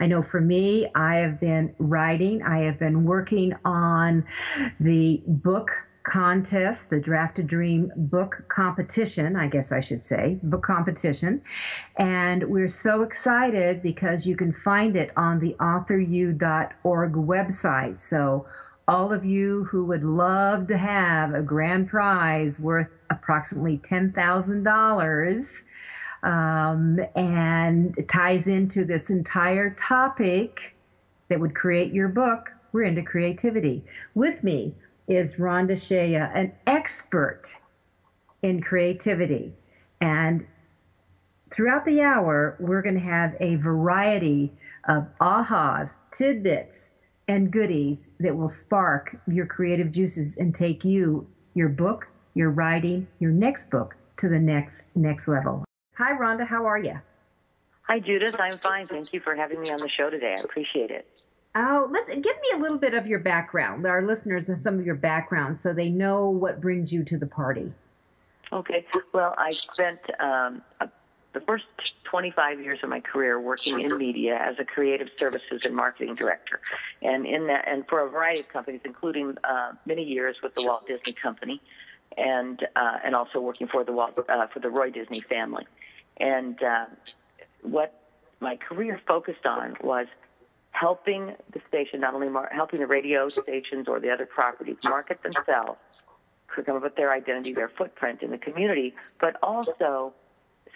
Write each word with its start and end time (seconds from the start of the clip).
I 0.00 0.06
know 0.06 0.22
for 0.22 0.40
me, 0.40 0.88
I 0.94 1.16
have 1.16 1.40
been 1.40 1.74
writing, 1.78 2.42
I 2.42 2.60
have 2.60 2.78
been 2.78 3.04
working 3.04 3.54
on 3.64 4.24
the 4.80 5.22
book 5.26 5.70
contest, 6.04 6.90
the 6.90 7.00
Draft 7.00 7.38
a 7.38 7.42
Dream 7.42 7.90
book 7.96 8.44
competition, 8.48 9.36
I 9.36 9.48
guess 9.48 9.72
I 9.72 9.80
should 9.80 10.04
say, 10.04 10.38
book 10.42 10.62
competition. 10.62 11.40
And 11.96 12.44
we're 12.44 12.68
so 12.68 13.02
excited 13.02 13.82
because 13.82 14.26
you 14.26 14.36
can 14.36 14.52
find 14.52 14.96
it 14.96 15.10
on 15.16 15.38
the 15.38 15.56
authoru.org 15.60 17.12
website. 17.12 17.98
So, 17.98 18.46
all 18.86 19.14
of 19.14 19.24
you 19.24 19.64
who 19.64 19.86
would 19.86 20.04
love 20.04 20.66
to 20.66 20.76
have 20.76 21.32
a 21.32 21.40
grand 21.40 21.88
prize 21.88 22.60
worth 22.60 22.90
approximately 23.08 23.78
$10,000 23.78 25.62
um, 26.24 26.98
and 27.14 27.96
it 27.98 28.08
ties 28.08 28.48
into 28.48 28.84
this 28.84 29.10
entire 29.10 29.70
topic 29.74 30.74
that 31.28 31.38
would 31.38 31.54
create 31.54 31.92
your 31.92 32.08
book. 32.08 32.50
We're 32.72 32.84
into 32.84 33.02
creativity. 33.02 33.84
With 34.14 34.42
me 34.42 34.74
is 35.06 35.34
Rhonda 35.34 35.80
Shea, 35.80 36.14
an 36.14 36.52
expert 36.66 37.54
in 38.42 38.62
creativity. 38.62 39.52
And 40.00 40.46
throughout 41.50 41.84
the 41.84 42.00
hour, 42.00 42.56
we're 42.58 42.82
going 42.82 42.96
to 42.96 43.00
have 43.00 43.36
a 43.40 43.56
variety 43.56 44.52
of 44.88 45.06
ahas, 45.20 45.90
tidbits, 46.12 46.90
and 47.28 47.50
goodies 47.50 48.08
that 48.20 48.36
will 48.36 48.48
spark 48.48 49.16
your 49.26 49.46
creative 49.46 49.90
juices 49.90 50.36
and 50.36 50.54
take 50.54 50.84
you, 50.84 51.26
your 51.54 51.68
book, 51.68 52.08
your 52.34 52.50
writing, 52.50 53.06
your 53.18 53.30
next 53.30 53.70
book 53.70 53.94
to 54.18 54.28
the 54.28 54.38
next 54.38 54.88
next 54.94 55.28
level. 55.28 55.64
Hi, 55.96 56.12
Rhonda. 56.12 56.46
How 56.46 56.66
are 56.66 56.78
you? 56.78 57.00
Hi, 57.82 58.00
Judith. 58.00 58.34
I'm 58.38 58.56
fine. 58.56 58.86
Thank 58.86 59.12
you 59.12 59.20
for 59.20 59.36
having 59.36 59.60
me 59.60 59.70
on 59.70 59.78
the 59.78 59.88
show 59.88 60.10
today. 60.10 60.34
I 60.36 60.42
appreciate 60.42 60.90
it. 60.90 61.06
Oh, 61.54 61.88
let's 61.90 62.08
give 62.08 62.24
me 62.24 62.50
a 62.54 62.58
little 62.58 62.78
bit 62.78 62.94
of 62.94 63.06
your 63.06 63.20
background. 63.20 63.86
Our 63.86 64.02
listeners 64.02 64.48
have 64.48 64.58
some 64.58 64.78
of 64.78 64.84
your 64.84 64.96
background 64.96 65.60
so 65.60 65.72
they 65.72 65.90
know 65.90 66.28
what 66.28 66.60
brings 66.60 66.92
you 66.92 67.04
to 67.04 67.16
the 67.16 67.26
party. 67.26 67.72
Okay. 68.52 68.84
Well, 69.12 69.34
I 69.38 69.50
spent 69.50 70.00
um, 70.18 70.62
the 71.32 71.40
first 71.40 71.64
25 72.04 72.60
years 72.60 72.82
of 72.82 72.88
my 72.88 72.98
career 72.98 73.40
working 73.40 73.78
in 73.80 73.96
media 73.96 74.36
as 74.36 74.56
a 74.58 74.64
creative 74.64 75.08
services 75.16 75.64
and 75.64 75.76
marketing 75.76 76.14
director, 76.14 76.60
and 77.02 77.24
in 77.24 77.46
that, 77.46 77.68
and 77.68 77.86
for 77.86 78.04
a 78.04 78.08
variety 78.08 78.40
of 78.40 78.48
companies, 78.48 78.80
including 78.84 79.36
uh, 79.44 79.72
many 79.86 80.02
years 80.02 80.36
with 80.42 80.54
the 80.56 80.64
Walt 80.64 80.88
Disney 80.88 81.12
Company, 81.12 81.60
and 82.16 82.66
uh, 82.74 82.98
and 83.04 83.14
also 83.14 83.40
working 83.40 83.68
for 83.68 83.84
the 83.84 83.92
Walt 83.92 84.18
uh, 84.28 84.46
for 84.48 84.58
the 84.58 84.70
Roy 84.70 84.90
Disney 84.90 85.20
family. 85.20 85.66
And 86.18 86.62
uh, 86.62 86.86
what 87.62 88.00
my 88.40 88.56
career 88.56 89.00
focused 89.06 89.46
on 89.46 89.76
was 89.82 90.06
helping 90.70 91.34
the 91.52 91.60
station, 91.68 92.00
not 92.00 92.14
only 92.14 92.28
mar- 92.28 92.50
helping 92.52 92.80
the 92.80 92.86
radio 92.86 93.28
stations 93.28 93.86
or 93.88 94.00
the 94.00 94.10
other 94.10 94.26
properties 94.26 94.76
market 94.84 95.22
themselves, 95.22 95.78
come 96.62 96.76
up 96.76 96.82
with 96.82 96.94
their 96.96 97.12
identity, 97.12 97.52
their 97.52 97.68
footprint 97.68 98.22
in 98.22 98.30
the 98.30 98.38
community, 98.38 98.94
but 99.20 99.36
also 99.42 100.14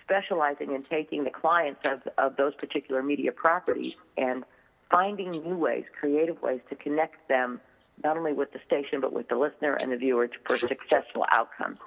specializing 0.03 0.75
in 0.75 0.83
taking 0.83 1.25
the 1.25 1.31
clients 1.31 1.81
of, 1.85 2.01
of 2.17 2.37
those 2.37 2.55
particular 2.55 3.03
media 3.03 3.31
properties 3.31 3.95
and 4.17 4.45
finding 4.91 5.31
new 5.43 5.57
ways, 5.57 5.85
creative 5.99 6.41
ways 6.43 6.61
to 6.69 6.75
connect 6.75 7.29
them 7.29 7.61
not 8.03 8.17
only 8.17 8.33
with 8.33 8.53
the 8.53 8.61
station 8.67 9.01
but 9.01 9.13
with 9.13 9.29
the 9.29 9.37
listener 9.37 9.75
and 9.75 9.93
the 9.93 9.97
viewer 9.97 10.29
for 10.47 10.57
successful 10.59 11.25
outcomes. 11.31 11.79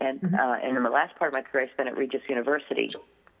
And 0.00 0.20
mm-hmm. 0.20 0.34
uh, 0.34 0.56
and 0.62 0.76
in 0.76 0.82
the 0.82 0.90
last 0.90 1.16
part 1.16 1.28
of 1.28 1.34
my 1.34 1.42
career, 1.42 1.68
I 1.68 1.72
spent 1.72 1.88
at 1.88 1.98
Regis 1.98 2.22
University, 2.28 2.90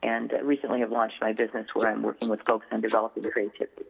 and 0.02 0.32
uh, 0.32 0.42
recently 0.42 0.80
have 0.80 0.90
launched 0.90 1.20
my 1.20 1.32
business 1.32 1.66
where 1.74 1.88
I'm 1.88 2.02
working 2.02 2.28
with 2.28 2.40
folks 2.42 2.66
on 2.72 2.80
developing 2.80 3.22
creativity. 3.24 3.84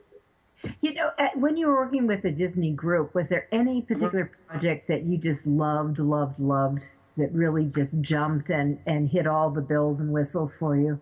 You 0.81 0.95
know, 0.95 1.11
when 1.37 1.57
you 1.57 1.69
were 1.69 1.77
working 1.77 2.07
with 2.07 2.23
the 2.23 2.33
Disney 2.33 2.73
Group, 2.73 3.15
was 3.15 3.29
there 3.29 3.47
any 3.53 3.81
mm-hmm. 3.81 3.95
particular 3.95 4.25
mm-hmm. 4.25 4.51
project 4.51 4.89
that 4.89 5.05
you 5.05 5.17
just 5.17 5.47
loved, 5.47 5.99
loved, 5.99 6.39
loved 6.41 6.83
that 7.17 7.33
really 7.33 7.65
just 7.67 8.01
jumped 8.01 8.51
and 8.51 8.79
and 8.87 9.09
hit 9.09 9.27
all 9.27 9.51
the 9.51 9.61
bells 9.61 10.01
and 10.01 10.13
whistles 10.13 10.55
for 10.57 10.77
you? 10.77 11.01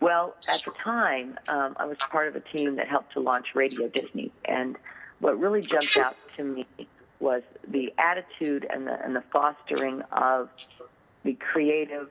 Well, 0.00 0.36
at 0.52 0.62
the 0.62 0.70
time, 0.70 1.38
um, 1.48 1.76
I 1.78 1.84
was 1.86 1.98
part 1.98 2.28
of 2.28 2.36
a 2.36 2.40
team 2.40 2.76
that 2.76 2.86
helped 2.86 3.12
to 3.14 3.20
launch 3.20 3.54
Radio 3.54 3.88
Disney, 3.88 4.32
and 4.44 4.76
what 5.18 5.38
really 5.38 5.60
jumped 5.60 5.96
out 5.96 6.16
to 6.36 6.44
me 6.44 6.66
was 7.20 7.42
the 7.66 7.92
attitude 7.98 8.66
and 8.70 8.86
the, 8.86 9.04
and 9.04 9.14
the 9.14 9.22
fostering 9.32 10.02
of 10.12 10.48
the 11.24 11.34
creative 11.34 12.10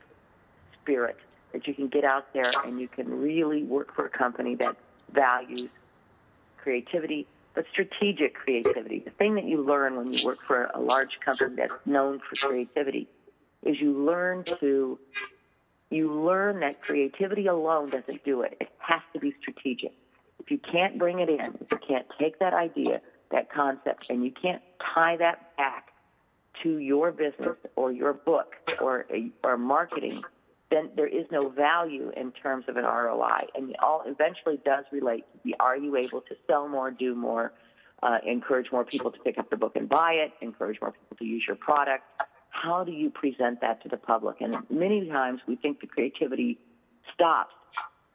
spirit 0.80 1.16
that 1.52 1.66
you 1.66 1.74
can 1.74 1.88
get 1.88 2.04
out 2.04 2.32
there 2.34 2.50
and 2.64 2.80
you 2.80 2.88
can 2.88 3.20
really 3.20 3.62
work 3.62 3.94
for 3.94 4.04
a 4.04 4.10
company 4.10 4.54
that 4.56 4.76
values 5.12 5.78
creativity, 6.58 7.26
but 7.54 7.64
strategic 7.72 8.34
creativity. 8.34 8.98
The 9.00 9.10
thing 9.10 9.34
that 9.36 9.44
you 9.44 9.62
learn 9.62 9.96
when 9.96 10.12
you 10.12 10.26
work 10.26 10.38
for 10.46 10.70
a 10.74 10.80
large 10.80 11.18
company 11.24 11.56
that's 11.56 11.72
known 11.86 12.20
for 12.20 12.48
creativity 12.48 13.08
is 13.64 13.80
you 13.80 13.92
learn 13.92 14.44
to 14.60 14.98
you 15.90 16.12
learn 16.12 16.60
that 16.60 16.82
creativity 16.82 17.46
alone 17.46 17.88
doesn't 17.88 18.22
do 18.22 18.42
it. 18.42 18.58
It 18.60 18.68
has 18.78 19.00
to 19.14 19.18
be 19.18 19.34
strategic. 19.40 19.92
If 20.38 20.50
you 20.50 20.58
can't 20.58 20.98
bring 20.98 21.20
it 21.20 21.30
in, 21.30 21.56
if 21.60 21.72
you 21.72 21.78
can't 21.86 22.06
take 22.20 22.38
that 22.40 22.52
idea, 22.52 23.00
that 23.30 23.52
concept, 23.52 24.10
and 24.10 24.24
you 24.24 24.30
can't 24.30 24.62
tie 24.94 25.16
that 25.16 25.56
back 25.56 25.92
to 26.62 26.78
your 26.78 27.12
business 27.12 27.56
or 27.76 27.92
your 27.92 28.12
book 28.12 28.56
or 28.80 29.06
or 29.44 29.56
marketing, 29.56 30.22
then 30.70 30.90
there 30.96 31.06
is 31.06 31.26
no 31.30 31.48
value 31.48 32.10
in 32.16 32.32
terms 32.32 32.64
of 32.68 32.76
an 32.76 32.84
ROI. 32.84 33.46
And 33.54 33.70
it 33.70 33.76
all 33.80 34.02
eventually 34.06 34.60
does 34.64 34.84
relate 34.92 35.24
to 35.32 35.38
the 35.44 35.56
are 35.60 35.76
you 35.76 35.96
able 35.96 36.20
to 36.22 36.34
sell 36.46 36.68
more, 36.68 36.90
do 36.90 37.14
more, 37.14 37.52
uh, 38.02 38.18
encourage 38.26 38.70
more 38.72 38.84
people 38.84 39.10
to 39.10 39.18
pick 39.20 39.38
up 39.38 39.50
the 39.50 39.56
book 39.56 39.76
and 39.76 39.88
buy 39.88 40.12
it, 40.12 40.32
encourage 40.40 40.80
more 40.80 40.92
people 40.92 41.16
to 41.16 41.24
use 41.24 41.44
your 41.46 41.56
product. 41.56 42.04
How 42.50 42.84
do 42.84 42.92
you 42.92 43.10
present 43.10 43.60
that 43.60 43.82
to 43.82 43.88
the 43.88 43.96
public? 43.96 44.40
And 44.40 44.56
many 44.70 45.08
times 45.08 45.40
we 45.46 45.56
think 45.56 45.80
the 45.80 45.86
creativity 45.86 46.58
stops 47.14 47.54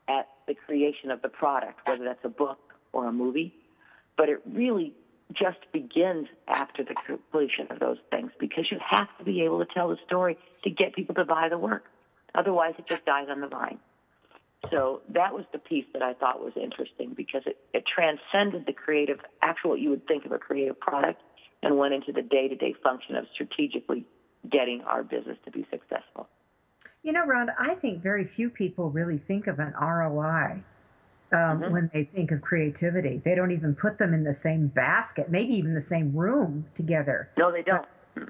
at 0.07 0.28
the 0.47 0.53
creation 0.53 1.12
of 1.12 1.22
the 1.22 1.30
product, 1.30 1.88
whether 1.88 2.03
that's 2.03 2.24
a 2.25 2.30
book 2.30 2.74
or 2.91 3.07
a 3.07 3.12
movie, 3.12 3.53
but 4.18 4.30
it 4.30 4.41
really 4.45 4.94
just 5.31 5.59
begins 5.72 6.28
after 6.47 6.84
the 6.84 6.95
completion 7.06 7.67
of 7.69 7.79
those 7.79 7.97
things 8.11 8.31
because 8.39 8.66
you 8.72 8.78
have 8.88 9.07
to 9.17 9.23
be 9.23 9.41
able 9.41 9.59
to 9.59 9.73
tell 9.73 9.89
the 9.89 9.97
story 10.06 10.38
to 10.63 10.69
get 10.69 10.94
people 10.94 11.16
to 11.16 11.25
buy 11.25 11.50
the 11.50 11.57
work. 11.57 11.85
Otherwise, 12.35 12.73
it 12.78 12.88
just 12.88 13.06
dies 13.06 13.28
on 13.29 13.42
the 13.42 13.47
vine. 13.47 13.80
So 14.71 15.01
that 15.09 15.33
was 15.33 15.45
the 15.51 15.59
piece 15.59 15.86
that 15.94 16.01
I 16.01 16.13
thought 16.13 16.44
was 16.44 16.53
interesting 16.56 17.13
because 17.15 17.44
it, 17.45 17.57
it 17.74 17.83
transcended 17.86 18.65
the 18.65 18.74
creative, 18.74 19.19
actual 19.42 19.71
what 19.71 19.80
you 19.80 19.89
would 19.89 20.07
think 20.07 20.25
of 20.25 20.31
a 20.31 20.38
creative 20.38 20.80
product, 20.80 21.21
and 21.62 21.77
went 21.77 21.94
into 21.94 22.12
the 22.12 22.21
day 22.21 22.47
to 22.47 22.56
day 22.56 22.74
function 22.83 23.15
of 23.15 23.25
strategically 23.33 24.06
getting 24.50 24.81
our 24.81 25.03
business 25.03 25.38
to 25.45 25.51
be 25.51 25.65
successful. 25.69 26.27
You 27.03 27.12
know, 27.12 27.25
Rhonda, 27.25 27.53
I 27.59 27.75
think 27.75 28.01
very 28.01 28.25
few 28.25 28.50
people 28.50 28.89
really 28.89 29.18
think 29.18 29.47
of 29.47 29.59
an 29.59 29.74
ROI 29.80 30.63
um, 31.33 31.62
mm-hmm. 31.62 31.74
when 31.74 31.89
they 31.94 32.03
think 32.06 32.31
of 32.31 32.41
creativity. 32.41 33.21
They 33.24 33.35
don't 33.35 33.51
even 33.51 33.75
put 33.75 33.97
them 33.97 34.13
in 34.13 34.24
the 34.24 34.33
same 34.33 34.68
basket, 34.68 35.30
maybe 35.30 35.53
even 35.56 35.74
the 35.74 35.81
same 35.81 36.15
room 36.15 36.65
together. 36.75 37.30
No, 37.38 37.51
they 37.51 37.63
don't. 37.63 37.85
But, 38.15 38.30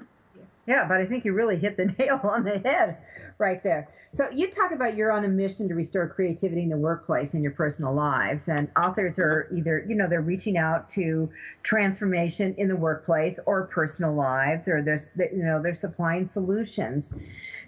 yeah, 0.66 0.86
but 0.88 0.98
I 0.98 1.06
think 1.06 1.24
you 1.24 1.32
really 1.34 1.56
hit 1.56 1.76
the 1.76 1.86
nail 1.98 2.20
on 2.24 2.44
the 2.44 2.58
head 2.58 2.98
right 3.38 3.62
there. 3.62 3.88
So 4.12 4.30
you 4.30 4.48
talk 4.48 4.70
about 4.70 4.96
you're 4.96 5.10
on 5.10 5.24
a 5.24 5.28
mission 5.28 5.68
to 5.68 5.74
restore 5.74 6.08
creativity 6.08 6.62
in 6.62 6.68
the 6.68 6.76
workplace 6.76 7.34
and 7.34 7.42
your 7.42 7.50
personal 7.50 7.92
lives, 7.92 8.48
and 8.48 8.68
authors 8.76 9.18
are 9.18 9.48
either 9.52 9.84
you 9.88 9.96
know 9.96 10.08
they're 10.08 10.20
reaching 10.20 10.56
out 10.56 10.88
to 10.90 11.28
transformation 11.64 12.54
in 12.56 12.68
the 12.68 12.76
workplace 12.76 13.40
or 13.44 13.66
personal 13.66 14.14
lives, 14.14 14.68
or 14.68 14.82
they're 14.82 15.00
you 15.32 15.42
know 15.42 15.60
they're 15.60 15.74
supplying 15.74 16.26
solutions. 16.26 17.12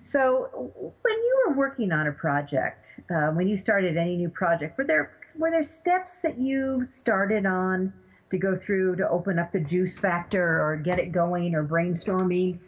So 0.03 0.71
when 1.03 1.15
you 1.15 1.43
were 1.49 1.55
working 1.55 1.91
on 1.91 2.07
a 2.07 2.13
project, 2.13 2.93
uh, 3.11 3.31
when 3.33 3.49
you 3.49 3.57
started 3.57 3.97
any 3.97 4.17
new 4.17 4.29
project, 4.29 4.79
were 4.79 4.85
there 4.85 5.11
were 5.39 5.51
there 5.51 5.63
steps 5.63 6.19
that 6.21 6.39
you 6.39 6.87
started 6.89 7.47
on 7.47 7.93
to 8.31 8.39
go 8.39 8.55
through 8.55 8.97
to 8.97 9.09
open 9.09 9.39
up 9.39 9.53
the 9.53 9.61
juice 9.61 9.99
factor 9.99 10.63
or 10.63 10.77
get 10.77 10.99
it 10.99 11.13
going 11.13 11.55
or 11.55 11.65
brainstorming 11.65 12.59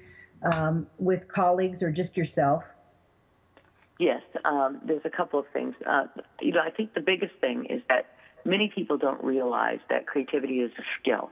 um, 0.53 0.87
with 0.99 1.27
colleagues 1.29 1.83
or 1.83 1.91
just 1.91 2.17
yourself? 2.17 2.65
Yes, 3.99 4.23
um, 4.45 4.81
there's 4.85 5.03
a 5.05 5.11
couple 5.11 5.41
of 5.41 5.47
things. 5.53 5.75
Uh, 5.85 6.05
you 6.41 6.53
know, 6.53 6.61
I 6.61 6.71
think 6.71 6.95
the 6.95 7.01
biggest 7.01 7.35
thing 7.41 7.65
is 7.65 7.83
that 7.89 8.15
many 8.45 8.71
people 8.73 8.97
don't 8.97 9.23
realize 9.25 9.81
that 9.91 10.07
creativity 10.07 10.61
is 10.61 10.71
a 10.79 10.83
skill, 11.01 11.31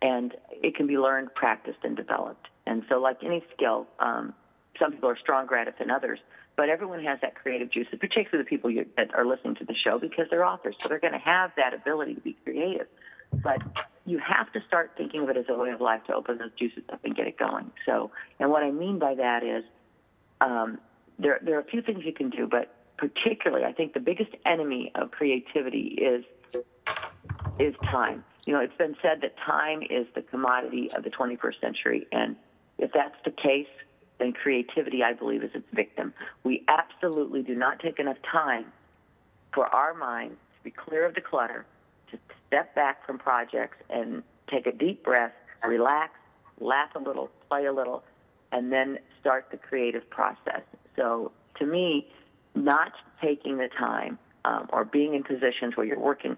and 0.00 0.34
it 0.50 0.74
can 0.74 0.86
be 0.86 0.96
learned, 0.96 1.34
practiced, 1.34 1.80
and 1.82 1.96
developed. 1.96 2.48
And 2.66 2.82
so, 2.88 2.98
like 2.98 3.22
any 3.22 3.44
skill, 3.54 3.86
um, 4.00 4.32
some 4.78 4.92
people 4.92 5.10
are 5.10 5.18
stronger 5.18 5.56
at 5.56 5.68
it 5.68 5.74
than 5.78 5.90
others, 5.90 6.18
but 6.58 6.68
everyone 6.68 7.04
has 7.04 7.20
that 7.22 7.36
creative 7.36 7.70
juice, 7.70 7.86
particularly 8.00 8.42
the 8.42 8.48
people 8.48 8.68
you, 8.68 8.84
that 8.96 9.14
are 9.14 9.24
listening 9.24 9.54
to 9.54 9.64
the 9.64 9.76
show 9.76 9.96
because 9.96 10.26
they're 10.28 10.44
authors, 10.44 10.74
so 10.82 10.88
they're 10.88 10.98
going 10.98 11.12
to 11.12 11.18
have 11.20 11.52
that 11.56 11.72
ability 11.72 12.14
to 12.14 12.20
be 12.20 12.36
creative. 12.42 12.88
But 13.32 13.62
you 14.04 14.18
have 14.18 14.52
to 14.54 14.60
start 14.66 14.90
thinking 14.96 15.22
of 15.22 15.30
it 15.30 15.36
as 15.36 15.44
a 15.48 15.54
way 15.54 15.70
of 15.70 15.80
life 15.80 16.02
to 16.08 16.14
open 16.14 16.38
those 16.38 16.50
juices 16.58 16.82
up 16.92 17.04
and 17.04 17.14
get 17.14 17.28
it 17.28 17.38
going. 17.38 17.70
So, 17.86 18.10
and 18.40 18.50
what 18.50 18.64
I 18.64 18.72
mean 18.72 18.98
by 18.98 19.14
that 19.14 19.44
is, 19.44 19.62
um, 20.40 20.78
there 21.16 21.38
there 21.42 21.58
are 21.58 21.60
a 21.60 21.64
few 21.64 21.80
things 21.80 22.04
you 22.04 22.12
can 22.12 22.28
do, 22.28 22.48
but 22.48 22.74
particularly, 22.96 23.64
I 23.64 23.72
think 23.72 23.94
the 23.94 24.00
biggest 24.00 24.30
enemy 24.44 24.90
of 24.96 25.12
creativity 25.12 25.96
is 26.00 26.24
is 27.60 27.74
time. 27.84 28.24
You 28.46 28.54
know, 28.54 28.60
it's 28.60 28.76
been 28.76 28.96
said 29.00 29.20
that 29.20 29.36
time 29.46 29.82
is 29.88 30.08
the 30.16 30.22
commodity 30.22 30.90
of 30.90 31.04
the 31.04 31.10
21st 31.10 31.60
century, 31.60 32.08
and 32.10 32.34
if 32.78 32.90
that's 32.92 33.14
the 33.24 33.30
case, 33.30 33.68
then 34.18 34.32
creativity, 34.32 35.02
I 35.02 35.12
believe, 35.12 35.42
is 35.42 35.50
its 35.54 35.66
victim. 35.72 36.12
We 36.44 36.64
absolutely 36.68 37.42
do 37.42 37.54
not 37.54 37.80
take 37.80 37.98
enough 37.98 38.18
time 38.30 38.66
for 39.54 39.66
our 39.66 39.94
mind 39.94 40.30
to 40.30 40.64
be 40.64 40.70
clear 40.70 41.04
of 41.04 41.14
the 41.14 41.20
clutter, 41.20 41.64
to 42.10 42.18
step 42.46 42.74
back 42.74 43.06
from 43.06 43.18
projects 43.18 43.76
and 43.88 44.22
take 44.50 44.66
a 44.66 44.72
deep 44.72 45.04
breath, 45.04 45.32
relax, 45.64 46.12
laugh 46.60 46.90
a 46.94 46.98
little, 46.98 47.30
play 47.48 47.66
a 47.66 47.72
little, 47.72 48.02
and 48.50 48.72
then 48.72 48.98
start 49.20 49.48
the 49.50 49.56
creative 49.56 50.08
process. 50.10 50.62
So 50.96 51.32
to 51.58 51.66
me, 51.66 52.08
not 52.54 52.92
taking 53.20 53.58
the 53.58 53.68
time 53.68 54.18
um, 54.44 54.68
or 54.72 54.84
being 54.84 55.14
in 55.14 55.22
positions 55.22 55.76
where 55.76 55.86
you're 55.86 55.98
working 55.98 56.36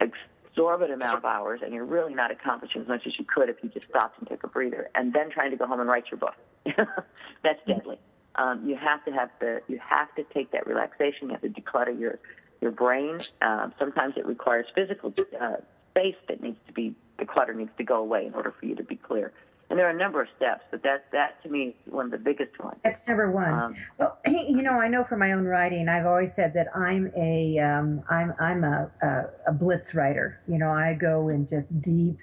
exorbitant 0.00 0.94
amount 0.94 1.18
of 1.18 1.24
hours 1.24 1.60
and 1.62 1.72
you're 1.72 1.84
really 1.84 2.14
not 2.14 2.30
accomplishing 2.30 2.82
as 2.82 2.88
much 2.88 3.06
as 3.06 3.18
you 3.18 3.24
could 3.24 3.48
if 3.48 3.56
you 3.62 3.68
just 3.70 3.88
stopped 3.88 4.18
and 4.18 4.28
took 4.28 4.42
a 4.44 4.48
breather, 4.48 4.90
and 4.94 5.12
then 5.12 5.30
trying 5.30 5.50
to 5.50 5.56
go 5.56 5.66
home 5.66 5.80
and 5.80 5.88
write 5.88 6.04
your 6.10 6.18
book. 6.18 6.34
That's 7.42 7.60
deadly. 7.66 7.98
Um, 8.36 8.68
you 8.68 8.76
have 8.76 9.04
to 9.06 9.12
have 9.12 9.30
the 9.40 9.60
you 9.68 9.80
have 9.86 10.14
to 10.16 10.24
take 10.34 10.50
that 10.52 10.66
relaxation. 10.66 11.28
You 11.28 11.30
have 11.30 11.42
to 11.42 11.48
declutter 11.48 11.98
your 11.98 12.18
your 12.60 12.70
brain. 12.70 13.20
Um, 13.42 13.72
sometimes 13.78 14.14
it 14.16 14.26
requires 14.26 14.66
physical 14.74 15.14
uh, 15.40 15.56
space 15.90 16.16
that 16.28 16.42
needs 16.42 16.58
to 16.66 16.72
be 16.72 16.94
the 17.18 17.24
clutter 17.24 17.54
needs 17.54 17.70
to 17.78 17.84
go 17.84 17.96
away 17.96 18.26
in 18.26 18.34
order 18.34 18.52
for 18.58 18.66
you 18.66 18.74
to 18.74 18.82
be 18.82 18.96
clear. 18.96 19.32
And 19.68 19.78
there 19.78 19.86
are 19.86 19.90
a 19.90 19.98
number 19.98 20.22
of 20.22 20.28
steps, 20.36 20.62
but 20.70 20.82
that 20.84 21.06
that 21.12 21.42
to 21.42 21.48
me 21.48 21.74
is 21.86 21.92
one 21.92 22.04
of 22.04 22.10
the 22.12 22.18
biggest 22.18 22.56
ones. 22.62 22.78
That's 22.84 23.08
number 23.08 23.30
one. 23.30 23.52
Um, 23.52 23.76
well, 23.98 24.18
you 24.26 24.62
know, 24.62 24.72
I 24.72 24.86
know 24.86 25.02
from 25.02 25.18
my 25.20 25.32
own 25.32 25.44
writing, 25.44 25.88
I've 25.88 26.06
always 26.06 26.34
said 26.34 26.54
that 26.54 26.68
I'm 26.76 27.10
a 27.16 27.58
um, 27.58 28.02
I'm 28.08 28.32
I'm 28.38 28.62
a, 28.62 28.90
a, 29.02 29.50
a 29.50 29.52
blitz 29.52 29.94
writer. 29.94 30.40
You 30.46 30.58
know, 30.58 30.70
I 30.70 30.94
go 30.94 31.30
in 31.30 31.48
just 31.48 31.80
deep 31.80 32.18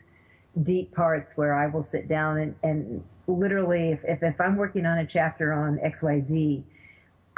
deep 0.62 0.94
parts 0.94 1.34
where 1.36 1.54
I 1.56 1.68
will 1.68 1.81
sit 1.81 2.07
down 2.07 2.38
and, 2.38 2.56
and 2.63 3.04
literally 3.28 3.92
if, 3.92 4.04
if, 4.04 4.24
if 4.24 4.40
I'm 4.42 4.56
working 4.56 4.86
on 4.86 4.98
a 4.98 5.06
chapter 5.06 5.54
on 5.54 5.78
XYZ, 5.78 6.64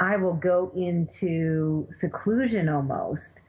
I 0.00 0.16
will 0.16 0.34
go 0.34 0.70
into 0.74 1.88
seclusion 1.90 2.68
almost 2.68 3.42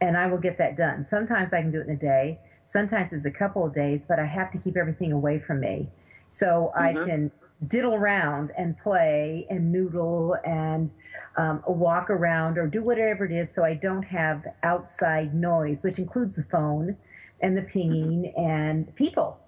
and 0.00 0.16
I 0.16 0.26
will 0.26 0.38
get 0.38 0.58
that 0.58 0.76
done. 0.76 1.04
Sometimes 1.04 1.52
I 1.52 1.62
can 1.62 1.70
do 1.70 1.80
it 1.80 1.86
in 1.86 1.94
a 1.94 1.98
day. 1.98 2.38
Sometimes 2.64 3.12
it's 3.12 3.26
a 3.26 3.30
couple 3.30 3.66
of 3.66 3.72
days, 3.72 4.06
but 4.06 4.18
I 4.18 4.24
have 4.24 4.50
to 4.52 4.58
keep 4.58 4.76
everything 4.76 5.12
away 5.12 5.38
from 5.38 5.60
me. 5.60 5.88
So 6.30 6.72
mm-hmm. 6.76 6.82
I 6.82 6.92
can 7.06 7.30
diddle 7.68 7.94
around 7.94 8.50
and 8.58 8.76
play 8.78 9.46
and 9.48 9.70
noodle 9.70 10.36
and 10.44 10.90
um, 11.36 11.62
walk 11.66 12.10
around 12.10 12.58
or 12.58 12.66
do 12.66 12.82
whatever 12.82 13.24
it 13.24 13.32
is 13.32 13.52
so 13.52 13.64
I 13.64 13.74
don't 13.74 14.02
have 14.02 14.44
outside 14.62 15.34
noise, 15.34 15.78
which 15.82 15.98
includes 15.98 16.36
the 16.36 16.44
phone 16.44 16.96
and 17.40 17.56
the 17.56 17.62
pinging 17.62 18.32
mm-hmm. 18.36 18.40
and 18.40 18.94
people. 18.96 19.38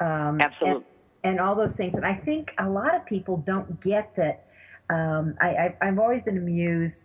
Um, 0.00 0.40
Absolutely. 0.40 0.84
And, 1.24 1.40
all 1.40 1.54
those 1.54 1.76
things. 1.76 1.94
And 1.96 2.04
I 2.04 2.14
think 2.14 2.54
a 2.58 2.68
lot 2.68 2.94
of 2.94 3.04
people 3.06 3.38
don't 3.38 3.80
get 3.80 4.14
that. 4.16 4.44
Um, 4.90 5.34
I, 5.40 5.74
I've 5.80 5.98
always 5.98 6.22
been 6.22 6.36
amused 6.36 7.00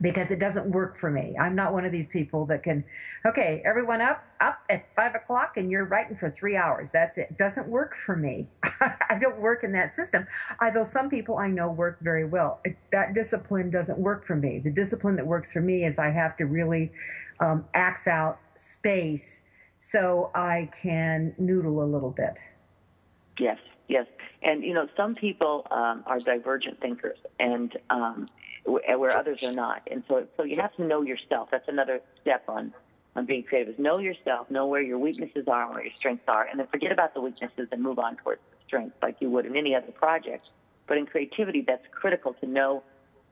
because 0.00 0.30
it 0.30 0.38
doesn't 0.38 0.66
work 0.66 0.98
for 0.98 1.10
me. 1.10 1.36
I'm 1.38 1.54
not 1.54 1.72
one 1.72 1.84
of 1.84 1.92
these 1.92 2.08
people 2.08 2.44
that 2.46 2.62
can, 2.62 2.84
okay, 3.26 3.62
everyone 3.64 4.00
up, 4.00 4.24
up 4.40 4.58
at 4.70 4.84
five 4.94 5.14
o'clock 5.14 5.56
and 5.56 5.70
you're 5.70 5.84
writing 5.84 6.16
for 6.16 6.28
three 6.28 6.56
hours. 6.56 6.90
That's 6.90 7.18
it. 7.18 7.36
Doesn't 7.36 7.68
work 7.68 7.96
for 8.04 8.16
me. 8.16 8.48
I 8.80 9.18
don't 9.20 9.38
work 9.38 9.64
in 9.64 9.72
that 9.72 9.94
system. 9.94 10.26
Although 10.60 10.84
some 10.84 11.08
people 11.08 11.38
I 11.38 11.48
know 11.48 11.70
work 11.70 11.98
very 12.00 12.24
well. 12.24 12.60
That 12.92 13.14
discipline 13.14 13.70
doesn't 13.70 13.98
work 13.98 14.26
for 14.26 14.36
me. 14.36 14.58
The 14.58 14.70
discipline 14.70 15.16
that 15.16 15.26
works 15.26 15.52
for 15.52 15.60
me 15.60 15.84
is 15.84 15.98
I 15.98 16.10
have 16.10 16.36
to 16.38 16.46
really 16.46 16.92
um, 17.40 17.64
axe 17.74 18.06
out 18.06 18.38
space 18.54 19.42
so 19.78 20.30
I 20.34 20.70
can 20.80 21.34
noodle 21.38 21.82
a 21.82 21.84
little 21.84 22.10
bit. 22.10 22.38
Yes, 23.38 23.58
yes. 23.88 24.06
And, 24.42 24.62
you 24.62 24.74
know, 24.74 24.88
some 24.96 25.14
people 25.14 25.66
um, 25.70 26.04
are 26.06 26.18
divergent 26.18 26.80
thinkers, 26.80 27.18
and 27.38 27.76
um, 27.90 28.26
where 28.64 29.16
others 29.16 29.42
are 29.42 29.52
not. 29.52 29.82
And 29.90 30.04
so, 30.08 30.26
so 30.36 30.44
you 30.44 30.56
have 30.56 30.74
to 30.76 30.84
know 30.84 31.02
yourself. 31.02 31.48
That's 31.50 31.68
another 31.68 32.00
step 32.20 32.44
on 32.48 32.72
on 33.16 33.26
being 33.26 33.44
creative. 33.44 33.74
Is 33.74 33.78
know 33.78 33.98
yourself, 33.98 34.50
know 34.50 34.66
where 34.66 34.82
your 34.82 34.98
weaknesses 34.98 35.46
are 35.46 35.64
and 35.64 35.74
where 35.74 35.84
your 35.84 35.94
strengths 35.94 36.24
are, 36.28 36.46
and 36.46 36.58
then 36.58 36.66
forget 36.66 36.90
about 36.90 37.14
the 37.14 37.20
weaknesses 37.20 37.68
and 37.70 37.82
move 37.82 37.98
on 37.98 38.16
towards 38.16 38.40
the 38.50 38.56
strengths, 38.66 38.96
like 39.02 39.16
you 39.20 39.30
would 39.30 39.46
in 39.46 39.56
any 39.56 39.74
other 39.74 39.92
project. 39.92 40.52
But 40.86 40.98
in 40.98 41.06
creativity, 41.06 41.62
that's 41.66 41.86
critical 41.92 42.34
to 42.34 42.46
know 42.46 42.82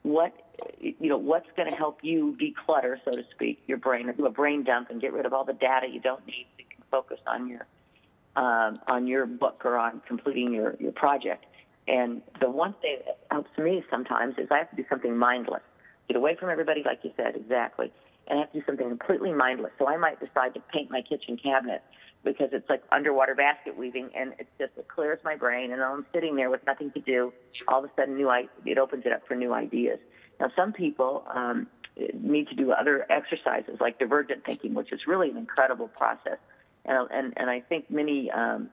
what 0.02 0.32
you 0.81 1.08
know 1.08 1.16
what's 1.16 1.48
going 1.56 1.70
to 1.70 1.76
help 1.76 1.98
you 2.02 2.37
declutter, 2.40 2.96
so 3.05 3.12
to 3.12 3.25
speak, 3.32 3.62
your 3.66 3.78
brain, 3.78 4.08
or 4.08 4.12
do 4.12 4.26
a 4.26 4.31
brain 4.31 4.64
dump 4.64 4.90
and 4.90 5.00
get 5.00 5.12
rid 5.12 5.26
of 5.26 5.32
all 5.32 5.44
the 5.44 5.52
data 5.52 5.87
you 5.88 6.00
don't 6.00 6.25
need. 6.26 6.46
So 6.56 6.60
you 6.60 6.64
can 6.76 6.84
focus 6.90 7.19
on 7.26 7.48
your 7.48 7.66
um, 8.37 8.79
on 8.87 9.06
your 9.06 9.26
book 9.26 9.62
or 9.64 9.76
on 9.76 10.00
completing 10.06 10.52
your 10.52 10.76
your 10.79 10.93
project. 10.93 11.46
And 11.88 12.23
the 12.40 12.49
one 12.49 12.75
thing 12.81 12.99
that 13.06 13.19
helps 13.31 13.50
me 13.58 13.84
sometimes 13.90 14.37
is 14.38 14.49
I 14.50 14.58
have 14.58 14.70
to 14.70 14.76
do 14.76 14.84
something 14.88 15.17
mindless. 15.17 15.62
Get 16.08 16.17
away 16.17 16.36
from 16.36 16.51
everybody, 16.51 16.82
like 16.84 17.01
you 17.03 17.12
said, 17.17 17.34
exactly. 17.36 17.93
And 18.29 18.39
I 18.39 18.43
have 18.43 18.53
to 18.53 18.60
do 18.60 18.67
something 18.67 18.89
completely 18.89 19.32
mindless. 19.32 19.72
So 19.79 19.89
I 19.89 19.96
might 19.96 20.20
decide 20.20 20.55
to 20.55 20.60
paint 20.72 20.91
my 20.91 21.03
kitchen 21.03 21.36
cabinet 21.36 21.82
because 22.24 22.51
it's 22.53 22.69
like 22.70 22.84
underwater 22.93 23.34
basket 23.34 23.77
weaving 23.77 24.10
and 24.17 24.32
it's 24.39 24.51
just, 24.58 24.72
it 24.77 24.86
clears 24.86 25.19
my 25.24 25.34
brain. 25.34 25.72
And 25.72 25.82
I'm 25.82 26.06
sitting 26.15 26.36
there 26.36 26.51
with 26.51 26.65
nothing 26.67 26.93
to 26.93 27.01
do. 27.01 27.32
All 27.67 27.84
of 27.84 27.91
a 27.91 27.93
sudden, 27.96 28.17
new, 28.17 28.31
it 28.65 28.79
opens 28.79 29.05
it 29.06 29.12
up 29.12 29.27
for 29.27 29.34
new 29.34 29.53
ideas. 29.53 29.98
Now, 30.39 30.53
some 30.55 30.72
people, 30.72 31.24
um, 31.34 31.67
need 32.15 32.48
to 32.48 32.55
do 32.55 32.72
other 32.72 33.06
exercises 33.10 33.79
like 33.81 33.98
divergent 33.98 34.44
thinking, 34.44 34.74
which 34.74 34.93
is 34.93 35.06
really 35.06 35.31
an 35.31 35.36
incredible 35.36 35.89
process. 35.89 36.39
And, 36.84 37.08
and, 37.10 37.32
and 37.36 37.51
I 37.51 37.60
think 37.60 37.91
many 37.91 38.31
um, 38.31 38.70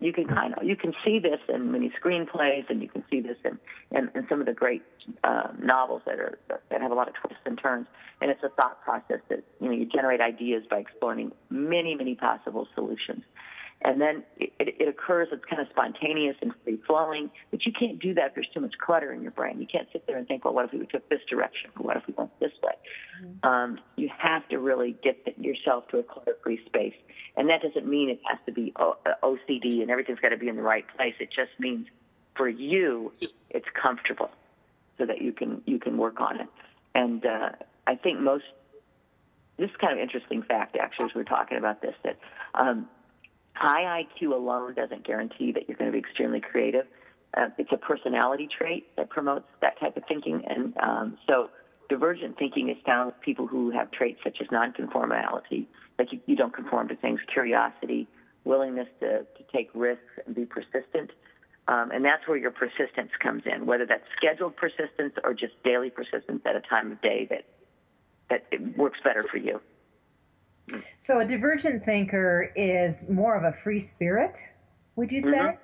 you 0.00 0.12
can 0.12 0.26
kind 0.26 0.54
of 0.54 0.64
you 0.64 0.76
can 0.76 0.92
see 1.04 1.18
this 1.18 1.40
in 1.48 1.72
many 1.72 1.90
screenplays, 1.90 2.68
and 2.68 2.82
you 2.82 2.88
can 2.88 3.04
see 3.10 3.20
this 3.20 3.36
in 3.44 3.58
in, 3.96 4.10
in 4.14 4.26
some 4.28 4.40
of 4.40 4.46
the 4.46 4.52
great 4.52 4.82
uh, 5.24 5.48
novels 5.58 6.02
that 6.06 6.18
are 6.18 6.38
that 6.48 6.80
have 6.80 6.90
a 6.90 6.94
lot 6.94 7.08
of 7.08 7.14
twists 7.14 7.42
and 7.44 7.58
turns. 7.58 7.86
And 8.20 8.30
it's 8.30 8.42
a 8.42 8.48
thought 8.50 8.82
process 8.82 9.20
that 9.28 9.44
you 9.60 9.68
know 9.68 9.72
you 9.72 9.86
generate 9.86 10.20
ideas 10.20 10.64
by 10.68 10.78
exploring 10.78 11.32
many 11.50 11.94
many 11.94 12.14
possible 12.14 12.68
solutions. 12.74 13.22
And 13.84 14.00
then 14.00 14.22
it, 14.38 14.52
it 14.58 14.88
occurs, 14.88 15.28
it's 15.32 15.44
kind 15.44 15.60
of 15.60 15.68
spontaneous 15.70 16.36
and 16.40 16.52
free 16.62 16.78
flowing, 16.86 17.30
but 17.50 17.66
you 17.66 17.72
can't 17.72 17.98
do 17.98 18.14
that 18.14 18.28
if 18.28 18.34
there's 18.34 18.48
too 18.54 18.60
much 18.60 18.74
clutter 18.78 19.12
in 19.12 19.22
your 19.22 19.32
brain. 19.32 19.60
You 19.60 19.66
can't 19.66 19.88
sit 19.92 20.06
there 20.06 20.16
and 20.16 20.26
think, 20.28 20.44
well, 20.44 20.54
what 20.54 20.66
if 20.66 20.72
we 20.72 20.86
took 20.86 21.08
this 21.08 21.20
direction? 21.28 21.70
Or 21.76 21.86
what 21.86 21.96
if 21.96 22.06
we 22.06 22.14
went 22.16 22.38
this 22.38 22.52
way? 22.62 22.74
Mm-hmm. 23.24 23.48
Um, 23.48 23.80
you 23.96 24.08
have 24.16 24.48
to 24.50 24.58
really 24.58 24.96
get 25.02 25.16
yourself 25.36 25.88
to 25.88 25.98
a 25.98 26.02
clutter 26.04 26.36
free 26.44 26.60
space. 26.66 26.94
And 27.36 27.48
that 27.48 27.62
doesn't 27.62 27.86
mean 27.86 28.08
it 28.08 28.20
has 28.28 28.38
to 28.46 28.52
be 28.52 28.72
OCD 29.22 29.82
and 29.82 29.90
everything's 29.90 30.20
got 30.20 30.28
to 30.28 30.36
be 30.36 30.48
in 30.48 30.56
the 30.56 30.62
right 30.62 30.86
place. 30.96 31.14
It 31.18 31.30
just 31.34 31.50
means 31.58 31.88
for 32.36 32.48
you, 32.48 33.12
it's 33.50 33.68
comfortable 33.74 34.30
so 34.96 35.06
that 35.06 35.20
you 35.20 35.32
can, 35.32 35.60
you 35.66 35.80
can 35.80 35.96
work 35.96 36.20
on 36.20 36.40
it. 36.40 36.48
And, 36.94 37.26
uh, 37.26 37.50
I 37.84 37.96
think 37.96 38.20
most, 38.20 38.44
this 39.56 39.70
is 39.70 39.76
kind 39.76 39.92
of 39.92 39.98
interesting 39.98 40.42
fact 40.42 40.76
actually 40.76 41.06
as 41.06 41.14
we're 41.16 41.24
talking 41.24 41.58
about 41.58 41.82
this, 41.82 41.94
that, 42.04 42.18
um, 42.54 42.88
high 43.62 44.02
IQ 44.02 44.32
alone 44.32 44.74
doesn't 44.74 45.06
guarantee 45.06 45.52
that 45.52 45.68
you're 45.68 45.76
going 45.76 45.90
to 45.90 45.92
be 45.92 46.00
extremely 46.00 46.40
creative. 46.40 46.86
Uh, 47.36 47.48
it's 47.58 47.70
a 47.72 47.76
personality 47.76 48.48
trait 48.58 48.88
that 48.96 49.08
promotes 49.08 49.46
that 49.60 49.78
type 49.78 49.96
of 49.96 50.02
thinking. 50.08 50.42
And, 50.48 50.76
um, 50.78 51.18
so, 51.30 51.50
Divergent 51.88 52.38
thinking 52.38 52.70
is 52.70 52.76
found 52.86 53.06
with 53.06 53.20
people 53.20 53.46
who 53.46 53.70
have 53.70 53.90
traits 53.90 54.18
such 54.24 54.38
as 54.40 54.46
nonconformality, 54.48 55.66
like 55.98 56.10
you, 56.10 56.20
you 56.26 56.36
don't 56.36 56.54
conform 56.54 56.88
to 56.88 56.96
things, 56.96 57.20
curiosity, 57.30 58.08
willingness 58.44 58.88
to, 59.00 59.18
to 59.18 59.44
take 59.52 59.68
risks 59.74 60.00
and 60.24 60.34
be 60.34 60.46
persistent. 60.46 61.10
Um, 61.68 61.90
and 61.92 62.02
that's 62.02 62.26
where 62.26 62.38
your 62.38 62.50
persistence 62.50 63.10
comes 63.22 63.42
in, 63.44 63.66
whether 63.66 63.84
that's 63.84 64.04
scheduled 64.16 64.56
persistence 64.56 65.14
or 65.22 65.34
just 65.34 65.52
daily 65.64 65.90
persistence 65.90 66.40
at 66.46 66.56
a 66.56 66.62
time 66.62 66.92
of 66.92 67.02
day 67.02 67.28
that 67.28 67.44
that 68.30 68.76
works 68.76 68.98
better 69.04 69.26
for 69.30 69.36
you. 69.36 69.60
So 70.96 71.18
a 71.18 71.24
divergent 71.24 71.84
thinker 71.84 72.52
is 72.54 73.08
more 73.08 73.34
of 73.34 73.44
a 73.44 73.52
free 73.52 73.80
spirit, 73.80 74.38
would 74.96 75.10
you 75.10 75.20
say? 75.20 75.30
Mm-hmm. 75.30 75.56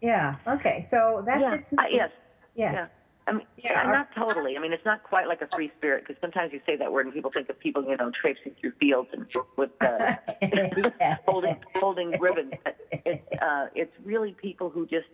Yeah. 0.00 0.36
Okay. 0.46 0.82
So 0.82 1.22
that 1.26 1.40
yeah. 1.40 1.56
fits. 1.56 1.72
Uh, 1.78 1.84
yes. 1.90 2.10
Yeah. 2.54 2.72
yeah. 2.72 2.86
I 3.26 3.32
mean, 3.32 3.46
Yeah. 3.56 3.82
not 3.84 4.08
totally. 4.16 4.56
I 4.56 4.60
mean, 4.60 4.72
it's 4.72 4.84
not 4.84 5.02
quite 5.02 5.28
like 5.28 5.40
a 5.40 5.46
free 5.46 5.70
spirit 5.76 6.04
because 6.06 6.20
sometimes 6.20 6.52
you 6.52 6.60
say 6.66 6.76
that 6.76 6.90
word 6.90 7.06
and 7.06 7.14
people 7.14 7.30
think 7.30 7.48
of 7.48 7.58
people, 7.60 7.84
you 7.84 7.96
know, 7.96 8.10
traipsing 8.10 8.54
through 8.60 8.72
fields 8.80 9.10
and 9.12 9.26
with 9.56 9.70
uh, 9.80 10.16
holding 11.26 11.56
holding 11.76 12.18
ribbons. 12.18 12.54
It's 12.90 13.24
uh, 13.40 13.66
it's 13.74 13.92
really 14.02 14.34
people 14.40 14.70
who 14.70 14.86
just 14.86 15.06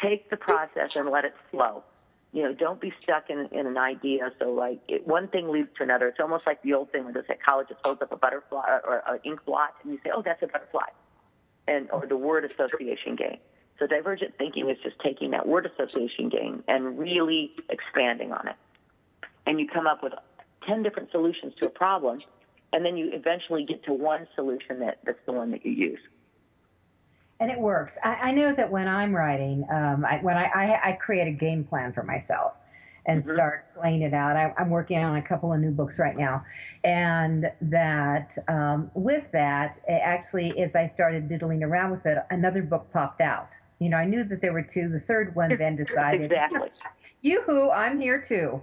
take 0.00 0.30
the 0.30 0.36
process 0.36 0.96
and 0.96 1.10
let 1.10 1.24
it 1.24 1.34
flow. 1.50 1.84
You 2.32 2.42
know, 2.42 2.52
don't 2.52 2.80
be 2.80 2.92
stuck 3.02 3.30
in 3.30 3.48
in 3.52 3.66
an 3.66 3.78
idea. 3.78 4.32
So 4.38 4.52
like 4.52 4.80
it, 4.88 5.06
one 5.06 5.28
thing 5.28 5.48
leads 5.48 5.68
to 5.78 5.82
another. 5.82 6.08
It's 6.08 6.20
almost 6.20 6.46
like 6.46 6.62
the 6.62 6.74
old 6.74 6.92
thing 6.92 7.04
where 7.04 7.12
the 7.12 7.24
psychologist 7.26 7.80
holds 7.84 8.02
up 8.02 8.12
a 8.12 8.16
butterfly 8.16 8.80
or 8.84 9.02
an 9.06 9.14
uh, 9.14 9.18
ink 9.24 9.44
blot 9.46 9.74
and 9.82 9.92
you 9.92 9.98
say, 10.04 10.10
"Oh, 10.14 10.22
that's 10.22 10.42
a 10.42 10.46
butterfly," 10.46 10.88
and 11.66 11.90
or 11.90 12.06
the 12.06 12.16
word 12.16 12.44
association 12.44 13.16
game. 13.16 13.38
So 13.78 13.86
divergent 13.86 14.36
thinking 14.36 14.68
is 14.68 14.76
just 14.82 14.98
taking 14.98 15.30
that 15.30 15.46
word 15.46 15.66
association 15.66 16.28
game 16.28 16.64
and 16.66 16.98
really 16.98 17.52
expanding 17.70 18.32
on 18.32 18.48
it. 18.48 18.56
And 19.46 19.60
you 19.60 19.68
come 19.68 19.86
up 19.86 20.02
with 20.02 20.12
10 20.66 20.82
different 20.82 21.10
solutions 21.10 21.54
to 21.60 21.66
a 21.66 21.70
problem, 21.70 22.18
and 22.72 22.84
then 22.84 22.96
you 22.96 23.10
eventually 23.12 23.64
get 23.64 23.84
to 23.84 23.92
one 23.92 24.26
solution 24.34 24.80
that, 24.80 24.98
that's 25.04 25.18
the 25.26 25.32
one 25.32 25.52
that 25.52 25.64
you 25.64 25.72
use. 25.72 26.00
And 27.40 27.50
it 27.50 27.58
works. 27.58 27.98
I, 28.02 28.14
I 28.14 28.32
know 28.32 28.52
that 28.54 28.70
when 28.70 28.88
I'm 28.88 29.14
writing, 29.14 29.64
um, 29.70 30.04
I, 30.04 30.18
when 30.18 30.36
I, 30.36 30.46
I, 30.54 30.88
I 30.90 30.92
create 30.92 31.28
a 31.28 31.32
game 31.32 31.64
plan 31.64 31.92
for 31.92 32.02
myself 32.02 32.54
and 33.06 33.24
Mhm. 33.24 33.32
start 33.32 33.66
playing 33.74 34.02
it 34.02 34.12
out. 34.12 34.36
I, 34.36 34.52
I'm 34.58 34.70
working 34.70 34.98
on 34.98 35.16
a 35.16 35.22
couple 35.22 35.52
of 35.52 35.60
new 35.60 35.70
books 35.70 35.98
right 35.98 36.16
now, 36.16 36.44
and 36.84 37.50
that 37.60 38.36
um, 38.48 38.90
with 38.94 39.30
that, 39.32 39.78
it 39.86 40.00
actually, 40.04 40.58
as 40.60 40.74
I 40.74 40.86
started 40.86 41.28
diddling 41.28 41.62
around 41.62 41.92
with 41.92 42.04
it, 42.06 42.18
another 42.30 42.62
book 42.62 42.90
popped 42.92 43.20
out. 43.20 43.48
You 43.78 43.88
know, 43.90 43.96
I 43.96 44.04
knew 44.04 44.24
that 44.24 44.40
there 44.42 44.52
were 44.52 44.62
two. 44.62 44.88
The 44.88 45.00
third 45.00 45.34
one 45.34 45.56
then 45.58 45.76
decided, 45.76 46.32
Exactly. 46.32 46.70
yoo-hoo, 47.22 47.70
I'm 47.70 48.00
here 48.00 48.20
too. 48.20 48.62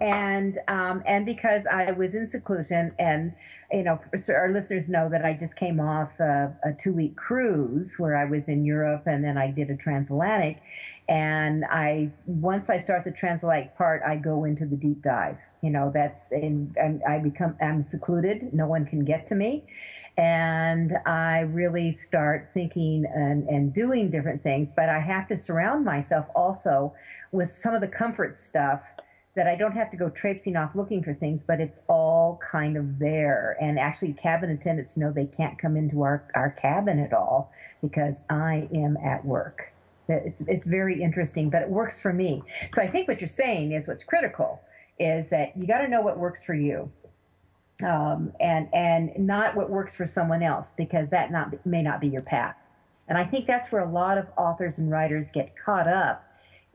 And 0.00 0.58
um, 0.66 1.04
and 1.06 1.24
because 1.24 1.66
I 1.66 1.92
was 1.92 2.16
in 2.16 2.26
seclusion, 2.26 2.92
and 2.98 3.32
you 3.70 3.84
know, 3.84 4.00
our 4.28 4.50
listeners 4.50 4.88
know 4.88 5.08
that 5.08 5.24
I 5.24 5.34
just 5.34 5.54
came 5.54 5.78
off 5.78 6.18
a, 6.18 6.52
a 6.64 6.72
two-week 6.72 7.14
cruise 7.16 7.94
where 7.96 8.16
I 8.16 8.24
was 8.24 8.48
in 8.48 8.64
Europe, 8.64 9.04
and 9.06 9.24
then 9.24 9.38
I 9.38 9.52
did 9.52 9.70
a 9.70 9.76
transatlantic. 9.76 10.60
And 11.08 11.64
I 11.66 12.10
once 12.26 12.70
I 12.70 12.78
start 12.78 13.04
the 13.04 13.12
transatlantic 13.12 13.76
part, 13.76 14.02
I 14.04 14.16
go 14.16 14.44
into 14.44 14.66
the 14.66 14.76
deep 14.76 15.00
dive. 15.02 15.38
You 15.62 15.70
know, 15.70 15.92
that's 15.94 16.32
in 16.32 16.74
I 17.08 17.18
become 17.18 17.56
I'm 17.60 17.84
secluded. 17.84 18.52
No 18.52 18.66
one 18.66 18.86
can 18.86 19.04
get 19.04 19.26
to 19.28 19.36
me, 19.36 19.64
and 20.16 20.92
I 21.06 21.40
really 21.40 21.92
start 21.92 22.50
thinking 22.52 23.06
and, 23.14 23.48
and 23.48 23.72
doing 23.72 24.10
different 24.10 24.42
things. 24.42 24.72
But 24.72 24.88
I 24.88 24.98
have 24.98 25.28
to 25.28 25.36
surround 25.36 25.84
myself 25.84 26.26
also 26.34 26.94
with 27.30 27.50
some 27.50 27.74
of 27.74 27.80
the 27.80 27.88
comfort 27.88 28.38
stuff 28.38 28.82
that 29.36 29.48
I 29.48 29.56
don't 29.56 29.72
have 29.72 29.90
to 29.90 29.96
go 29.96 30.10
traipsing 30.10 30.56
off 30.56 30.74
looking 30.74 31.02
for 31.02 31.12
things, 31.12 31.44
but 31.44 31.60
it's 31.60 31.80
all 31.88 32.38
kind 32.48 32.76
of 32.76 32.98
there. 32.98 33.56
And 33.60 33.78
actually, 33.78 34.12
cabin 34.12 34.50
attendants 34.50 34.96
know 34.96 35.10
they 35.10 35.26
can't 35.26 35.58
come 35.58 35.76
into 35.76 36.02
our, 36.02 36.24
our 36.34 36.50
cabin 36.50 37.00
at 37.00 37.12
all 37.12 37.50
because 37.82 38.22
I 38.30 38.68
am 38.74 38.96
at 38.98 39.24
work. 39.24 39.72
That 40.06 40.24
It's, 40.24 40.42
it's 40.42 40.66
very 40.66 41.02
interesting, 41.02 41.50
but 41.50 41.62
it 41.62 41.68
works 41.68 42.00
for 42.00 42.12
me. 42.12 42.42
So 42.72 42.82
I 42.82 42.88
think 42.88 43.08
what 43.08 43.20
you're 43.20 43.28
saying 43.28 43.72
is 43.72 43.88
what's 43.88 44.04
critical 44.04 44.60
is 44.98 45.30
that 45.30 45.56
you 45.56 45.66
got 45.66 45.78
to 45.78 45.88
know 45.88 46.00
what 46.00 46.18
works 46.18 46.42
for 46.42 46.54
you. 46.54 46.90
Um, 47.82 48.32
and 48.38 48.68
and 48.72 49.10
not 49.18 49.56
what 49.56 49.68
works 49.68 49.96
for 49.96 50.06
someone 50.06 50.44
else 50.44 50.72
because 50.76 51.10
that 51.10 51.32
not 51.32 51.66
may 51.66 51.82
not 51.82 52.00
be 52.00 52.06
your 52.06 52.22
path. 52.22 52.54
And 53.08 53.18
I 53.18 53.24
think 53.24 53.48
that's 53.48 53.72
where 53.72 53.82
a 53.82 53.90
lot 53.90 54.16
of 54.16 54.28
authors 54.36 54.78
and 54.78 54.88
writers 54.88 55.28
get 55.32 55.56
caught 55.56 55.88
up 55.88 56.24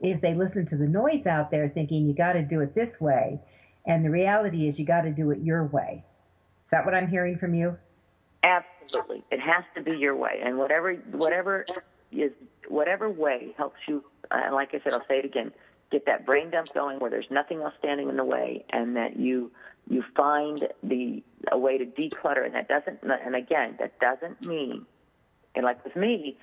is 0.00 0.20
they 0.20 0.34
listen 0.34 0.64
to 0.66 0.76
the 0.76 0.86
noise 0.86 1.26
out 1.26 1.50
there 1.50 1.68
thinking 1.68 2.06
you 2.06 2.14
got 2.14 2.32
to 2.34 2.42
do 2.42 2.60
it 2.60 2.74
this 2.74 3.00
way 3.00 3.40
and 3.86 4.04
the 4.04 4.10
reality 4.10 4.66
is 4.66 4.78
you 4.78 4.84
got 4.84 5.02
to 5.02 5.12
do 5.12 5.30
it 5.30 5.38
your 5.40 5.64
way 5.66 6.04
is 6.64 6.70
that 6.70 6.84
what 6.84 6.94
i'm 6.94 7.08
hearing 7.08 7.36
from 7.36 7.54
you 7.54 7.76
Absolutely. 8.42 9.22
It 9.30 9.40
has 9.40 9.64
to 9.74 9.82
be 9.82 9.98
your 9.98 10.16
way. 10.16 10.40
And 10.42 10.58
whatever, 10.58 10.94
whatever 11.12 11.66
is, 12.10 12.32
whatever 12.68 13.10
way 13.10 13.54
helps 13.56 13.80
you, 13.86 14.04
uh, 14.30 14.52
like 14.52 14.74
I 14.74 14.80
said, 14.82 14.94
I'll 14.94 15.06
say 15.06 15.18
it 15.18 15.24
again, 15.24 15.52
get 15.90 16.06
that 16.06 16.24
brain 16.24 16.50
dump 16.50 16.72
going 16.72 16.98
where 17.00 17.10
there's 17.10 17.30
nothing 17.30 17.60
else 17.60 17.74
standing 17.78 18.08
in 18.08 18.16
the 18.16 18.24
way 18.24 18.64
and 18.70 18.96
that 18.96 19.18
you, 19.18 19.50
you 19.88 20.04
find 20.16 20.66
the, 20.82 21.22
a 21.50 21.58
way 21.58 21.78
to 21.78 21.84
declutter. 21.84 22.44
And 22.44 22.54
that 22.54 22.68
doesn't, 22.68 23.00
and 23.02 23.36
again, 23.36 23.76
that 23.78 23.98
doesn't 24.00 24.44
mean, 24.46 24.86
and 25.54 25.64
like 25.64 25.84
with 25.84 25.96
me, 25.96 26.38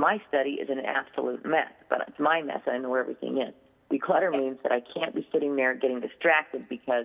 my 0.00 0.20
study 0.28 0.52
is 0.52 0.70
an 0.70 0.80
absolute 0.80 1.44
mess, 1.44 1.72
but 1.90 2.00
it's 2.08 2.18
my 2.18 2.40
mess 2.42 2.62
I 2.66 2.78
know 2.78 2.88
where 2.88 3.00
everything 3.00 3.38
is. 3.38 3.52
Declutter 3.92 4.32
means 4.32 4.58
that 4.62 4.72
I 4.72 4.80
can't 4.80 5.14
be 5.14 5.28
sitting 5.30 5.56
there 5.56 5.74
getting 5.74 6.00
distracted 6.00 6.68
because 6.68 7.04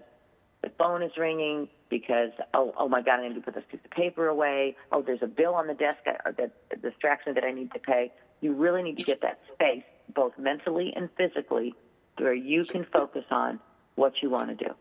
the 0.63 0.71
phone 0.77 1.03
is 1.03 1.11
ringing, 1.17 1.67
because 1.89 2.31
oh 2.53 2.73
oh 2.77 2.87
my 2.87 3.01
god, 3.01 3.19
I 3.19 3.27
need 3.27 3.35
to 3.35 3.41
put 3.41 3.53
this 3.53 3.65
piece 3.69 3.81
of 3.83 3.91
paper 3.91 4.27
away. 4.27 4.77
Oh, 4.91 5.01
there's 5.01 5.21
a 5.21 5.27
bill 5.27 5.53
on 5.55 5.67
the 5.67 5.73
desk, 5.73 5.99
or 6.25 6.31
that 6.31 6.51
a 6.71 6.77
distraction 6.77 7.33
that 7.35 7.43
I 7.43 7.51
need 7.51 7.71
to 7.73 7.79
pay. 7.79 8.11
You 8.41 8.53
really 8.53 8.81
need 8.81 8.97
to 8.99 9.03
get 9.03 9.21
that 9.21 9.39
space, 9.53 9.83
both 10.13 10.37
mentally 10.37 10.93
and 10.95 11.09
physically, 11.17 11.75
where 12.17 12.33
you 12.33 12.63
can 12.63 12.85
focus 12.93 13.25
on 13.29 13.59
what 13.95 14.13
you 14.21 14.29
want 14.29 14.57
to 14.57 14.65
do. 14.65 14.71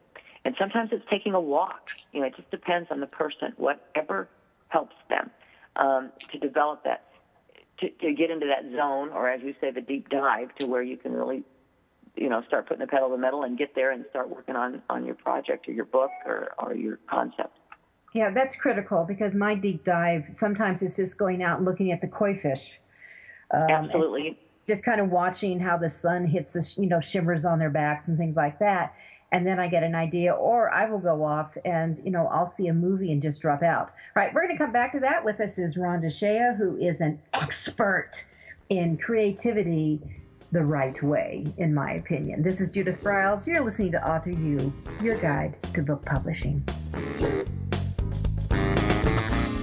And 0.44 0.54
sometimes 0.58 0.90
it's 0.92 1.04
taking 1.10 1.34
a 1.34 1.40
walk. 1.40 1.90
You 2.12 2.20
know, 2.20 2.26
it 2.26 2.36
just 2.36 2.50
depends 2.50 2.88
on 2.90 3.00
the 3.00 3.06
person. 3.06 3.54
Whatever 3.56 4.28
helps 4.68 4.96
them 5.08 5.30
um, 5.76 6.12
to 6.30 6.38
develop 6.38 6.84
that, 6.84 7.04
to, 7.78 7.90
to 8.00 8.12
get 8.12 8.30
into 8.30 8.46
that 8.46 8.64
zone, 8.76 9.10
or 9.10 9.28
as 9.28 9.42
you 9.42 9.54
say, 9.60 9.70
the 9.70 9.80
deep 9.80 10.08
dive, 10.08 10.54
to 10.58 10.66
where 10.66 10.82
you 10.82 10.96
can 10.96 11.12
really 11.12 11.44
you 12.16 12.28
know, 12.28 12.42
start 12.46 12.66
putting 12.68 12.80
the 12.80 12.86
pedal 12.86 13.08
to 13.08 13.16
the 13.16 13.20
metal 13.20 13.42
and 13.42 13.58
get 13.58 13.74
there 13.74 13.90
and 13.90 14.04
start 14.10 14.28
working 14.28 14.54
on, 14.56 14.82
on 14.88 15.04
your 15.04 15.16
project 15.16 15.68
or 15.68 15.72
your 15.72 15.84
book 15.84 16.10
or, 16.24 16.52
or 16.58 16.74
your 16.74 16.98
concept. 17.10 17.58
yeah 18.14 18.30
that's 18.30 18.54
critical 18.54 19.04
because 19.04 19.34
my 19.34 19.54
deep 19.54 19.84
dive 19.84 20.24
sometimes 20.30 20.82
is 20.82 20.96
just 20.96 21.18
going 21.18 21.42
out 21.42 21.56
and 21.56 21.64
looking 21.66 21.90
at 21.90 22.00
the 22.00 22.06
koi 22.06 22.36
fish 22.36 22.80
um, 23.52 23.66
Absolutely. 23.68 24.38
just 24.66 24.84
kind 24.84 25.00
of 25.00 25.10
watching 25.10 25.58
how 25.60 25.76
the 25.76 25.90
sun 25.90 26.24
hits 26.24 26.52
the 26.52 26.74
you 26.80 26.88
know 26.88 27.00
shimmers 27.00 27.44
on 27.44 27.58
their 27.58 27.70
backs 27.70 28.08
and 28.08 28.16
things 28.16 28.36
like 28.36 28.58
that 28.58 28.92
and 29.34 29.44
then 29.44 29.58
i 29.58 29.66
get 29.66 29.82
an 29.82 29.96
idea 29.96 30.32
or 30.32 30.72
i 30.72 30.88
will 30.88 31.00
go 31.00 31.24
off 31.24 31.58
and 31.64 32.00
you 32.04 32.10
know 32.10 32.28
i'll 32.28 32.46
see 32.46 32.68
a 32.68 32.72
movie 32.72 33.10
and 33.12 33.20
just 33.20 33.42
drop 33.42 33.62
out. 33.62 33.88
All 33.88 34.22
right 34.22 34.32
we're 34.32 34.46
going 34.46 34.56
to 34.56 34.64
come 34.64 34.72
back 34.72 34.92
to 34.92 35.00
that. 35.00 35.24
With 35.24 35.40
us 35.40 35.58
is 35.58 35.74
rhonda 35.74 36.10
shea 36.10 36.54
who 36.56 36.78
is 36.78 37.00
an 37.00 37.20
expert 37.34 38.24
in 38.68 38.96
creativity 38.96 40.00
the 40.52 40.64
right 40.64 41.02
way 41.02 41.44
in 41.58 41.74
my 41.74 41.94
opinion. 41.94 42.42
This 42.42 42.60
is 42.60 42.70
judith 42.70 43.02
Briles. 43.02 43.44
you're 43.44 43.64
listening 43.64 43.90
to 43.92 44.08
author 44.08 44.30
you 44.30 44.72
your 45.02 45.18
guide 45.18 45.56
to 45.74 45.82
book 45.82 46.04
publishing 46.04 46.64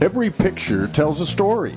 Every 0.00 0.30
picture 0.30 0.86
tells 0.86 1.20
a 1.20 1.26
story. 1.26 1.74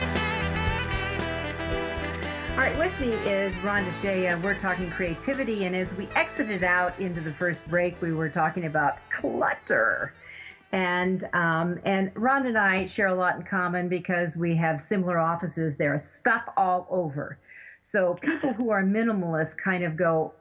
Me 3.01 3.13
is 3.25 3.51
Rhonda 3.63 3.91
Shea, 3.99 4.27
and 4.27 4.43
we're 4.43 4.53
talking 4.59 4.87
creativity. 4.91 5.65
And 5.65 5.75
as 5.75 5.91
we 5.95 6.07
exited 6.09 6.63
out 6.63 6.99
into 6.99 7.19
the 7.19 7.33
first 7.33 7.67
break, 7.67 7.99
we 7.99 8.13
were 8.13 8.29
talking 8.29 8.67
about 8.67 8.97
clutter. 9.09 10.13
And 10.71 11.27
um, 11.33 11.79
and 11.83 12.13
Rhonda 12.13 12.49
and 12.49 12.57
I 12.59 12.85
share 12.85 13.07
a 13.07 13.15
lot 13.15 13.37
in 13.37 13.41
common 13.41 13.89
because 13.89 14.37
we 14.37 14.55
have 14.57 14.79
similar 14.79 15.17
offices. 15.17 15.77
There's 15.77 16.03
stuff 16.03 16.43
all 16.55 16.85
over. 16.91 17.39
So 17.81 18.13
people 18.21 18.53
who 18.53 18.69
are 18.69 18.83
minimalist 18.83 19.57
kind 19.57 19.83
of 19.83 19.97
go 19.97 20.33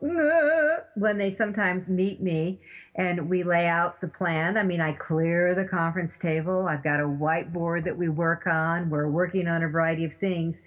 when 0.96 1.16
they 1.16 1.30
sometimes 1.30 1.88
meet 1.88 2.20
me 2.20 2.60
and 2.94 3.30
we 3.30 3.42
lay 3.42 3.68
out 3.68 4.02
the 4.02 4.08
plan. 4.08 4.58
I 4.58 4.64
mean, 4.64 4.82
I 4.82 4.92
clear 4.92 5.54
the 5.54 5.64
conference 5.64 6.18
table. 6.18 6.66
I've 6.68 6.84
got 6.84 7.00
a 7.00 7.04
whiteboard 7.04 7.84
that 7.84 7.96
we 7.96 8.10
work 8.10 8.46
on. 8.46 8.90
We're 8.90 9.08
working 9.08 9.48
on 9.48 9.62
a 9.62 9.68
variety 9.68 10.04
of 10.04 10.12
things. 10.12 10.60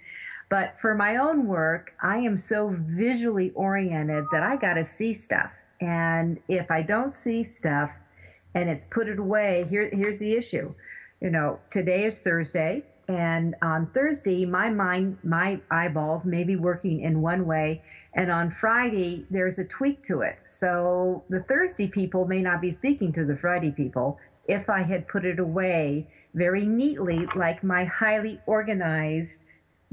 But 0.50 0.78
for 0.78 0.94
my 0.94 1.16
own 1.16 1.46
work, 1.46 1.92
I 2.02 2.18
am 2.18 2.36
so 2.36 2.68
visually 2.72 3.50
oriented 3.50 4.24
that 4.32 4.42
I 4.42 4.56
got 4.56 4.74
to 4.74 4.84
see 4.84 5.12
stuff. 5.12 5.50
And 5.80 6.38
if 6.48 6.70
I 6.70 6.82
don't 6.82 7.12
see 7.12 7.42
stuff 7.42 7.90
and 8.54 8.68
it's 8.68 8.86
put 8.86 9.08
it 9.08 9.18
away, 9.18 9.64
here, 9.68 9.88
here's 9.92 10.18
the 10.18 10.34
issue. 10.34 10.74
You 11.20 11.30
know, 11.30 11.60
today 11.70 12.04
is 12.04 12.20
Thursday, 12.20 12.82
and 13.08 13.54
on 13.62 13.86
Thursday, 13.88 14.44
my 14.44 14.70
mind, 14.70 15.18
my 15.22 15.60
eyeballs 15.70 16.26
may 16.26 16.44
be 16.44 16.56
working 16.56 17.00
in 17.00 17.20
one 17.20 17.46
way, 17.46 17.82
and 18.14 18.30
on 18.30 18.50
Friday, 18.50 19.26
there's 19.30 19.58
a 19.58 19.64
tweak 19.64 20.02
to 20.04 20.20
it. 20.20 20.36
So 20.46 21.24
the 21.28 21.40
Thursday 21.40 21.88
people 21.88 22.26
may 22.26 22.42
not 22.42 22.60
be 22.60 22.70
speaking 22.70 23.12
to 23.14 23.24
the 23.24 23.36
Friday 23.36 23.72
people 23.72 24.18
if 24.46 24.68
I 24.68 24.82
had 24.82 25.08
put 25.08 25.24
it 25.24 25.38
away 25.38 26.06
very 26.34 26.66
neatly, 26.66 27.26
like 27.34 27.62
my 27.62 27.84
highly 27.84 28.38
organized 28.46 29.44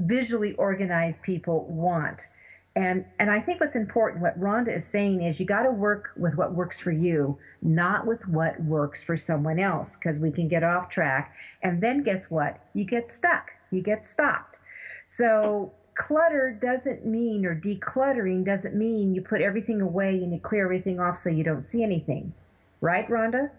visually 0.02 0.54
organized 0.54 1.22
people 1.22 1.66
want. 1.68 2.26
And 2.74 3.04
and 3.18 3.30
I 3.30 3.40
think 3.40 3.60
what's 3.60 3.76
important, 3.76 4.22
what 4.22 4.38
Rhonda 4.40 4.74
is 4.74 4.86
saying 4.86 5.22
is 5.22 5.38
you 5.38 5.44
got 5.44 5.64
to 5.64 5.70
work 5.70 6.12
with 6.16 6.36
what 6.36 6.54
works 6.54 6.80
for 6.80 6.90
you, 6.90 7.38
not 7.60 8.06
with 8.06 8.26
what 8.26 8.58
works 8.62 9.02
for 9.02 9.16
someone 9.16 9.58
else, 9.58 9.96
because 9.96 10.18
we 10.18 10.30
can 10.30 10.48
get 10.48 10.62
off 10.62 10.88
track. 10.88 11.34
And 11.62 11.82
then 11.82 12.02
guess 12.02 12.30
what? 12.30 12.60
You 12.72 12.84
get 12.84 13.10
stuck. 13.10 13.50
You 13.70 13.82
get 13.82 14.04
stopped. 14.04 14.58
So 15.04 15.72
clutter 15.96 16.58
doesn't 16.60 17.04
mean 17.04 17.44
or 17.44 17.54
decluttering 17.54 18.44
doesn't 18.44 18.74
mean 18.74 19.14
you 19.14 19.20
put 19.20 19.42
everything 19.42 19.82
away 19.82 20.14
and 20.22 20.32
you 20.32 20.40
clear 20.40 20.64
everything 20.64 20.98
off 20.98 21.18
so 21.18 21.28
you 21.28 21.44
don't 21.44 21.62
see 21.62 21.82
anything. 21.82 22.32
Right, 22.80 23.08
Rhonda? 23.08 23.50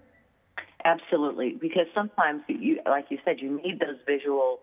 Absolutely, 0.86 1.56
because 1.62 1.86
sometimes 1.94 2.42
you, 2.48 2.80
like 2.86 3.06
you 3.10 3.20
said, 3.24 3.40
you 3.40 3.62
need 3.64 3.80
those 3.80 3.98
visual 4.06 4.60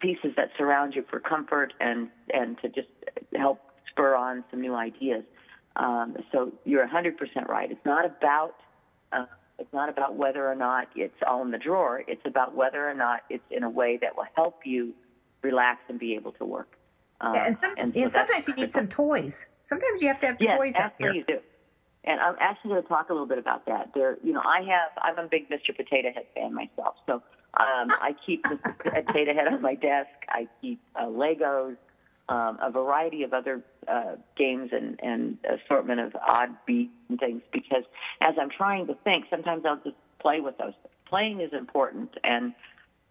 pieces 0.00 0.32
that 0.36 0.50
surround 0.56 0.94
you 0.94 1.02
for 1.02 1.20
comfort 1.20 1.72
and 1.80 2.08
and 2.32 2.58
to 2.62 2.68
just 2.68 2.88
help 3.36 3.60
spur 3.90 4.14
on 4.14 4.44
some 4.50 4.60
new 4.60 4.74
ideas. 4.74 5.24
Um, 5.76 6.16
so 6.32 6.52
you're 6.64 6.86
100% 6.86 7.48
right. 7.48 7.70
It's 7.70 7.84
not 7.84 8.04
about 8.04 8.56
uh, 9.12 9.26
it's 9.58 9.72
not 9.72 9.88
about 9.88 10.16
whether 10.16 10.50
or 10.50 10.54
not 10.54 10.88
it's 10.96 11.14
all 11.26 11.42
in 11.42 11.50
the 11.50 11.58
drawer. 11.58 12.02
It's 12.08 12.24
about 12.24 12.54
whether 12.54 12.88
or 12.88 12.94
not 12.94 13.20
it's 13.28 13.44
in 13.50 13.62
a 13.62 13.70
way 13.70 13.98
that 14.00 14.16
will 14.16 14.26
help 14.34 14.60
you 14.64 14.94
relax 15.42 15.80
and 15.88 15.98
be 15.98 16.14
able 16.14 16.32
to 16.32 16.44
work. 16.44 16.76
Um, 17.20 17.34
yeah, 17.34 17.46
and, 17.46 17.56
some, 17.56 17.74
and 17.76 17.92
so 17.94 18.06
sometimes 18.08 18.48
you 18.48 18.54
need 18.54 18.72
some 18.72 18.88
toys. 18.88 19.46
Sometimes 19.62 20.00
you 20.00 20.08
have 20.08 20.20
to 20.20 20.26
have 20.28 20.36
yes, 20.40 20.58
toys 20.58 20.74
up 20.76 20.94
here. 20.98 21.12
you 21.12 21.24
do. 21.24 21.38
And 22.04 22.18
I'm 22.18 22.36
actually 22.40 22.70
going 22.70 22.82
to 22.82 22.88
talk 22.88 23.10
a 23.10 23.12
little 23.12 23.28
bit 23.28 23.36
about 23.36 23.66
that. 23.66 23.90
There, 23.94 24.16
you 24.24 24.32
know, 24.32 24.40
I 24.40 24.60
have 24.60 24.90
I'm 25.02 25.22
a 25.22 25.28
big 25.28 25.50
Mr. 25.50 25.76
Potato 25.76 26.10
Head 26.14 26.24
fan 26.34 26.54
myself, 26.54 26.94
so 27.06 27.22
um, 27.54 27.90
I 27.90 28.14
keep 28.24 28.44
the 28.44 28.56
potato 28.56 29.34
head 29.34 29.48
on 29.48 29.60
my 29.60 29.74
desk. 29.74 30.10
I 30.28 30.48
keep 30.60 30.80
uh, 30.94 31.06
Legos, 31.06 31.76
um, 32.28 32.58
a 32.62 32.70
variety 32.70 33.24
of 33.24 33.32
other 33.32 33.62
uh, 33.88 34.14
games 34.36 34.70
and, 34.72 35.00
and 35.02 35.36
assortment 35.44 36.00
of 36.00 36.14
odd 36.16 36.50
beats 36.64 36.92
and 37.08 37.18
things 37.18 37.42
because 37.52 37.82
as 38.20 38.34
I'm 38.40 38.50
trying 38.50 38.86
to 38.86 38.94
think, 39.02 39.24
sometimes 39.28 39.64
I'll 39.66 39.80
just 39.82 39.96
play 40.20 40.40
with 40.40 40.56
those. 40.58 40.74
Playing 41.06 41.40
is 41.40 41.52
important 41.52 42.14
and 42.22 42.54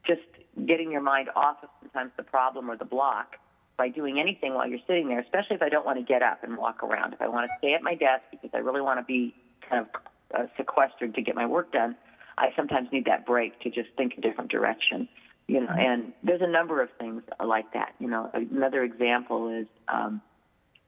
just 0.08 0.22
getting 0.66 0.90
your 0.92 1.02
mind 1.02 1.30
off 1.36 1.58
of 1.64 1.70
sometimes 1.82 2.12
the 2.16 2.24
problem 2.24 2.72
or 2.72 2.78
the 2.78 2.86
block 2.86 3.36
by 3.76 3.90
doing 3.90 4.20
anything 4.20 4.54
while 4.54 4.68
you're 4.68 4.80
sitting 4.88 5.10
there, 5.10 5.20
especially 5.20 5.58
if 5.58 5.62
I 5.62 5.70
don't 5.70 5.86
want 5.86 5.98
to 5.98 6.04
get 6.04 6.22
up 6.22 6.44
and 6.44 6.58
walk 6.58 6.82
around. 6.82 7.14
If 7.14 7.22
I 7.22 7.28
want 7.28 7.50
to 7.50 7.58
stay 7.58 7.74
at 7.74 7.84
my 7.84 7.96
desk 7.96 8.24
because 8.32 8.52
I 8.54 8.60
really 8.60 8.82
want 8.82 9.00
to 9.00 9.06
be 9.06 9.36
kind 9.70 9.86
of 9.86 10.02
uh, 10.34 10.48
sequestered 10.56 11.14
to 11.16 11.22
get 11.22 11.36
my 11.36 11.46
work 11.46 11.74
done, 11.74 11.96
I 12.40 12.48
sometimes 12.56 12.88
need 12.92 13.06
that 13.06 13.26
break 13.26 13.60
to 13.62 13.70
just 13.70 13.90
think 13.98 14.14
a 14.18 14.22
different 14.22 14.50
direction. 14.50 15.08
You 15.48 15.62
know, 15.62 15.74
and 15.76 16.14
there's 16.24 16.42
a 16.44 16.48
number 16.48 16.82
of 16.82 16.90
things 17.00 17.24
like 17.44 17.74
that. 17.74 17.96
You 17.98 18.08
know, 18.08 18.30
another 18.34 18.84
example 18.84 19.50
is, 19.50 19.66
um, 19.88 20.22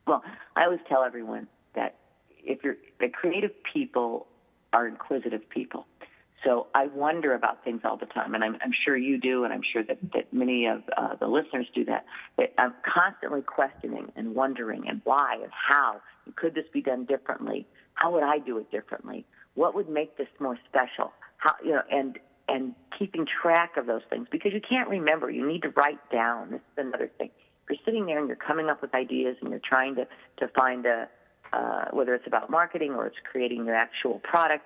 well, 0.06 0.22
I 0.54 0.64
always 0.64 0.78
tell 0.88 1.02
everyone 1.02 1.48
that 1.74 1.96
if 2.44 2.62
you're 2.62 2.76
the 3.00 3.08
creative 3.08 3.50
people 3.72 4.28
are 4.72 4.86
inquisitive 4.86 5.48
people. 5.50 5.86
So 6.44 6.66
I 6.74 6.86
wonder 6.86 7.34
about 7.34 7.62
things 7.64 7.82
all 7.84 7.96
the 7.96 8.06
time, 8.06 8.34
and 8.34 8.42
I'm, 8.42 8.56
I'm 8.64 8.72
sure 8.84 8.96
you 8.96 9.18
do, 9.18 9.44
and 9.44 9.52
I'm 9.52 9.62
sure 9.62 9.84
that, 9.84 9.98
that 10.12 10.32
many 10.32 10.66
of 10.66 10.82
uh, 10.96 11.14
the 11.14 11.28
listeners 11.28 11.66
do 11.72 11.84
that. 11.84 12.04
I'm 12.58 12.74
constantly 12.84 13.42
questioning 13.42 14.10
and 14.16 14.34
wondering, 14.34 14.88
and 14.88 15.00
why, 15.04 15.38
and 15.40 15.52
how. 15.52 16.00
And 16.26 16.34
could 16.34 16.54
this 16.54 16.64
be 16.72 16.82
done 16.82 17.04
differently? 17.04 17.66
How 17.94 18.12
would 18.12 18.24
I 18.24 18.38
do 18.38 18.58
it 18.58 18.72
differently? 18.72 19.24
What 19.54 19.74
would 19.74 19.88
make 19.88 20.16
this 20.16 20.28
more 20.40 20.58
special? 20.68 21.12
How 21.36 21.54
you 21.64 21.72
know, 21.72 21.82
and 21.90 22.18
and 22.48 22.74
keeping 22.98 23.26
track 23.26 23.76
of 23.76 23.86
those 23.86 24.02
things 24.10 24.26
because 24.30 24.52
you 24.52 24.60
can't 24.60 24.88
remember. 24.88 25.30
You 25.30 25.46
need 25.46 25.62
to 25.62 25.70
write 25.70 26.10
down. 26.10 26.50
This 26.50 26.60
is 26.60 26.86
another 26.86 27.10
thing. 27.18 27.30
You're 27.68 27.78
sitting 27.84 28.06
there 28.06 28.18
and 28.18 28.28
you're 28.28 28.36
coming 28.36 28.68
up 28.68 28.82
with 28.82 28.94
ideas 28.94 29.36
and 29.40 29.50
you're 29.50 29.60
trying 29.60 29.94
to 29.96 30.06
to 30.38 30.48
find 30.48 30.86
a 30.86 31.08
uh, 31.52 31.84
whether 31.90 32.14
it's 32.14 32.26
about 32.26 32.50
marketing 32.50 32.92
or 32.92 33.06
it's 33.06 33.16
creating 33.30 33.66
your 33.66 33.74
actual 33.74 34.20
product, 34.20 34.64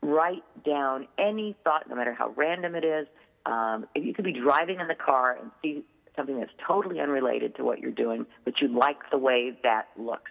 write 0.00 0.44
down 0.64 1.08
any 1.18 1.56
thought, 1.64 1.88
no 1.88 1.96
matter 1.96 2.14
how 2.14 2.32
random 2.36 2.74
it 2.74 2.84
is. 2.84 3.06
Um, 3.46 3.86
if 3.94 4.04
you 4.04 4.14
could 4.14 4.24
be 4.24 4.32
driving 4.32 4.80
in 4.80 4.86
the 4.86 4.94
car 4.94 5.36
and 5.40 5.50
see 5.62 5.82
something 6.14 6.38
that's 6.38 6.52
totally 6.66 7.00
unrelated 7.00 7.56
to 7.56 7.64
what 7.64 7.80
you're 7.80 7.90
doing, 7.90 8.26
but 8.44 8.60
you 8.60 8.68
like 8.68 8.98
the 9.10 9.18
way 9.18 9.58
that 9.62 9.88
looks, 9.96 10.30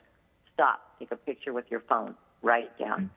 stop, 0.54 0.80
take 1.00 1.12
a 1.12 1.16
picture 1.16 1.52
with 1.52 1.66
your 1.70 1.82
phone, 1.82 2.16
write 2.42 2.66
it 2.66 2.84
down, 2.84 3.10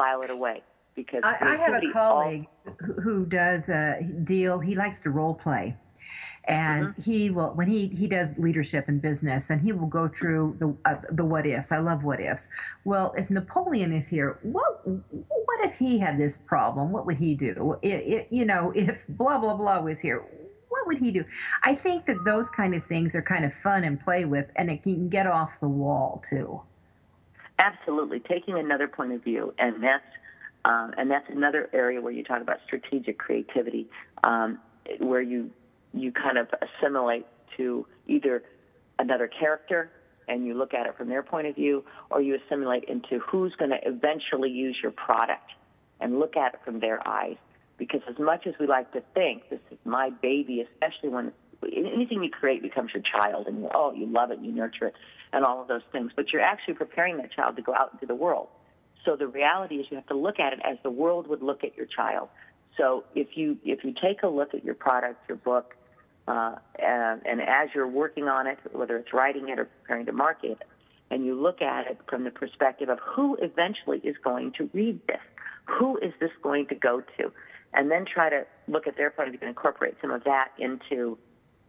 file 0.00 0.22
it 0.22 0.30
away. 0.30 0.62
Because 0.94 1.22
I, 1.22 1.36
I 1.40 1.56
have 1.56 1.82
a 1.82 1.90
colleague 1.92 2.46
all... 2.66 2.72
who 3.02 3.24
does 3.26 3.68
a 3.68 4.00
deal. 4.24 4.58
He 4.58 4.74
likes 4.74 5.00
to 5.00 5.10
role 5.10 5.34
play 5.34 5.76
and 6.44 6.88
mm-hmm. 6.88 7.02
he 7.02 7.30
will 7.30 7.50
when 7.54 7.68
he 7.68 7.86
he 7.88 8.06
does 8.06 8.36
leadership 8.38 8.88
in 8.88 8.98
business 8.98 9.50
and 9.50 9.60
he 9.60 9.72
will 9.72 9.86
go 9.86 10.08
through 10.08 10.56
the 10.58 10.74
uh, 10.90 10.96
the 11.12 11.24
what 11.24 11.46
ifs 11.46 11.70
i 11.70 11.78
love 11.78 12.02
what 12.02 12.18
ifs 12.18 12.48
well 12.84 13.12
if 13.16 13.28
napoleon 13.28 13.92
is 13.92 14.08
here 14.08 14.38
what 14.42 14.80
what 14.86 15.64
if 15.64 15.76
he 15.76 15.98
had 15.98 16.18
this 16.18 16.38
problem 16.38 16.90
what 16.92 17.04
would 17.04 17.18
he 17.18 17.34
do 17.34 17.78
it, 17.82 17.88
it, 17.88 18.28
you 18.30 18.44
know 18.44 18.72
if 18.74 18.96
blah 19.10 19.38
blah 19.38 19.54
blah 19.54 19.80
was 19.80 20.00
here 20.00 20.24
what 20.70 20.86
would 20.86 20.98
he 20.98 21.10
do 21.10 21.22
i 21.62 21.74
think 21.74 22.06
that 22.06 22.16
those 22.24 22.48
kind 22.48 22.74
of 22.74 22.84
things 22.86 23.14
are 23.14 23.22
kind 23.22 23.44
of 23.44 23.52
fun 23.52 23.84
and 23.84 24.00
play 24.00 24.24
with 24.24 24.46
and 24.56 24.70
it 24.70 24.82
can 24.82 25.10
get 25.10 25.26
off 25.26 25.60
the 25.60 25.68
wall 25.68 26.22
too 26.28 26.60
absolutely 27.60 28.20
taking 28.20 28.58
another 28.58 28.88
point 28.88 29.12
of 29.12 29.22
view 29.22 29.54
and 29.58 29.82
that's 29.82 30.04
um, 30.64 30.92
and 30.98 31.10
that's 31.10 31.28
another 31.30 31.70
area 31.72 32.00
where 32.00 32.12
you 32.12 32.22
talk 32.22 32.42
about 32.42 32.58
strategic 32.66 33.18
creativity 33.18 33.88
um, 34.24 34.58
where 34.98 35.22
you 35.22 35.50
you 35.94 36.12
kind 36.12 36.38
of 36.38 36.48
assimilate 36.62 37.26
to 37.56 37.86
either 38.06 38.42
another 38.98 39.26
character 39.26 39.90
and 40.28 40.46
you 40.46 40.54
look 40.54 40.74
at 40.74 40.86
it 40.86 40.96
from 40.96 41.08
their 41.08 41.22
point 41.22 41.48
of 41.48 41.56
view, 41.56 41.84
or 42.10 42.20
you 42.22 42.36
assimilate 42.36 42.84
into 42.84 43.18
who's 43.18 43.54
going 43.56 43.70
to 43.70 43.78
eventually 43.82 44.48
use 44.50 44.76
your 44.80 44.92
product 44.92 45.50
and 46.00 46.20
look 46.20 46.36
at 46.36 46.54
it 46.54 46.60
from 46.64 46.78
their 46.78 47.06
eyes. 47.06 47.36
Because 47.76 48.00
as 48.08 48.18
much 48.18 48.46
as 48.46 48.54
we 48.60 48.66
like 48.66 48.92
to 48.92 49.02
think 49.12 49.48
this 49.50 49.60
is 49.70 49.78
my 49.84 50.10
baby, 50.10 50.60
especially 50.60 51.08
when 51.08 51.32
anything 51.64 52.22
you 52.22 52.30
create 52.30 52.62
becomes 52.62 52.92
your 52.94 53.02
child, 53.02 53.48
and 53.48 53.60
you 53.60 53.68
oh 53.74 53.92
you 53.92 54.06
love 54.06 54.30
it, 54.30 54.38
you 54.40 54.52
nurture 54.52 54.86
it, 54.88 54.94
and 55.32 55.44
all 55.44 55.62
of 55.62 55.68
those 55.68 55.82
things, 55.92 56.12
but 56.14 56.32
you're 56.32 56.42
actually 56.42 56.74
preparing 56.74 57.16
that 57.18 57.32
child 57.32 57.56
to 57.56 57.62
go 57.62 57.74
out 57.74 57.90
into 57.92 58.06
the 58.06 58.14
world. 58.14 58.48
So 59.04 59.16
the 59.16 59.28
reality 59.28 59.76
is 59.76 59.86
you 59.90 59.96
have 59.96 60.06
to 60.08 60.16
look 60.16 60.38
at 60.38 60.52
it 60.52 60.60
as 60.64 60.76
the 60.82 60.90
world 60.90 61.26
would 61.28 61.42
look 61.42 61.64
at 61.64 61.76
your 61.76 61.86
child. 61.86 62.28
So 62.76 63.04
if 63.14 63.36
you 63.36 63.58
if 63.64 63.84
you 63.84 63.94
take 64.00 64.22
a 64.22 64.28
look 64.28 64.54
at 64.54 64.64
your 64.64 64.74
product, 64.74 65.28
your 65.28 65.38
book, 65.38 65.74
uh, 66.28 66.56
and, 66.78 67.22
and 67.26 67.40
as 67.40 67.70
you're 67.74 67.88
working 67.88 68.28
on 68.28 68.46
it, 68.46 68.58
whether 68.72 68.96
it's 68.96 69.12
writing 69.12 69.48
it 69.48 69.58
or 69.58 69.64
preparing 69.64 70.06
to 70.06 70.12
market 70.12 70.52
it, 70.52 70.62
and 71.10 71.24
you 71.24 71.40
look 71.40 71.60
at 71.60 71.86
it 71.86 71.98
from 72.08 72.24
the 72.24 72.30
perspective 72.30 72.88
of 72.88 72.98
who 73.00 73.36
eventually 73.40 73.98
is 73.98 74.16
going 74.22 74.52
to 74.52 74.70
read 74.72 75.00
this, 75.06 75.20
who 75.64 75.98
is 75.98 76.12
this 76.20 76.30
going 76.42 76.66
to 76.68 76.74
go 76.74 77.02
to, 77.18 77.32
and 77.72 77.90
then 77.90 78.04
try 78.04 78.30
to 78.30 78.46
look 78.68 78.86
at 78.86 78.96
their 78.96 79.10
point 79.10 79.28
of 79.28 79.32
view 79.32 79.40
and 79.42 79.48
incorporate 79.48 79.94
some 80.00 80.10
of 80.10 80.24
that 80.24 80.48
into 80.58 81.18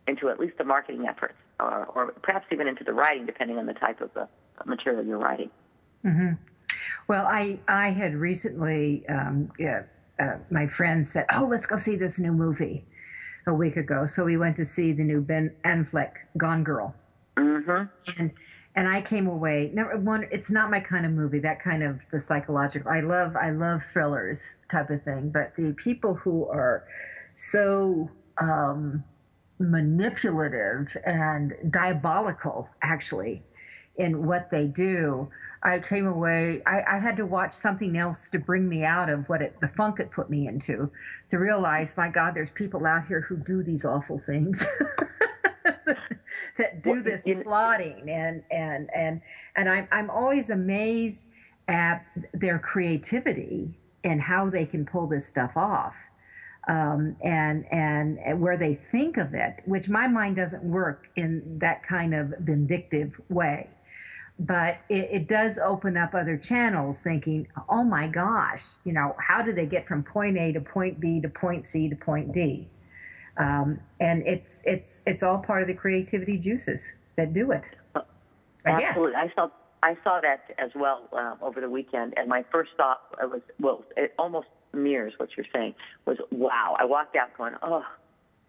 into 0.07 0.29
at 0.29 0.39
least 0.39 0.57
the 0.57 0.63
marketing 0.63 1.05
efforts, 1.07 1.37
or, 1.61 1.85
or 1.85 2.11
perhaps 2.23 2.45
even 2.51 2.67
into 2.67 2.83
the 2.83 2.93
writing, 2.93 3.25
depending 3.25 3.57
on 3.57 3.65
the 3.65 3.73
type 3.73 4.01
of 4.01 4.13
the 4.13 4.27
material 4.65 5.05
you're 5.05 5.17
writing. 5.17 5.49
Mm-hmm. 6.05 6.33
Well, 7.07 7.25
I 7.25 7.59
I 7.67 7.89
had 7.91 8.15
recently. 8.15 9.05
Um, 9.07 9.51
yeah, 9.59 9.83
uh, 10.19 10.37
my 10.49 10.67
friend 10.67 11.07
said, 11.07 11.25
"Oh, 11.33 11.47
let's 11.49 11.65
go 11.65 11.77
see 11.77 11.95
this 11.95 12.19
new 12.19 12.31
movie," 12.31 12.85
a 13.47 13.53
week 13.53 13.77
ago. 13.77 14.05
So 14.05 14.23
we 14.23 14.37
went 14.37 14.55
to 14.57 14.65
see 14.65 14.93
the 14.93 15.03
new 15.03 15.21
Ben 15.21 15.53
Affleck 15.65 16.11
Gone 16.37 16.63
Girl. 16.63 16.95
Mm-hmm. 17.37 18.19
And 18.19 18.31
and 18.75 18.87
I 18.87 19.01
came 19.01 19.27
away. 19.27 19.71
Number 19.73 19.97
one, 19.97 20.27
it's 20.31 20.49
not 20.49 20.71
my 20.71 20.79
kind 20.79 21.05
of 21.05 21.11
movie. 21.11 21.39
That 21.39 21.59
kind 21.59 21.83
of 21.83 21.99
the 22.11 22.19
psychological. 22.19 22.89
I 22.89 23.01
love 23.01 23.35
I 23.35 23.51
love 23.51 23.83
thrillers 23.83 24.41
type 24.69 24.89
of 24.89 25.03
thing. 25.03 25.29
But 25.29 25.53
the 25.57 25.73
people 25.73 26.13
who 26.15 26.45
are 26.47 26.85
so 27.35 28.09
um, 28.37 29.03
manipulative 29.61 30.95
and 31.05 31.53
diabolical, 31.69 32.69
actually, 32.81 33.43
in 33.95 34.25
what 34.25 34.49
they 34.49 34.67
do. 34.67 35.29
I 35.63 35.79
came 35.79 36.07
away, 36.07 36.61
I, 36.65 36.81
I, 36.87 36.99
had 36.99 37.15
to 37.17 37.25
watch 37.25 37.53
something 37.53 37.95
else 37.95 38.31
to 38.31 38.39
bring 38.39 38.67
me 38.67 38.83
out 38.83 39.09
of 39.09 39.29
what 39.29 39.43
it, 39.43 39.55
the 39.61 39.67
funk 39.67 39.99
it 39.99 40.09
put 40.09 40.27
me 40.27 40.47
into, 40.47 40.89
to 41.29 41.37
realize, 41.37 41.93
my 41.95 42.09
God, 42.09 42.33
there's 42.33 42.49
people 42.49 42.87
out 42.87 43.05
here 43.05 43.21
who 43.21 43.37
do 43.37 43.61
these 43.61 43.85
awful 43.85 44.19
things. 44.25 44.65
that 46.57 46.81
do 46.81 47.01
this 47.01 47.27
plotting 47.43 48.09
and 48.09 48.43
and 48.51 48.89
and 48.95 49.21
and 49.55 49.69
I'm 49.69 49.87
I'm 49.91 50.09
always 50.09 50.49
amazed 50.49 51.27
at 51.67 52.05
their 52.33 52.59
creativity 52.59 53.79
and 54.03 54.21
how 54.21 54.49
they 54.49 54.65
can 54.65 54.85
pull 54.85 55.07
this 55.07 55.25
stuff 55.25 55.51
off. 55.55 55.95
Um, 56.67 57.15
and, 57.23 57.65
and 57.71 58.19
and 58.19 58.39
where 58.39 58.55
they 58.55 58.75
think 58.91 59.17
of 59.17 59.33
it, 59.33 59.55
which 59.65 59.89
my 59.89 60.07
mind 60.07 60.35
doesn't 60.35 60.63
work 60.63 61.09
in 61.15 61.57
that 61.57 61.81
kind 61.81 62.13
of 62.13 62.35
vindictive 62.39 63.19
way 63.29 63.67
but 64.41 64.77
it, 64.89 65.07
it, 65.11 65.27
does 65.27 65.59
open 65.59 65.95
up 65.95 66.15
other 66.15 66.35
channels 66.35 66.99
thinking, 66.99 67.47
oh 67.69 67.83
my 67.83 68.07
gosh, 68.07 68.63
you 68.85 68.91
know, 68.91 69.15
how 69.19 69.41
do 69.41 69.53
they 69.53 69.67
get 69.67 69.87
from 69.87 70.01
point 70.01 70.35
A 70.35 70.51
to 70.53 70.59
point 70.59 70.99
B 70.99 71.21
to 71.21 71.29
point 71.29 71.63
C 71.63 71.87
to 71.89 71.95
point 71.95 72.33
D? 72.33 72.67
Um, 73.37 73.79
and 73.99 74.23
it's 74.25 74.63
it's 74.65 75.03
it's 75.05 75.21
all 75.21 75.37
part 75.37 75.61
of 75.61 75.67
the 75.67 75.73
creativity 75.75 76.37
juices 76.37 76.91
that 77.17 77.33
do 77.33 77.51
it. 77.51 77.69
I 77.95 78.01
Absolutely, 78.65 79.13
guess. 79.13 79.31
I 79.31 79.35
saw 79.35 79.49
I 79.83 79.97
saw 80.03 80.19
that 80.21 80.53
as 80.57 80.71
well 80.75 81.09
uh, 81.11 81.35
over 81.41 81.59
the 81.59 81.69
weekend, 81.69 82.13
and 82.17 82.29
my 82.29 82.45
first 82.51 82.71
thought 82.77 83.01
was, 83.19 83.41
well, 83.59 83.83
it 83.97 84.13
almost 84.19 84.47
mirrors 84.73 85.13
what 85.17 85.29
you're 85.35 85.45
saying. 85.53 85.73
Was 86.05 86.17
wow! 86.31 86.75
I 86.79 86.85
walked 86.85 87.15
out 87.15 87.35
going, 87.37 87.55
oh, 87.61 87.85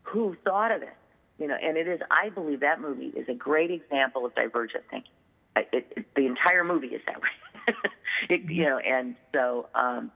who 0.03 0.37
thought 0.45 0.73
of 0.73 0.83
it? 0.83 0.95
You 1.39 1.49
know, 1.49 1.57
and 1.61 1.77
it 1.77 1.89
is. 1.89 2.01
I 2.11 2.29
believe 2.29 2.61
that 2.61 2.81
movie 2.81 3.13
is 3.17 3.29
a 3.29 3.35
great 3.35 3.71
example 3.71 4.27
of 4.27 4.35
divergent 4.35 4.85
thinking 4.91 5.11
it, 5.57 5.87
it, 5.97 6.07
the 6.17 6.27
entire 6.27 6.65
movie 6.65 6.89
is 6.89 7.03
that 7.07 7.21
way. 7.21 7.75
it, 8.29 8.51
you 8.51 8.65
know, 8.65 8.79
and 8.79 9.17
so 9.35 9.69
um, 9.75 10.11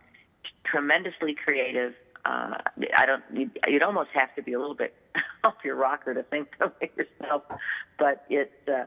tremendously 0.65 1.35
creative. 1.35 1.95
Uh, 2.25 2.59
I 2.97 3.07
don't. 3.07 3.23
You'd, 3.33 3.59
you'd 3.69 3.83
almost 3.83 4.11
have 4.15 4.35
to 4.37 4.43
be 4.43 4.53
a 4.53 4.59
little 4.59 4.75
bit 4.75 4.95
off 5.45 5.55
your 5.65 5.77
rocker 5.77 6.15
to 6.15 6.23
think 6.25 6.49
of 6.61 6.73
it 6.81 6.93
yourself, 6.97 7.43
but 7.99 8.25
it's 8.29 8.69
uh, 8.69 8.85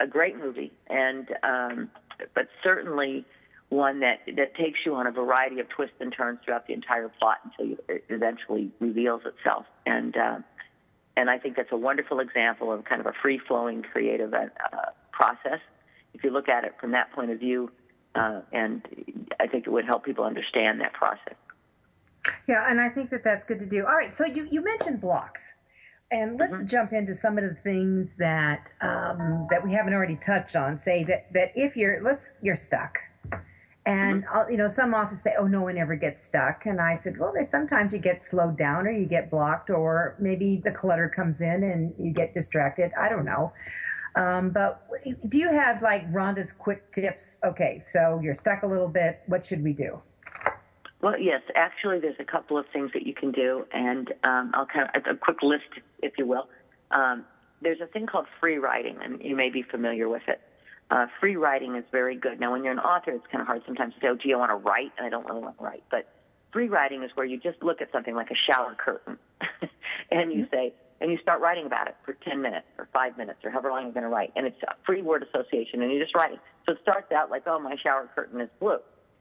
a 0.00 0.06
great 0.06 0.36
movie, 0.38 0.72
and 0.88 1.28
um, 1.42 1.90
but 2.34 2.48
certainly 2.62 3.24
one 3.68 4.00
that 4.00 4.20
that 4.36 4.54
takes 4.56 4.80
you 4.84 4.94
on 4.94 5.06
a 5.06 5.12
variety 5.12 5.60
of 5.60 5.68
twists 5.68 5.96
and 6.00 6.12
turns 6.12 6.38
throughout 6.44 6.66
the 6.66 6.72
entire 6.72 7.08
plot 7.08 7.38
until 7.44 7.66
you, 7.66 7.78
it 7.88 8.04
eventually 8.08 8.70
reveals 8.80 9.22
itself. 9.24 9.66
And 9.86 10.16
uh, 10.16 10.38
and 11.16 11.30
I 11.30 11.38
think 11.38 11.56
that's 11.56 11.72
a 11.72 11.76
wonderful 11.76 12.20
example 12.20 12.72
of 12.72 12.84
kind 12.84 13.00
of 13.00 13.06
a 13.06 13.12
free 13.22 13.38
flowing 13.38 13.82
creative 13.82 14.34
uh, 14.34 14.46
process 15.12 15.60
if 16.14 16.24
you 16.24 16.30
look 16.30 16.48
at 16.48 16.64
it 16.64 16.74
from 16.80 16.92
that 16.92 17.12
point 17.12 17.30
of 17.30 17.38
view, 17.38 17.70
uh, 18.14 18.40
and 18.52 18.82
I 19.38 19.46
think 19.46 19.66
it 19.66 19.70
would 19.70 19.84
help 19.84 20.04
people 20.04 20.24
understand 20.24 20.80
that 20.80 20.92
process. 20.92 21.34
Yeah, 22.46 22.68
and 22.68 22.80
I 22.80 22.88
think 22.88 23.10
that 23.10 23.24
that's 23.24 23.44
good 23.44 23.58
to 23.60 23.66
do. 23.66 23.86
All 23.86 23.94
right, 23.94 24.14
so 24.14 24.26
you, 24.26 24.46
you 24.50 24.62
mentioned 24.62 25.00
blocks, 25.00 25.54
and 26.10 26.38
let's 26.38 26.58
mm-hmm. 26.58 26.66
jump 26.66 26.92
into 26.92 27.14
some 27.14 27.38
of 27.38 27.44
the 27.44 27.54
things 27.54 28.10
that 28.18 28.72
um, 28.80 29.46
that 29.50 29.62
we 29.62 29.72
haven't 29.72 29.94
already 29.94 30.16
touched 30.16 30.56
on. 30.56 30.76
Say 30.76 31.04
that 31.04 31.32
that 31.32 31.52
if 31.54 31.76
you're 31.76 32.02
let's 32.02 32.30
you're 32.42 32.56
stuck, 32.56 32.98
and 33.86 34.24
mm-hmm. 34.24 34.50
you 34.50 34.58
know 34.58 34.68
some 34.68 34.92
authors 34.94 35.22
say, 35.22 35.34
oh, 35.38 35.46
no 35.46 35.62
one 35.62 35.78
ever 35.78 35.94
gets 35.94 36.24
stuck, 36.24 36.66
and 36.66 36.80
I 36.80 36.96
said, 36.96 37.18
well, 37.18 37.32
there's 37.32 37.48
sometimes 37.48 37.92
you 37.92 37.98
get 37.98 38.22
slowed 38.22 38.58
down 38.58 38.86
or 38.86 38.90
you 38.90 39.06
get 39.06 39.30
blocked, 39.30 39.70
or 39.70 40.16
maybe 40.18 40.60
the 40.64 40.72
clutter 40.72 41.08
comes 41.08 41.40
in 41.40 41.62
and 41.64 41.94
you 41.98 42.12
get 42.12 42.34
distracted. 42.34 42.92
I 42.98 43.08
don't 43.08 43.24
know. 43.24 43.52
Um, 44.16 44.50
but 44.50 44.88
do 45.28 45.38
you 45.38 45.48
have 45.48 45.82
like 45.82 46.10
Rhonda's 46.12 46.50
quick 46.50 46.90
tips? 46.90 47.38
Okay, 47.44 47.84
so 47.86 48.20
you're 48.22 48.34
stuck 48.34 48.64
a 48.64 48.66
little 48.66 48.88
bit. 48.88 49.20
What 49.26 49.46
should 49.46 49.62
we 49.62 49.72
do? 49.72 50.02
Well, 51.02 51.18
yes, 51.18 51.40
actually, 51.54 51.98
there's 51.98 52.18
a 52.18 52.24
couple 52.24 52.58
of 52.58 52.66
things 52.72 52.90
that 52.92 53.06
you 53.06 53.14
can 53.14 53.32
do, 53.32 53.66
and 53.72 54.12
um, 54.22 54.50
I'll 54.52 54.66
kind 54.66 54.88
of 54.94 55.02
a 55.06 55.16
quick 55.16 55.42
list, 55.42 55.64
if 56.02 56.12
you 56.18 56.26
will. 56.26 56.48
Um, 56.90 57.24
there's 57.62 57.80
a 57.80 57.86
thing 57.86 58.06
called 58.06 58.26
free 58.38 58.58
writing, 58.58 58.98
and 59.02 59.22
you 59.22 59.34
may 59.34 59.48
be 59.48 59.62
familiar 59.62 60.08
with 60.08 60.22
it. 60.28 60.40
Uh, 60.90 61.06
free 61.18 61.36
writing 61.36 61.76
is 61.76 61.84
very 61.90 62.16
good. 62.16 62.38
Now, 62.40 62.52
when 62.52 62.64
you're 62.64 62.72
an 62.72 62.78
author, 62.80 63.12
it's 63.12 63.26
kind 63.30 63.40
of 63.40 63.46
hard 63.46 63.62
sometimes 63.64 63.94
to 63.94 64.00
say, 64.00 64.08
"Oh, 64.08 64.16
gee, 64.16 64.34
I 64.34 64.36
want 64.36 64.50
to 64.50 64.56
write," 64.56 64.92
and 64.98 65.06
I 65.06 65.10
don't 65.10 65.26
really 65.26 65.40
want 65.40 65.56
to 65.58 65.64
write. 65.64 65.84
But 65.90 66.08
free 66.52 66.68
writing 66.68 67.02
is 67.02 67.10
where 67.14 67.24
you 67.24 67.38
just 67.38 67.62
look 67.62 67.80
at 67.80 67.92
something 67.92 68.14
like 68.14 68.30
a 68.30 68.34
shower 68.34 68.74
curtain, 68.74 69.16
and 70.10 70.32
you 70.32 70.48
say, 70.50 70.74
and 71.00 71.10
you 71.10 71.18
start 71.18 71.40
writing 71.40 71.64
about 71.64 71.88
it 71.88 71.96
for 72.04 72.12
10 72.12 72.42
minutes 72.42 72.66
or 72.76 72.88
five 72.92 73.16
minutes 73.16 73.38
or 73.44 73.50
however 73.50 73.70
long 73.70 73.84
you're 73.84 73.92
going 73.92 74.02
to 74.02 74.10
write, 74.10 74.32
and 74.36 74.46
it's 74.46 74.62
a 74.64 74.74
free 74.84 75.00
word 75.00 75.22
association, 75.22 75.80
and 75.80 75.90
you're 75.92 76.02
just 76.02 76.14
writing. 76.14 76.38
So 76.66 76.72
it 76.72 76.78
starts 76.82 77.10
out 77.12 77.30
like, 77.30 77.44
"Oh, 77.46 77.58
my 77.58 77.76
shower 77.76 78.10
curtain 78.14 78.40
is 78.40 78.50
blue," 78.58 78.80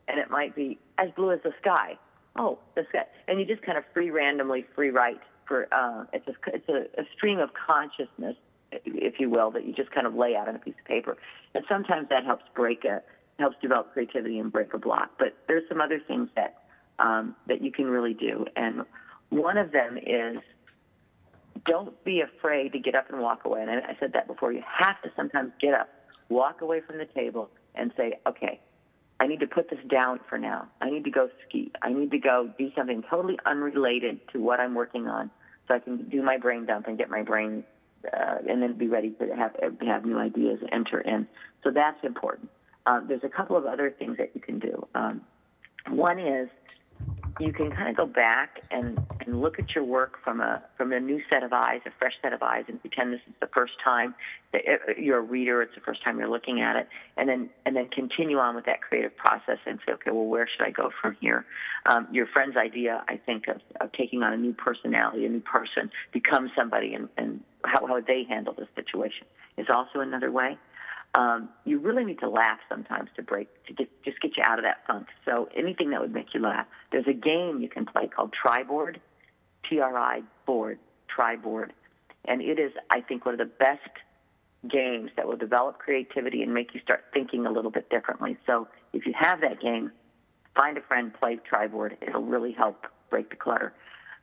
and 0.10 0.20
it 0.20 0.30
might 0.30 0.56
be 0.56 0.80
as 0.98 1.10
blue 1.16 1.32
as 1.32 1.40
the 1.44 1.54
sky. 1.62 1.98
Oh, 2.36 2.60
the 2.76 2.86
sky, 2.90 3.06
and 3.28 3.40
you 3.40 3.46
just 3.46 3.62
kind 3.62 3.78
of 3.78 3.84
free 3.94 4.10
randomly 4.10 4.66
free 4.76 4.90
write 4.90 5.20
for 5.48 5.68
uh, 5.74 6.06
it's 6.14 6.28
a 6.28 6.34
it's 6.54 6.70
a, 6.70 7.02
a 7.02 7.06
stream 7.16 7.40
of 7.40 7.50
consciousness, 7.54 8.36
if 8.72 9.20
you 9.20 9.30
will, 9.30 9.52
that 9.52 9.66
you 9.66 9.74
just 9.74 9.92
kind 9.92 10.08
of 10.08 10.16
lay 10.16 10.36
out 10.36 10.48
on 10.48 10.56
a 10.56 10.60
piece 10.60 10.76
of 10.80 10.86
paper, 10.86 11.18
and 11.54 11.64
sometimes 11.68 12.10
that 12.10 12.24
helps 12.26 12.44
break 12.56 12.86
a 12.86 13.02
helps 13.40 13.58
develop 13.62 13.94
creativity 13.94 14.38
and 14.40 14.52
break 14.52 14.74
a 14.74 14.78
block. 14.78 15.12
But 15.18 15.36
there's 15.48 15.68
some 15.70 15.82
other 15.82 16.00
things 16.00 16.30
that 16.36 16.64
um, 17.00 17.36
that 17.48 17.62
you 17.62 17.72
can 17.72 17.86
really 17.86 18.14
do, 18.14 18.46
and 18.56 18.84
one 19.30 19.58
of 19.58 19.72
them 19.72 19.98
is 19.98 20.38
don't 21.66 22.04
be 22.04 22.22
afraid 22.22 22.72
to 22.74 22.80
get 22.80 22.96
up 22.96 23.10
and 23.10 23.20
walk 23.20 23.46
away. 23.46 23.62
And 23.62 23.70
I 23.70 23.96
said 24.00 24.14
that 24.14 24.28
before. 24.28 24.52
You 24.54 24.64
have 24.66 25.02
to 25.02 25.12
sometimes 25.16 25.52
get 25.60 25.74
up, 25.74 25.90
walk 26.30 26.62
away 26.62 26.82
from 26.82 26.98
the 26.98 27.06
table, 27.06 27.50
and 27.76 27.92
say, 27.98 28.20
okay, 28.28 28.60
I 29.20 29.28
need 29.28 29.42
to 29.42 29.48
put 29.48 29.70
this 29.70 29.80
down 29.90 30.20
for 30.30 30.38
now. 30.38 30.68
I 30.82 30.90
need 30.90 31.04
to 31.04 31.12
go 31.12 31.30
ski. 31.48 31.72
I 31.82 31.92
need 31.92 32.12
to 32.12 32.20
go 32.20 32.50
do 32.58 32.72
something 32.76 33.04
totally 33.10 33.38
unrelated 33.46 34.20
to 34.32 34.40
what 34.40 34.60
I'm 34.60 34.76
working 34.76 35.08
on 35.08 35.30
so 35.68 35.76
I 35.76 35.80
can 35.80 36.10
do 36.10 36.22
my 36.24 36.38
brain 36.38 36.66
dump 36.66 36.88
and 36.88 36.98
get 36.98 37.10
my 37.10 37.24
brain 37.24 37.64
uh, 38.06 38.36
and 38.48 38.62
then 38.62 38.78
be 38.78 38.88
ready 38.88 39.12
to 39.12 39.36
have 39.36 39.56
have 39.86 40.06
new 40.06 40.18
ideas 40.18 40.60
enter 40.72 41.02
in. 41.02 41.28
So 41.64 41.72
that's 41.72 42.02
important. 42.04 42.50
Uh, 42.86 43.02
there's 43.06 43.24
a 43.24 43.30
couple 43.30 43.58
of 43.58 43.66
other 43.66 43.92
things 43.92 44.18
that 44.18 44.32
you 44.34 44.42
can 44.42 44.60
do. 44.60 44.88
Um, 44.96 45.22
one 45.90 46.20
is 46.20 46.50
you 47.40 47.54
can 47.54 47.72
kind 47.72 47.90
of 47.90 47.96
go 47.96 48.06
back 48.06 48.62
and, 48.70 49.00
and 49.26 49.42
look 49.42 49.60
at 49.60 49.74
your 49.74 49.84
work 49.84 50.18
from 50.24 50.42
a 50.42 50.62
from 50.78 50.92
a 50.92 51.00
new 51.00 51.22
set 51.30 51.44
of 51.44 51.54
eyes, 51.54 51.80
a 51.86 51.92
fresh 51.98 52.14
set 52.22 52.34
of 52.34 52.44
eyes, 52.44 52.66
and 52.68 52.80
pretend 52.82 53.14
this 53.14 53.22
is 53.28 53.34
the 53.40 53.48
first 53.48 53.74
time 53.84 54.14
that 54.52 54.62
you're 54.98 55.20
a 55.20 55.22
reader. 55.22 55.62
It's 55.62 55.74
the 55.76 55.82
first 55.82 56.04
time 56.04 56.20
you're 56.20 56.30
looking 56.30 56.62
at 56.62 56.76
it, 56.76 56.88
and 57.18 57.30
then 57.30 57.50
and 57.66 57.76
then 57.76 57.88
continue 57.90 58.38
on 58.38 58.56
with 58.56 58.66
that 58.66 58.82
creative 58.82 59.16
process 59.16 59.58
and 59.66 59.80
say, 59.86 59.94
okay, 59.94 60.12
well, 60.12 60.26
where 60.26 60.48
should 60.48 60.66
I 60.66 60.72
go 60.72 60.92
from 61.02 61.16
here? 61.22 61.46
Um, 61.90 62.08
your 62.12 62.28
friend's 62.28 62.58
idea, 62.58 63.04
I 63.08 63.18
think, 63.18 63.48
of, 63.48 63.62
of 63.80 63.92
taking 63.94 64.22
on 64.22 64.34
a 64.34 64.38
new 64.38 64.54
personality, 64.54 65.26
a 65.26 65.30
new 65.30 65.42
person, 65.42 65.90
become 66.12 66.52
somebody, 66.58 66.94
and, 66.94 67.08
and 67.18 67.42
how 67.64 67.88
how 67.88 68.02
they 68.02 68.26
handle 68.28 68.54
the 68.54 68.68
situation 68.76 69.26
is 69.58 69.68
also 69.70 70.00
another 70.00 70.32
way 70.32 70.58
um, 71.16 71.50
you 71.66 71.80
really 71.80 72.06
need 72.06 72.20
to 72.20 72.30
laugh 72.30 72.60
sometimes 72.70 73.10
to 73.16 73.24
break 73.24 73.48
to 73.66 73.74
get, 73.74 73.90
just 74.04 74.22
get 74.22 74.38
you 74.38 74.44
out 74.44 74.60
of 74.60 74.66
that 74.66 74.86
funk. 74.86 75.08
So 75.26 75.50
anything 75.56 75.90
that 75.92 76.02
would 76.02 76.14
make 76.14 76.34
you 76.34 76.42
laugh. 76.42 76.68
There's 76.92 77.08
a 77.08 77.14
game 77.14 77.60
you 77.62 77.70
can 77.70 77.86
play 77.86 78.08
called 78.08 78.34
TriBond, 78.46 78.98
T-R-I 79.70 80.22
board, 80.46 80.80
TriBond, 81.16 81.70
and 82.26 82.42
it 82.42 82.60
is 82.60 82.72
I 82.90 83.02
think 83.02 83.26
one 83.26 83.34
of 83.34 83.40
the 83.40 83.46
best 83.46 83.90
games 84.70 85.10
that 85.16 85.26
will 85.26 85.38
develop 85.38 85.80
creativity 85.80 86.44
and 86.44 86.54
make 86.54 86.74
you 86.74 86.82
start 86.82 87.06
thinking 87.14 87.46
a 87.46 87.52
little 87.52 87.72
bit 87.72 87.90
differently. 87.90 88.38
So 88.46 88.68
if 88.94 89.06
you 89.06 89.14
have 89.18 89.42
that 89.42 89.62
game, 89.62 89.92
find 90.56 90.78
a 90.78 90.82
friend, 90.82 91.14
play 91.14 91.40
TriBond. 91.52 91.98
It'll 92.02 92.24
really 92.24 92.52
help 92.52 92.86
break 93.10 93.30
the 93.30 93.36
clutter. 93.36 93.74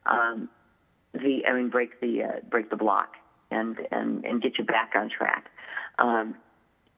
Um, 0.04 0.48
the 1.14 1.46
I 1.48 1.54
mean 1.54 1.70
break 1.70 2.00
the 2.00 2.22
uh, 2.22 2.40
break 2.48 2.70
the 2.70 2.76
block 2.76 3.14
and 3.50 3.78
and 3.90 4.24
and 4.24 4.42
get 4.42 4.58
you 4.58 4.64
back 4.64 4.92
on 4.94 5.10
track. 5.10 5.46
Um, 5.98 6.36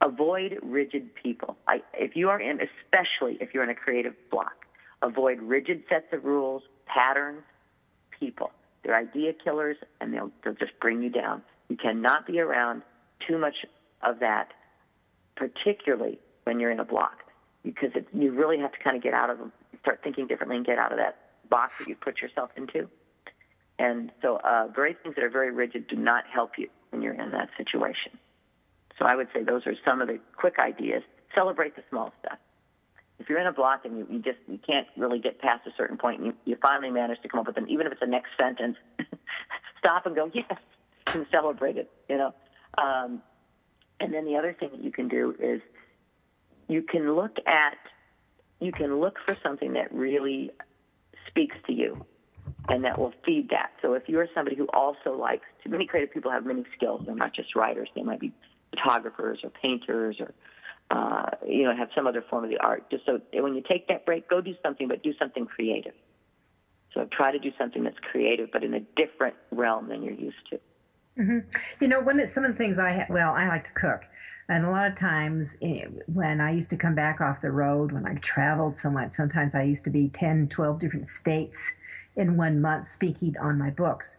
avoid 0.01 0.59
rigid 0.63 1.15
people. 1.15 1.57
I, 1.67 1.83
if 1.95 2.17
you 2.17 2.29
are 2.31 2.41
in, 2.41 2.61
especially 2.61 3.39
if 3.41 3.55
you're 3.55 3.65
in 3.65 3.71
a 3.71 3.75
creative 3.75 4.15
block, 4.31 4.67
avoid 5.03 5.41
rigid 5.41 5.83
sets 5.89 6.07
of 6.13 6.25
rules, 6.25 6.63
patterns, 6.87 7.43
people. 8.19 8.51
They're 8.83 8.97
idea 8.97 9.33
killers, 9.33 9.77
and 10.01 10.13
they'll 10.13 10.31
they'll 10.45 10.55
just 10.55 10.79
bring 10.81 11.03
you 11.03 11.11
down. 11.11 11.43
You 11.69 11.77
cannot 11.77 12.27
be 12.27 12.41
around 12.41 12.83
too 13.27 13.39
much 13.39 13.67
of 14.03 14.21
that, 14.21 14.53
particularly 15.37 16.19
when 16.45 16.61
you're 16.61 16.71
in 16.71 16.81
a 16.81 16.85
block, 16.85 17.19
because 17.65 17.91
it, 17.95 18.07
you 18.13 18.33
really 18.33 18.59
have 18.59 18.73
to 18.73 18.79
kind 18.79 18.97
of 18.97 19.03
get 19.03 19.15
out 19.15 19.31
of 19.31 19.39
them, 19.39 19.53
start 19.81 20.01
thinking 20.03 20.27
differently, 20.27 20.57
and 20.57 20.65
get 20.65 20.79
out 20.79 20.93
of 20.93 20.99
that 20.99 21.19
box 21.51 21.79
that 21.79 21.89
you 21.89 21.97
put 21.97 22.21
yourself 22.21 22.51
into. 22.57 22.89
And 23.79 24.11
so, 24.23 24.41
uh, 24.43 24.69
very 24.75 24.95
things 24.95 25.15
that 25.17 25.25
are 25.25 25.31
very 25.31 25.53
rigid 25.53 25.87
do 25.89 25.97
not 25.97 26.25
help 26.33 26.53
you 26.59 26.69
when 26.91 27.03
you're 27.03 27.15
in 27.15 27.31
that 27.33 27.49
situation. 27.57 28.19
So 28.99 29.07
I 29.07 29.15
would 29.15 29.29
say 29.33 29.43
those 29.43 29.67
are 29.67 29.75
some 29.85 30.01
of 30.01 30.09
the 30.09 30.19
quick 30.37 30.55
ideas. 30.59 31.03
Celebrate 31.35 31.77
the 31.77 31.83
small 31.91 32.13
stuff. 32.21 32.39
If 33.19 33.29
you're 33.29 33.41
in 33.41 33.47
a 33.47 33.53
block 33.53 33.85
and 33.85 33.99
you, 33.99 34.07
you 34.11 34.19
just 34.21 34.39
you 34.47 34.59
can't 34.65 34.87
really 34.97 35.19
get 35.19 35.41
past 35.41 35.67
a 35.67 35.71
certain 35.77 35.97
point, 35.97 36.19
and 36.21 36.27
you, 36.27 36.35
you 36.45 36.57
finally 36.63 36.91
manage 36.91 37.21
to 37.23 37.29
come 37.29 37.41
up 37.41 37.47
with 37.47 37.57
an 37.57 37.69
even 37.69 37.87
if 37.87 37.93
it's 37.93 38.01
the 38.01 38.07
next 38.07 38.31
sentence, 38.39 38.77
stop 39.79 40.07
and 40.07 40.15
go 40.15 40.31
yes, 40.33 40.59
and 41.15 41.27
celebrate 41.31 41.77
it. 41.77 41.91
You 42.09 42.19
know. 42.19 42.35
Um, 42.77 43.23
and 44.01 44.15
then 44.15 44.25
the 44.25 44.37
other 44.37 44.55
thing 44.59 44.71
that 44.71 44.83
you 44.83 44.93
can 44.93 45.09
do 45.09 45.35
is 45.41 45.61
you 46.69 46.83
can 46.83 47.15
look 47.15 47.37
at 47.47 47.77
you 48.61 48.73
can 48.73 49.01
look 49.01 49.19
for 49.27 49.37
something 49.43 49.73
that 49.75 49.93
really 49.93 50.51
speaks 51.29 51.57
to 51.67 51.73
you 51.73 52.05
and 52.69 52.85
that 52.85 52.99
will 52.99 53.13
feed 53.25 53.51
that. 53.51 53.71
So 53.81 53.95
if 53.95 54.09
you're 54.09 54.29
somebody 54.35 54.57
who 54.57 54.67
also 54.73 55.17
likes, 55.17 55.47
to 55.63 55.69
many 55.69 55.87
creative 55.87 56.13
people 56.13 56.31
have 56.31 56.45
many 56.45 56.65
skills. 56.77 57.03
They're 57.07 57.15
not 57.15 57.33
just 57.33 57.55
writers. 57.55 57.89
They 57.95 58.03
might 58.03 58.21
be 58.21 58.33
photographers 58.71 59.41
or 59.43 59.51
painters 59.51 60.17
or 60.21 60.35
uh, 60.91 61.31
you 61.47 61.65
know 61.65 61.77
have 61.77 61.89
some 61.95 62.07
other 62.07 62.25
form 62.29 62.45
of 62.45 62.51
the 62.51 62.59
art. 62.59 62.91
Just 62.91 63.05
so 63.07 63.21
when 63.35 63.55
you 63.55 63.63
take 63.69 63.89
that 63.89 64.07
break, 64.07 64.29
go 64.29 64.41
do 64.41 64.55
something, 64.63 64.89
but 64.89 65.03
do 65.03 65.13
something 65.19 65.47
creative. 65.47 65.95
So 66.95 67.07
try 67.13 67.31
to 67.31 67.39
do 67.39 67.53
something 67.59 67.85
that's 67.85 67.99
creative, 68.11 68.49
but 68.53 68.65
in 68.65 68.75
a 68.75 68.81
different 68.97 69.37
realm 69.51 69.89
than 69.89 70.03
you're 70.03 70.15
used 70.15 70.49
to. 70.51 70.61
Mm-hmm. 71.19 71.39
You 71.81 71.89
know, 71.89 72.01
one 72.01 72.21
of 72.21 72.29
some 72.29 72.45
of 72.45 72.53
the 72.53 72.57
things 72.57 72.79
I 72.79 72.93
ha- 72.93 73.07
well, 73.11 73.35
I 73.35 73.47
like 73.49 73.65
to 73.65 73.73
cook. 73.73 74.03
And 74.49 74.65
a 74.65 74.71
lot 74.71 74.91
of 74.91 74.97
times 74.97 75.57
eh, 75.61 75.85
when 76.07 76.41
I 76.41 76.53
used 76.53 76.71
to 76.71 76.77
come 76.77 76.95
back 76.95 77.21
off 77.21 77.43
the 77.43 77.51
road, 77.51 77.93
when 77.93 78.07
I 78.07 78.15
traveled 78.15 78.77
so 78.77 78.89
much, 78.89 79.13
sometimes 79.13 79.55
I 79.55 79.63
used 79.63 79.85
to 79.85 79.91
be 79.91 80.09
10, 80.09 80.49
12 80.49 80.79
different 80.79 81.07
states 81.07 81.73
in 82.17 82.37
one 82.37 82.61
month 82.61 82.89
speaking 82.89 83.37
on 83.39 83.59
my 83.59 83.71
books 83.71 84.17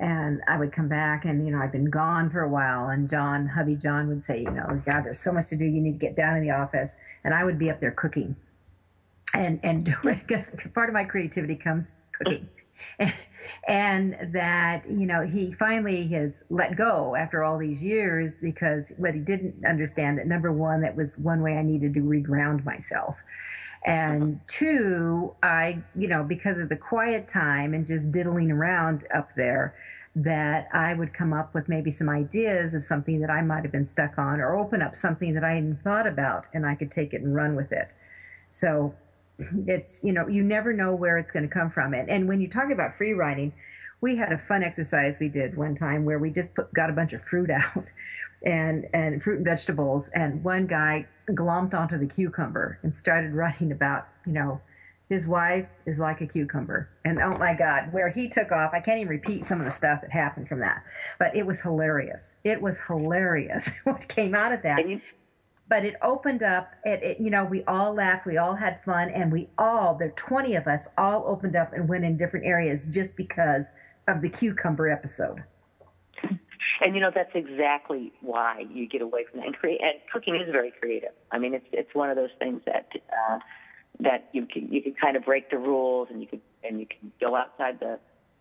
and 0.00 0.40
I 0.48 0.56
would 0.56 0.72
come 0.72 0.88
back 0.88 1.26
and 1.26 1.44
you 1.46 1.52
know 1.52 1.60
I'd 1.60 1.72
been 1.72 1.90
gone 1.90 2.30
for 2.30 2.40
a 2.40 2.48
while. 2.48 2.88
And 2.88 3.08
John 3.08 3.46
hubby 3.46 3.76
John 3.76 4.08
would 4.08 4.24
say 4.24 4.40
you 4.40 4.50
know 4.50 4.82
God 4.86 5.04
there's 5.04 5.20
so 5.20 5.30
much 5.32 5.48
to 5.50 5.56
do. 5.56 5.66
You 5.66 5.80
need 5.80 5.92
to 5.92 5.98
get 5.98 6.16
down 6.16 6.36
in 6.36 6.42
the 6.42 6.50
office. 6.50 6.96
And 7.22 7.34
I 7.34 7.44
would 7.44 7.58
be 7.58 7.70
up 7.70 7.80
there 7.80 7.92
cooking. 7.92 8.34
And 9.34 9.60
and 9.62 9.94
I 10.04 10.14
guess 10.26 10.50
part 10.74 10.88
of 10.88 10.94
my 10.94 11.04
creativity 11.04 11.54
comes 11.54 11.92
cooking. 12.12 12.48
And, 12.98 13.12
and 13.68 14.16
that 14.32 14.88
you 14.88 15.06
know 15.06 15.26
he 15.26 15.52
finally 15.52 16.06
has 16.08 16.42
let 16.48 16.76
go 16.76 17.14
after 17.14 17.42
all 17.42 17.58
these 17.58 17.84
years 17.84 18.36
because 18.36 18.92
what 18.96 19.14
he 19.14 19.20
didn't 19.20 19.54
understand 19.66 20.18
that 20.18 20.26
number 20.26 20.50
one 20.52 20.80
that 20.80 20.96
was 20.96 21.18
one 21.18 21.42
way 21.42 21.56
I 21.56 21.62
needed 21.62 21.92
to 21.94 22.00
reground 22.00 22.64
myself 22.64 23.16
and 23.84 24.40
two, 24.48 25.34
I, 25.42 25.78
you 25.96 26.08
know, 26.08 26.22
because 26.22 26.58
of 26.58 26.68
the 26.68 26.76
quiet 26.76 27.28
time 27.28 27.74
and 27.74 27.86
just 27.86 28.10
diddling 28.10 28.50
around 28.50 29.06
up 29.14 29.34
there, 29.34 29.74
that 30.16 30.68
I 30.72 30.94
would 30.94 31.14
come 31.14 31.32
up 31.32 31.54
with 31.54 31.68
maybe 31.68 31.90
some 31.90 32.08
ideas 32.08 32.74
of 32.74 32.84
something 32.84 33.20
that 33.20 33.30
I 33.30 33.42
might 33.42 33.62
have 33.62 33.70
been 33.70 33.84
stuck 33.84 34.18
on 34.18 34.40
or 34.40 34.58
open 34.58 34.82
up 34.82 34.96
something 34.96 35.34
that 35.34 35.44
I 35.44 35.52
hadn't 35.54 35.82
thought 35.84 36.06
about 36.06 36.46
and 36.52 36.66
I 36.66 36.74
could 36.74 36.90
take 36.90 37.14
it 37.14 37.22
and 37.22 37.34
run 37.34 37.54
with 37.54 37.70
it. 37.70 37.90
So 38.50 38.92
mm-hmm. 39.38 39.68
it's, 39.68 40.02
you 40.02 40.12
know, 40.12 40.26
you 40.26 40.42
never 40.42 40.72
know 40.72 40.94
where 40.94 41.16
it's 41.16 41.30
going 41.30 41.48
to 41.48 41.54
come 41.54 41.70
from. 41.70 41.94
And, 41.94 42.10
and 42.10 42.28
when 42.28 42.40
you 42.40 42.48
talk 42.48 42.70
about 42.72 42.96
free 42.96 43.12
writing, 43.12 43.52
we 44.00 44.16
had 44.16 44.32
a 44.32 44.38
fun 44.38 44.64
exercise 44.64 45.16
we 45.20 45.28
did 45.28 45.56
one 45.56 45.76
time 45.76 46.04
where 46.04 46.18
we 46.18 46.30
just 46.30 46.54
put, 46.54 46.72
got 46.74 46.90
a 46.90 46.92
bunch 46.92 47.12
of 47.12 47.22
fruit 47.22 47.50
out 47.76 47.86
and 48.44 48.86
and 48.92 49.22
fruit 49.22 49.36
and 49.36 49.44
vegetables. 49.44 50.08
And 50.14 50.42
one 50.42 50.66
guy 50.66 51.06
glomped 51.30 51.74
onto 51.74 51.98
the 51.98 52.06
cucumber 52.06 52.78
and 52.82 52.92
started 52.92 53.32
writing 53.34 53.72
about 53.72 54.06
you 54.26 54.32
know 54.32 54.60
his 55.08 55.26
wife 55.26 55.66
is 55.86 55.98
like 55.98 56.20
a 56.20 56.26
cucumber. 56.26 56.88
And 57.04 57.20
oh 57.20 57.36
my 57.38 57.54
god 57.54 57.92
where 57.92 58.08
he 58.08 58.28
took 58.28 58.52
off 58.52 58.70
i 58.72 58.80
can't 58.80 58.98
even 58.98 59.10
repeat 59.10 59.44
some 59.44 59.58
of 59.60 59.64
the 59.64 59.70
stuff 59.70 60.00
that 60.02 60.10
happened 60.10 60.48
from 60.48 60.60
that. 60.60 60.82
But 61.18 61.34
it 61.36 61.46
was 61.46 61.60
hilarious. 61.60 62.36
It 62.44 62.60
was 62.60 62.78
hilarious 62.86 63.70
what 63.84 64.08
came 64.08 64.34
out 64.34 64.52
of 64.52 64.62
that. 64.62 64.80
But 65.68 65.84
it 65.84 65.94
opened 66.02 66.42
up 66.42 66.74
it, 66.84 67.02
it, 67.02 67.20
you 67.20 67.30
know 67.30 67.44
we 67.44 67.62
all 67.64 67.94
laughed 67.94 68.26
we 68.26 68.38
all 68.38 68.54
had 68.56 68.82
fun 68.84 69.10
and 69.10 69.30
we 69.30 69.48
all 69.58 69.94
there 69.94 70.10
20 70.16 70.56
of 70.56 70.66
us 70.66 70.88
all 70.98 71.24
opened 71.26 71.56
up 71.56 71.72
and 71.72 71.88
went 71.88 72.04
in 72.04 72.16
different 72.16 72.46
areas 72.46 72.84
just 72.86 73.16
because 73.16 73.70
of 74.08 74.20
the 74.20 74.28
cucumber 74.28 74.88
episode 74.88 75.44
and 76.80 76.94
you 76.94 77.00
know 77.00 77.10
that's 77.14 77.34
exactly 77.34 78.12
why 78.20 78.64
you 78.72 78.88
get 78.88 79.02
away 79.02 79.24
from 79.30 79.40
that. 79.40 79.46
And 79.46 79.56
create 79.56 79.80
and 79.82 79.94
cooking 80.12 80.36
is 80.36 80.50
very 80.50 80.72
creative. 80.80 81.10
I 81.30 81.38
mean, 81.38 81.54
it's 81.54 81.66
it's 81.72 81.94
one 81.94 82.10
of 82.10 82.16
those 82.16 82.30
things 82.38 82.62
that 82.66 82.88
uh, 82.94 83.38
that 84.00 84.28
you 84.32 84.46
can 84.46 84.72
you 84.72 84.82
can 84.82 84.94
kind 84.94 85.16
of 85.16 85.24
break 85.24 85.50
the 85.50 85.58
rules 85.58 86.08
and 86.10 86.20
you 86.20 86.26
can 86.26 86.40
and 86.64 86.80
you 86.80 86.86
can 86.86 87.12
go 87.20 87.36
outside 87.36 87.80
the, 87.80 87.98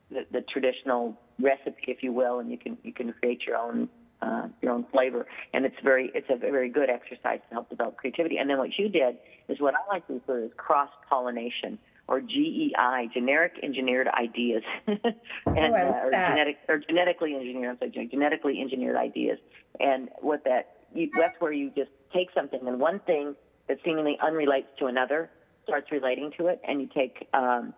the 0.10 0.26
the 0.32 0.42
traditional 0.42 1.20
recipe, 1.40 1.84
if 1.88 2.04
you 2.04 2.14
will, 2.14 2.40
and 2.40 2.52
you 2.52 2.58
can 2.58 2.78
you 2.84 2.94
can 2.94 3.14
create 3.14 3.42
your 3.46 3.58
own 3.58 3.90
uh, 4.22 4.48
your 4.62 4.72
own 4.72 4.86
flavor. 4.92 5.26
And 5.54 5.66
it's 5.66 5.80
very 5.84 6.12
it's 6.14 6.30
a 6.30 6.38
very 6.38 6.70
good 6.70 6.90
exercise 6.90 7.40
to 7.50 7.54
help 7.54 7.70
develop 7.70 7.98
creativity. 7.98 8.38
And 8.38 8.50
then 8.50 8.58
what 8.58 8.78
you 8.78 8.90
did 8.90 9.18
is 9.48 9.60
what 9.60 9.74
I 9.76 9.94
like 9.94 10.08
to 10.08 10.14
refer 10.14 10.40
to 10.40 10.46
as 10.46 10.52
cross 10.58 10.90
pollination 11.10 11.78
or 12.10 12.20
GEI, 12.22 13.08
generic 13.14 13.54
engineered 13.62 14.08
ideas, 14.08 14.64
and 14.88 15.00
oh, 15.46 15.76
uh, 15.76 16.02
or 16.06 16.12
genetic 16.12 16.58
or 16.68 16.80
genetically 16.80 17.36
engineered. 17.36 17.78
I'm 17.82 17.92
sorry, 17.94 18.08
genetically 18.08 18.60
engineered 18.60 18.98
ideas. 18.98 19.38
And 19.80 20.10
what 20.20 20.44
that 20.46 20.78
you, 20.94 21.10
that's 21.16 21.40
where 21.40 21.52
you 21.52 21.72
just 21.78 21.92
take 22.12 22.30
something 22.34 22.60
and 22.68 22.80
one 22.80 23.00
thing 23.02 23.36
that 23.68 23.78
seemingly 23.86 24.18
unrelates 24.22 24.68
to 24.80 24.88
another 24.88 25.30
starts 25.66 25.92
relating 25.92 26.32
to 26.40 26.48
it, 26.48 26.60
and 26.68 26.82
you 26.82 26.90
take 26.94 27.28
um, 27.34 27.76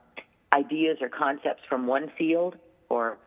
ideas 0.55 0.97
or 1.01 1.09
concepts 1.09 1.63
from 1.67 1.85
one 1.85 2.09
field 2.17 2.55
or 2.87 3.17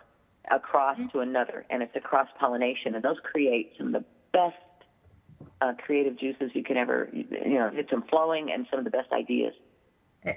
across 0.50 0.96
mm-hmm. 0.96 1.08
to 1.08 1.20
another, 1.20 1.66
and 1.68 1.82
it's 1.82 1.94
a 1.94 2.00
cross 2.00 2.28
pollination, 2.40 2.94
and 2.94 3.04
those 3.04 3.18
create 3.22 3.72
some 3.76 3.88
of 3.88 3.92
the 3.92 4.04
best 4.32 4.56
uh, 5.60 5.72
creative 5.84 6.18
juices 6.18 6.50
you 6.54 6.64
can 6.64 6.78
ever, 6.78 7.10
you 7.12 7.58
know, 7.58 7.70
get 7.74 7.88
some 7.90 8.04
flowing 8.08 8.50
and 8.50 8.66
some 8.70 8.78
of 8.78 8.84
the 8.86 8.90
best 8.90 9.12
ideas. 9.12 9.52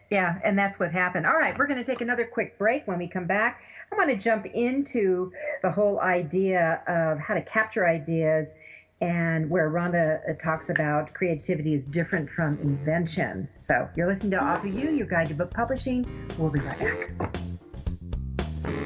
Yeah, 0.09 0.39
and 0.43 0.57
that's 0.57 0.79
what 0.79 0.91
happened. 0.91 1.25
All 1.25 1.37
right, 1.37 1.57
we're 1.57 1.67
going 1.67 1.79
to 1.79 1.85
take 1.85 2.01
another 2.01 2.25
quick 2.25 2.57
break. 2.57 2.87
When 2.87 2.97
we 2.97 3.07
come 3.07 3.25
back, 3.25 3.61
I 3.91 3.95
want 3.95 4.09
to 4.09 4.17
jump 4.17 4.45
into 4.45 5.31
the 5.61 5.71
whole 5.71 6.01
idea 6.01 6.81
of 6.87 7.19
how 7.19 7.33
to 7.35 7.41
capture 7.41 7.87
ideas 7.87 8.53
and 8.99 9.49
where 9.49 9.69
Rhonda 9.69 10.29
uh, 10.29 10.33
talks 10.33 10.69
about 10.69 11.13
creativity 11.13 11.73
is 11.73 11.85
different 11.85 12.29
from 12.29 12.57
invention. 12.59 13.47
So 13.59 13.87
you're 13.95 14.07
listening 14.07 14.31
to 14.31 14.43
Author 14.43 14.67
U, 14.67 14.89
your 14.89 15.07
guide 15.07 15.27
to 15.27 15.35
book 15.35 15.51
publishing. 15.51 16.05
We'll 16.37 16.49
be 16.49 16.59
right 16.59 16.79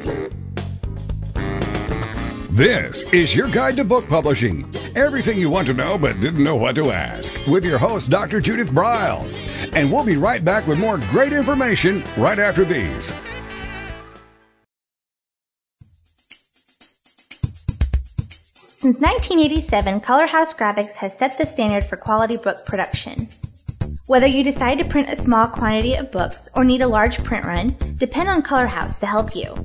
back. 0.08 0.32
This 2.52 3.04
is 3.14 3.34
your 3.34 3.48
guide 3.48 3.78
to 3.78 3.86
book 3.86 4.10
publishing. 4.10 4.70
Everything 4.98 5.40
you 5.40 5.50
want 5.50 5.68
to 5.68 5.74
know 5.74 5.98
but 5.98 6.20
didn't 6.20 6.44
know 6.44 6.58
what 6.58 6.76
to 6.76 6.92
ask 6.92 7.34
with 7.48 7.64
your 7.64 7.78
host, 7.78 8.10
Dr. 8.10 8.42
Judith 8.42 8.72
Briles. 8.72 9.40
And 9.72 9.90
we'll 9.90 10.04
be 10.04 10.18
right 10.18 10.44
back 10.44 10.68
with 10.68 10.78
more 10.78 10.98
great 11.12 11.32
information 11.32 12.04
right 12.18 12.38
after 12.38 12.66
these. 12.66 13.14
Since 18.68 19.00
1987, 19.00 20.02
Color 20.02 20.28
House 20.28 20.54
Graphics 20.54 20.96
has 20.96 21.18
set 21.18 21.38
the 21.38 21.46
standard 21.46 21.86
for 21.86 21.96
quality 21.96 22.36
book 22.36 22.66
production. 22.66 23.30
Whether 24.08 24.28
you 24.28 24.44
decide 24.44 24.78
to 24.80 24.84
print 24.84 25.08
a 25.08 25.16
small 25.16 25.48
quantity 25.48 25.94
of 25.94 26.12
books 26.12 26.50
or 26.54 26.66
need 26.66 26.82
a 26.82 26.88
large 26.90 27.24
print 27.24 27.46
run, 27.46 27.78
depend 27.96 28.28
on 28.28 28.42
Color 28.42 28.68
House 28.68 29.00
to 29.00 29.06
help 29.06 29.38
you. 29.38 29.56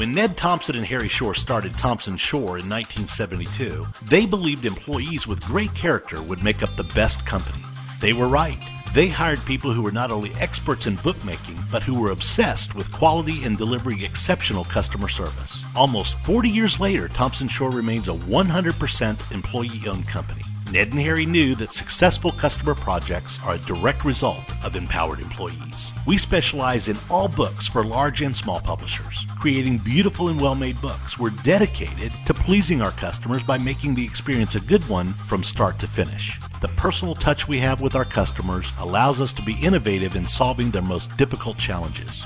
When 0.08 0.16
Ned 0.16 0.38
Thomson 0.38 0.78
and 0.78 0.86
Harry 0.86 1.10
Shore 1.10 1.36
started 1.36 1.78
Thomson 1.78 2.16
Shore 2.16 2.58
in 2.58 2.70
1972, 2.70 3.86
they 4.04 4.26
believed 4.26 4.64
employees 4.66 5.28
with 5.28 5.44
great 5.44 5.76
character 5.76 6.22
would 6.22 6.42
make 6.42 6.64
up 6.64 6.78
the 6.78 6.86
best 6.96 7.26
company. 7.26 7.62
They 8.00 8.14
were 8.14 8.30
right. 8.30 8.58
They 8.94 9.10
hired 9.10 9.44
people 9.44 9.74
who 9.74 9.82
were 9.82 9.92
not 9.92 10.10
only 10.10 10.34
experts 10.36 10.88
in 10.88 10.96
bookmaking, 10.96 11.62
but 11.70 11.84
who 11.84 12.00
were 12.00 12.12
obsessed 12.12 12.74
with 12.74 12.90
quality 12.90 13.44
and 13.44 13.58
delivering 13.58 14.02
exceptional 14.02 14.64
customer 14.64 15.10
service. 15.10 15.62
Almost 15.76 16.18
40 16.20 16.50
years 16.50 16.80
later, 16.80 17.10
Thomson 17.10 17.50
Shore 17.50 17.72
remains 17.72 18.08
a 18.08 18.12
100% 18.12 19.32
employee 19.34 19.90
owned 19.90 20.08
company. 20.08 20.46
Ned 20.72 20.92
and 20.92 21.00
Harry 21.00 21.26
knew 21.26 21.56
that 21.56 21.72
successful 21.72 22.30
customer 22.30 22.76
projects 22.76 23.40
are 23.46 23.54
a 23.56 23.60
direct 23.60 24.04
result 24.04 24.44
of 24.66 24.76
empowered 24.76 25.22
employees. 25.22 25.94
We 26.06 26.18
specialize 26.18 26.90
in 26.90 26.98
all 27.10 27.30
books 27.30 27.68
for 27.68 27.86
large 27.86 28.22
and 28.22 28.36
small 28.36 28.60
publishers, 28.60 29.26
creating 29.40 29.78
beautiful 29.78 30.28
and 30.28 30.42
well 30.42 30.56
made 30.56 30.82
books. 30.82 31.18
We're 31.18 31.30
dedicated 31.30 32.12
to 32.26 32.34
pleasing 32.34 32.82
our 32.82 32.92
customers 32.92 33.44
by 33.44 33.58
making 33.58 33.96
the 33.96 34.04
experience 34.04 34.56
a 34.56 34.60
good 34.60 34.88
one 34.90 35.14
from 35.14 35.42
start 35.42 35.80
to 35.80 35.88
finish. 35.88 36.38
The 36.60 36.68
personal 36.70 37.16
touch 37.16 37.48
we 37.48 37.60
have 37.60 37.80
with 37.80 37.96
our 37.96 38.06
customers 38.06 38.70
allows 38.78 39.22
us 39.22 39.32
to 39.34 39.42
be 39.42 39.58
innovative 39.62 40.18
in 40.18 40.28
solving 40.28 40.72
their 40.72 40.82
most 40.82 41.16
difficult 41.16 41.58
challenges. 41.58 42.26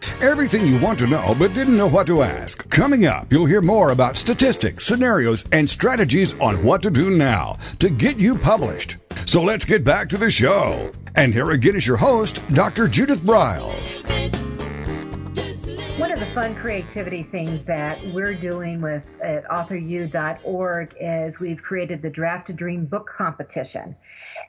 Everything 0.21 0.67
you 0.67 0.77
want 0.77 0.99
to 0.99 1.07
know 1.07 1.35
but 1.39 1.55
didn't 1.55 1.75
know 1.75 1.87
what 1.87 2.05
to 2.05 2.21
ask. 2.21 2.69
Coming 2.69 3.07
up, 3.07 3.33
you'll 3.33 3.47
hear 3.47 3.59
more 3.59 3.89
about 3.89 4.15
statistics, 4.15 4.85
scenarios, 4.85 5.45
and 5.51 5.67
strategies 5.67 6.39
on 6.39 6.63
what 6.63 6.83
to 6.83 6.91
do 6.91 7.09
now 7.09 7.57
to 7.79 7.89
get 7.89 8.17
you 8.17 8.37
published. 8.37 8.97
So 9.25 9.41
let's 9.41 9.65
get 9.65 9.83
back 9.83 10.09
to 10.09 10.19
the 10.19 10.29
show. 10.29 10.91
And 11.15 11.33
here 11.33 11.49
again 11.49 11.75
is 11.75 11.87
your 11.87 11.97
host, 11.97 12.39
Dr. 12.53 12.87
Judith 12.87 13.21
Briles. 13.21 14.07
One 15.97 16.11
of 16.11 16.19
the 16.19 16.27
fun 16.27 16.53
creativity 16.53 17.23
things 17.23 17.65
that 17.65 17.99
we're 18.13 18.35
doing 18.35 18.79
with 18.79 19.03
at 19.23 19.43
authoru.org 19.45 20.95
is 20.99 21.39
we've 21.39 21.63
created 21.63 22.03
the 22.03 22.11
Draft 22.11 22.49
a 22.51 22.53
Dream 22.53 22.85
book 22.85 23.09
competition. 23.09 23.95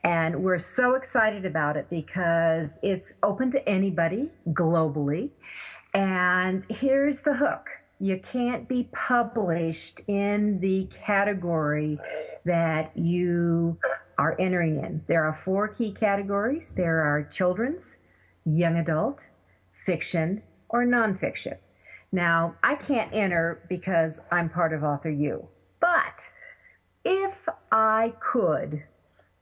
And 0.03 0.43
we're 0.43 0.59
so 0.59 0.95
excited 0.95 1.45
about 1.45 1.77
it 1.77 1.89
because 1.89 2.77
it's 2.83 3.13
open 3.23 3.51
to 3.51 3.69
anybody 3.69 4.29
globally. 4.49 5.29
And 5.93 6.63
here's 6.69 7.21
the 7.21 7.33
hook. 7.35 7.69
You 7.99 8.19
can't 8.19 8.67
be 8.67 8.89
published 8.91 10.01
in 10.07 10.59
the 10.59 10.85
category 10.91 11.99
that 12.45 12.95
you 12.97 13.77
are 14.17 14.35
entering 14.39 14.83
in. 14.83 15.03
There 15.07 15.23
are 15.23 15.33
four 15.33 15.67
key 15.67 15.91
categories. 15.91 16.73
There 16.75 17.01
are 17.01 17.23
children's, 17.23 17.97
young 18.45 18.77
adult, 18.77 19.25
fiction, 19.85 20.41
or 20.69 20.83
nonfiction. 20.83 21.57
Now, 22.11 22.55
I 22.63 22.75
can't 22.75 23.13
enter 23.13 23.63
because 23.69 24.19
I'm 24.31 24.49
part 24.49 24.73
of 24.73 24.83
Author 24.83 25.09
U, 25.09 25.47
but 25.79 26.27
if 27.05 27.47
I 27.71 28.13
could, 28.19 28.83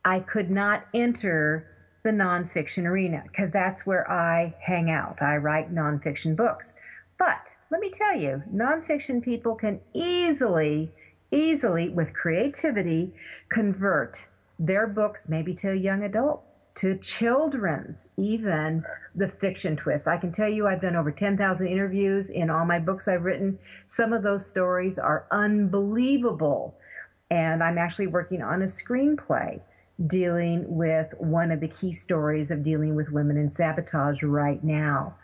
I 0.06 0.20
could 0.20 0.50
not 0.50 0.86
enter 0.94 1.71
the 2.04 2.10
nonfiction 2.10 2.86
arena 2.86 3.24
because 3.28 3.52
that's 3.52 3.86
where 3.86 4.10
I 4.10 4.56
hang 4.60 4.90
out. 4.90 5.22
I 5.22 5.38
write 5.38 5.74
nonfiction 5.74 6.36
books. 6.36 6.74
But 7.18 7.54
let 7.70 7.80
me 7.80 7.90
tell 7.90 8.16
you, 8.16 8.42
nonfiction 8.54 9.22
people 9.22 9.56
can 9.56 9.80
easily, 9.94 10.92
easily, 11.32 11.90
with 11.90 12.14
creativity, 12.14 13.14
convert 13.50 14.26
their 14.60 14.88
books 14.88 15.28
maybe 15.30 15.54
to 15.56 15.72
a 15.72 15.76
young 15.76 16.04
adult 16.04 16.44
to 16.74 16.98
children's, 16.98 18.10
even 18.18 18.84
the 19.16 19.28
fiction 19.28 19.76
twist. 19.76 20.08
I 20.08 20.18
can 20.18 20.32
tell 20.32 20.48
you 20.48 20.68
I've 20.68 20.82
done 20.82 20.96
over 20.96 21.12
10,000 21.12 21.68
interviews 21.68 22.30
in 22.30 22.50
all 22.50 22.66
my 22.66 22.80
books 22.80 23.08
I've 23.08 23.24
written. 23.24 23.60
Some 23.88 24.14
of 24.14 24.24
those 24.24 24.46
stories 24.50 24.98
are 24.98 25.26
unbelievable. 25.32 26.76
And 27.30 27.64
I'm 27.64 27.78
actually 27.78 28.08
working 28.08 28.42
on 28.42 28.62
a 28.62 28.66
screenplay 28.66 29.62
dealing 30.08 30.64
with 30.68 31.14
one 31.18 31.52
of 31.52 31.60
the 31.60 31.68
key 31.68 31.94
stories 31.94 32.52
of 32.52 32.64
dealing 32.64 32.96
with 32.96 33.12
women 33.12 33.38
in 33.38 33.50
sabotage 33.50 34.24
right 34.24 34.64
now. 34.64 35.16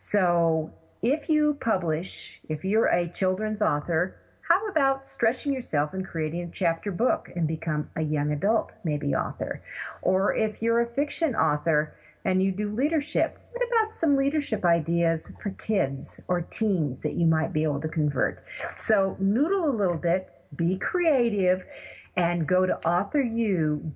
So 0.00 0.72
if 1.02 1.28
you 1.28 1.56
publish, 1.60 2.40
if 2.48 2.64
you're 2.64 2.86
a 2.86 3.08
children's 3.08 3.62
author, 3.62 4.16
how 4.40 4.66
about 4.68 5.06
stretching 5.06 5.52
yourself 5.52 5.92
and 5.92 6.04
creating 6.04 6.42
a 6.42 6.50
chapter 6.50 6.92
book 6.92 7.30
and 7.34 7.48
become 7.48 7.88
a 7.96 8.02
young 8.02 8.30
adult, 8.32 8.72
maybe 8.84 9.14
author? 9.14 9.60
Or 10.02 10.34
if 10.34 10.62
you're 10.62 10.80
a 10.80 10.86
fiction 10.86 11.34
author 11.34 11.92
and 12.24 12.42
you 12.42 12.52
do 12.52 12.72
leadership, 12.72 13.38
what 13.50 13.62
about 13.66 13.90
some 13.90 14.16
leadership 14.16 14.64
ideas 14.64 15.30
for 15.42 15.50
kids 15.50 16.20
or 16.28 16.42
teens 16.42 17.00
that 17.00 17.14
you 17.14 17.26
might 17.26 17.52
be 17.52 17.64
able 17.64 17.80
to 17.80 17.88
convert? 17.88 18.42
So 18.78 19.16
noodle 19.18 19.68
a 19.68 19.74
little 19.76 19.96
bit, 19.96 20.28
be 20.54 20.76
creative, 20.76 21.64
and 22.16 22.46
go 22.46 22.64
to 22.66 22.78
authoru.org 22.84 23.90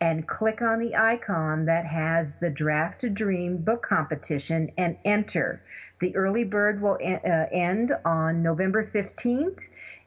and 0.00 0.26
click 0.26 0.62
on 0.62 0.78
the 0.78 0.96
icon 0.96 1.66
that 1.66 1.84
has 1.84 2.36
the 2.36 2.50
Draft 2.50 3.04
a 3.04 3.10
Dream 3.10 3.58
book 3.58 3.86
competition 3.86 4.72
and 4.78 4.96
enter. 5.04 5.62
The 6.00 6.16
early 6.16 6.44
bird 6.44 6.80
will 6.80 6.98
uh, 7.02 7.46
end 7.52 7.92
on 8.04 8.42
November 8.42 8.90
15th. 8.92 9.60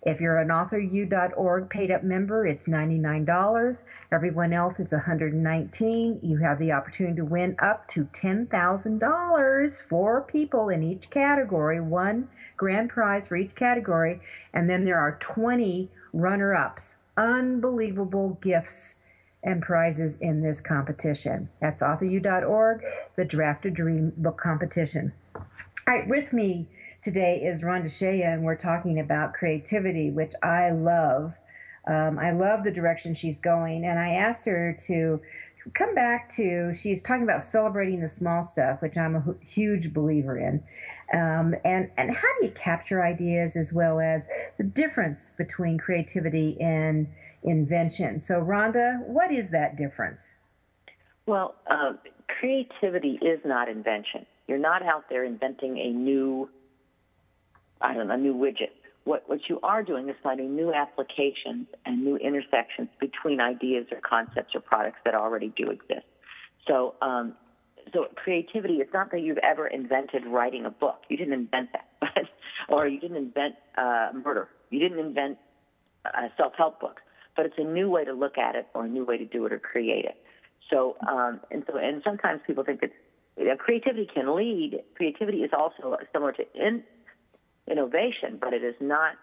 If 0.06 0.20
you're 0.20 0.39
an 0.39 0.50
authoru.org 0.50 1.70
paid 1.70 1.91
up 1.91 2.04
member, 2.04 2.46
it's 2.46 2.68
$99. 2.68 3.84
Everyone 4.12 4.52
else 4.52 4.80
is 4.80 4.91
119. 4.91 6.20
You 6.22 6.38
have 6.38 6.60
the 6.60 6.74
opportunity 6.74 7.16
to 7.18 7.26
win 7.26 7.56
up 7.60 7.88
to 7.89 8.04
$10,000. 8.06 9.82
for 9.82 10.22
people 10.22 10.70
in 10.70 10.84
each 10.84 11.10
category, 11.10 11.80
one 11.80 12.28
grand 12.58 12.89
prize 12.89 13.28
for 13.28 13.38
each 13.38 13.56
category, 13.56 14.20
and 14.54 14.70
then 14.70 14.84
there 14.84 15.00
are 15.00 15.18
20 15.22 15.89
runner 16.14 16.53
ups. 16.53 16.95
Unbelievable 17.18 18.38
gifts 18.41 18.95
and 19.43 19.61
prizes 19.61 20.18
in 20.22 20.41
this 20.41 20.61
competition. 20.61 21.49
That's 21.59 21.82
authoru.org, 21.82 22.84
the 23.16 23.26
Draft 23.26 23.66
a 23.66 23.72
Dream 23.72 24.14
book 24.18 24.38
competition. 24.38 25.11
All 25.36 25.43
right, 25.88 26.07
with 26.07 26.32
me 26.32 26.70
today 27.01 27.41
is 27.43 27.61
Rhonda 27.61 27.86
Sheya, 27.86 28.34
and 28.34 28.43
we're 28.43 28.55
talking 28.55 28.99
about 28.99 29.34
creativity, 29.34 30.11
which 30.11 30.34
I 30.41 30.72
love. 30.72 31.34
Um, 31.86 32.18
I 32.18 32.32
love 32.32 32.64
the 32.64 32.72
direction 32.72 33.14
she's 33.14 33.41
going, 33.41 33.86
and 33.86 33.99
I 33.99 34.14
asked 34.14 34.45
her 34.45 34.78
to 34.88 35.20
come 35.74 35.95
back 35.95 36.28
to 36.28 36.74
she's 36.74 37.01
talking 37.01 37.24
about 37.24 37.41
celebrating 37.41 38.01
the 38.01 38.07
small 38.07 38.43
stuff 38.43 38.82
which 38.82 38.97
i'm 38.97 39.16
a 39.16 39.24
huge 39.45 39.93
believer 39.93 40.38
in. 40.38 40.61
Um, 41.14 41.55
and 41.64 41.89
and 41.97 42.14
how 42.14 42.28
do 42.39 42.45
you 42.45 42.51
capture 42.51 43.03
ideas 43.03 43.55
as 43.55 43.72
well 43.72 43.99
as 43.99 44.28
the 44.57 44.64
difference 44.64 45.34
between 45.38 45.78
creativity 45.78 46.59
and 46.59 47.07
invention? 47.43 48.20
So 48.20 48.41
rhonda 48.41 48.99
what 49.05 49.32
is 49.32 49.51
that 49.51 49.78
difference? 49.78 50.34
Well 51.26 51.55
uh, 51.68 51.93
creativity 52.28 53.20
is 53.22 53.39
not 53.45 53.70
invention. 53.70 54.26
You're 54.47 54.57
not 54.57 54.84
out 54.84 55.05
there 55.09 55.24
inventing 55.24 55.78
a 55.78 55.89
new 55.91 56.49
i 57.82 57.93
don't 57.93 58.07
know 58.07 58.16
a 58.16 58.18
new 58.18 58.34
widget 58.34 58.72
what, 59.04 59.28
what 59.28 59.39
you 59.49 59.60
are 59.64 59.84
doing 59.84 60.10
is 60.10 60.16
finding 60.24 60.56
new 60.56 60.74
applications 60.74 61.68
and 61.86 62.04
new 62.04 62.16
intersections 62.18 62.89
between 62.99 63.41
ideas 63.41 63.88
or 63.91 63.99
concepts 63.99 64.56
or 64.56 64.62
products 64.62 64.99
that 65.06 65.14
already 65.14 65.51
do 65.56 65.70
exist. 65.70 66.06
So, 66.68 66.95
um, 67.01 67.34
so 67.93 68.08
creativity, 68.16 68.76
it's 68.76 68.93
not 68.93 69.12
that 69.12 69.22
you've 69.22 69.39
ever 69.39 69.68
invented 69.68 70.26
writing 70.26 70.66
a 70.66 70.72
book. 70.72 71.01
You 71.10 71.18
didn't 71.18 71.34
invent 71.34 71.70
that, 71.74 71.88
but, 71.99 72.30
or 72.70 72.88
you 72.88 72.99
didn't 72.99 73.18
invent 73.18 73.56
uh, 73.78 74.10
murder. 74.14 74.47
You 74.70 74.80
didn't 74.80 74.99
invent 74.99 75.38
uh, 76.06 76.30
self-help 76.38 76.80
books, 76.80 77.01
but 77.36 77.45
it's 77.45 77.58
a 77.58 77.64
new 77.64 77.89
way 77.89 78.06
to 78.06 78.14
look 78.14 78.38
at 78.38 78.56
it 78.56 78.68
or 78.74 78.86
a 78.86 78.88
new 78.88 79.04
way 79.04 79.18
to 79.18 79.26
do 79.26 79.45
it 79.45 79.51
or 79.51 79.60
create 79.60 80.06
it. 80.06 80.18
So, 80.70 80.95
um, 81.08 81.41
and 81.51 81.64
so, 81.68 81.78
and 81.78 82.01
sometimes 82.04 82.41
people 82.47 82.64
think 82.64 82.80
that 82.82 82.91
you 83.38 83.45
know, 83.45 83.58
creativity 83.58 84.08
can 84.12 84.34
lead. 84.36 84.82
Creativity 84.95 85.39
is 85.39 85.51
also 85.58 85.97
similar 86.14 86.32
to 86.34 86.45
in, 86.56 86.84
innovation, 87.70 88.38
but 88.39 88.53
it 88.53 88.64
is 88.64 88.76
not 88.80 89.16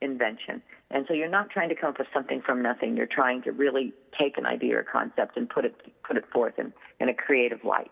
invention. 0.00 0.62
And 0.90 1.04
so 1.06 1.14
you're 1.14 1.28
not 1.28 1.50
trying 1.50 1.68
to 1.68 1.74
come 1.74 1.90
up 1.90 1.98
with 1.98 2.08
something 2.12 2.40
from 2.40 2.62
nothing. 2.62 2.96
You're 2.96 3.06
trying 3.06 3.42
to 3.42 3.52
really 3.52 3.92
take 4.18 4.38
an 4.38 4.46
idea 4.46 4.78
or 4.78 4.82
concept 4.82 5.36
and 5.36 5.48
put 5.48 5.64
it 5.64 5.74
put 6.04 6.16
it 6.16 6.24
forth 6.32 6.58
in, 6.58 6.72
in 6.98 7.08
a 7.08 7.14
creative 7.14 7.64
light. 7.64 7.90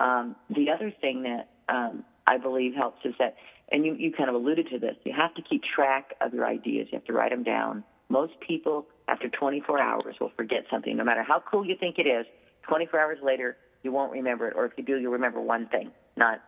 Um, 0.00 0.36
the 0.50 0.70
other 0.70 0.92
thing 1.00 1.22
that 1.24 1.48
um, 1.68 2.04
I 2.26 2.38
believe 2.38 2.74
helps 2.74 3.04
is 3.04 3.14
that, 3.18 3.36
and 3.70 3.84
you, 3.84 3.94
you 3.94 4.12
kind 4.12 4.28
of 4.28 4.34
alluded 4.34 4.68
to 4.70 4.78
this, 4.78 4.96
you 5.04 5.12
have 5.12 5.34
to 5.34 5.42
keep 5.42 5.62
track 5.62 6.14
of 6.20 6.32
your 6.32 6.46
ideas. 6.46 6.88
You 6.90 6.98
have 6.98 7.04
to 7.06 7.12
write 7.12 7.30
them 7.30 7.42
down. 7.42 7.84
Most 8.08 8.34
people, 8.40 8.86
after 9.08 9.28
24 9.28 9.80
hours, 9.80 10.16
will 10.20 10.32
forget 10.36 10.64
something. 10.70 10.96
No 10.96 11.04
matter 11.04 11.22
how 11.22 11.42
cool 11.50 11.66
you 11.66 11.76
think 11.78 11.98
it 11.98 12.06
is, 12.06 12.24
24 12.62 13.00
hours 13.00 13.18
later, 13.22 13.56
you 13.82 13.92
won't 13.92 14.12
remember 14.12 14.48
it. 14.48 14.54
Or 14.56 14.64
if 14.64 14.72
you 14.76 14.84
do, 14.84 14.98
you'll 14.98 15.12
remember 15.12 15.40
one 15.40 15.66
thing, 15.68 15.90
not 16.16 16.40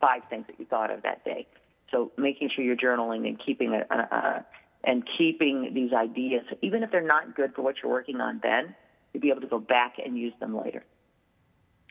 five 0.00 0.22
things 0.28 0.46
that 0.48 0.58
you 0.58 0.66
thought 0.66 0.90
of 0.90 1.02
that 1.02 1.24
day. 1.24 1.46
So 1.90 2.12
making 2.16 2.50
sure 2.54 2.64
you're 2.64 2.76
journaling 2.76 3.26
and 3.26 3.40
keeping 3.44 3.82
and 4.84 5.08
keeping 5.16 5.72
these 5.74 5.92
ideas, 5.92 6.44
even 6.62 6.82
if 6.82 6.90
they're 6.90 7.00
not 7.00 7.34
good 7.34 7.54
for 7.54 7.62
what 7.62 7.76
you're 7.82 7.90
working 7.90 8.20
on 8.20 8.40
then, 8.42 8.74
to 9.12 9.18
be 9.18 9.30
able 9.30 9.40
to 9.40 9.46
go 9.46 9.58
back 9.58 9.94
and 10.04 10.16
use 10.18 10.34
them 10.40 10.56
later. 10.56 10.84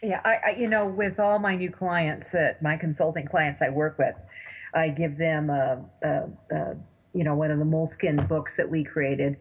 Yeah, 0.04 0.22
I, 0.24 0.38
I 0.46 0.56
you 0.58 0.68
know, 0.68 0.86
with 0.86 1.20
all 1.20 1.40
my 1.40 1.56
new 1.56 1.72
clients, 1.72 2.32
that 2.32 2.62
my 2.62 2.78
consulting 2.78 3.26
clients 3.26 3.62
I 3.62 3.70
work 3.70 3.98
with, 3.98 4.16
I 4.74 4.90
give 4.90 5.18
them 5.18 5.50
a, 5.50 5.84
a, 6.04 6.56
a 6.56 6.76
you 7.14 7.24
know 7.24 7.36
one 7.36 7.50
of 7.50 7.58
the 7.58 7.66
Moleskine 7.66 8.28
books 8.28 8.56
that 8.58 8.70
we 8.70 8.84
created 8.84 9.38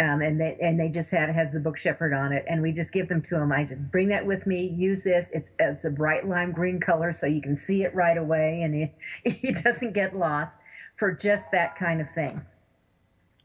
um, 0.00 0.22
and 0.22 0.40
they 0.40 0.56
and 0.62 0.80
they 0.80 0.88
just 0.88 1.10
have 1.10 1.28
has 1.28 1.52
the 1.52 1.60
book 1.60 1.76
Shepherd 1.76 2.14
on 2.14 2.32
it, 2.32 2.44
and 2.48 2.62
we 2.62 2.72
just 2.72 2.90
give 2.90 3.08
them 3.08 3.20
to 3.22 3.34
them. 3.34 3.52
I 3.52 3.64
just 3.64 3.82
bring 3.90 4.08
that 4.08 4.24
with 4.24 4.46
me. 4.46 4.74
Use 4.76 5.02
this. 5.02 5.30
It's 5.34 5.50
it's 5.58 5.84
a 5.84 5.90
bright 5.90 6.26
lime 6.26 6.52
green 6.52 6.80
color, 6.80 7.12
so 7.12 7.26
you 7.26 7.42
can 7.42 7.54
see 7.54 7.82
it 7.82 7.94
right 7.94 8.16
away, 8.16 8.62
and 8.62 8.74
it 8.74 8.94
it 9.24 9.62
doesn't 9.62 9.92
get 9.92 10.16
lost 10.16 10.60
for 10.96 11.12
just 11.12 11.50
that 11.52 11.76
kind 11.76 12.00
of 12.00 12.10
thing. 12.10 12.40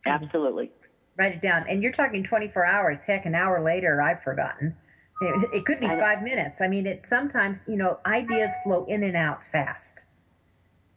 Absolutely. 0.05 0.71
Write 1.17 1.33
it 1.33 1.41
down, 1.41 1.65
and 1.67 1.83
you're 1.83 1.91
talking 1.91 2.23
24 2.23 2.65
hours. 2.65 2.99
Heck, 3.05 3.25
an 3.25 3.35
hour 3.35 3.61
later, 3.61 4.01
I've 4.01 4.23
forgotten. 4.23 4.75
It, 5.21 5.49
it 5.53 5.65
could 5.65 5.79
be 5.79 5.87
five 5.87 6.21
minutes. 6.23 6.59
I 6.61 6.67
mean, 6.67 6.85
it 6.85 7.05
sometimes 7.05 7.65
you 7.67 7.75
know 7.75 7.99
ideas 8.05 8.51
flow 8.63 8.85
in 8.85 9.03
and 9.03 9.15
out 9.15 9.45
fast. 9.45 10.05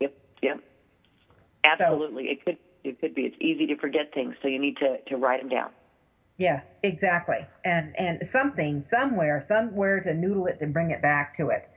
Yep. 0.00 0.14
Yep. 0.42 0.60
Absolutely, 1.64 2.26
so, 2.26 2.30
it 2.30 2.44
could 2.44 2.58
it 2.88 3.00
could 3.00 3.14
be. 3.14 3.22
It's 3.22 3.36
easy 3.40 3.66
to 3.66 3.76
forget 3.76 4.12
things, 4.12 4.34
so 4.42 4.48
you 4.48 4.58
need 4.58 4.76
to, 4.78 4.98
to 5.08 5.16
write 5.16 5.40
them 5.40 5.48
down. 5.48 5.70
Yeah, 6.38 6.60
exactly. 6.84 7.46
And 7.64 7.94
and 7.98 8.24
something 8.26 8.82
somewhere, 8.84 9.40
somewhere 9.40 10.00
to 10.00 10.14
noodle 10.14 10.46
it 10.46 10.58
to 10.60 10.66
bring 10.66 10.92
it 10.92 11.02
back 11.02 11.34
to 11.34 11.48
it. 11.48 11.68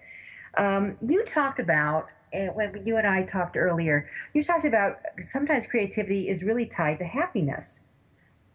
Um, 0.57 0.97
you 1.07 1.23
talked 1.25 1.59
about 1.59 2.07
when 2.31 2.85
you 2.85 2.97
and 2.97 3.07
I 3.07 3.23
talked 3.23 3.57
earlier. 3.57 4.09
You 4.33 4.43
talked 4.43 4.65
about 4.65 4.99
sometimes 5.21 5.65
creativity 5.65 6.29
is 6.29 6.43
really 6.43 6.65
tied 6.65 6.99
to 6.99 7.05
happiness. 7.05 7.81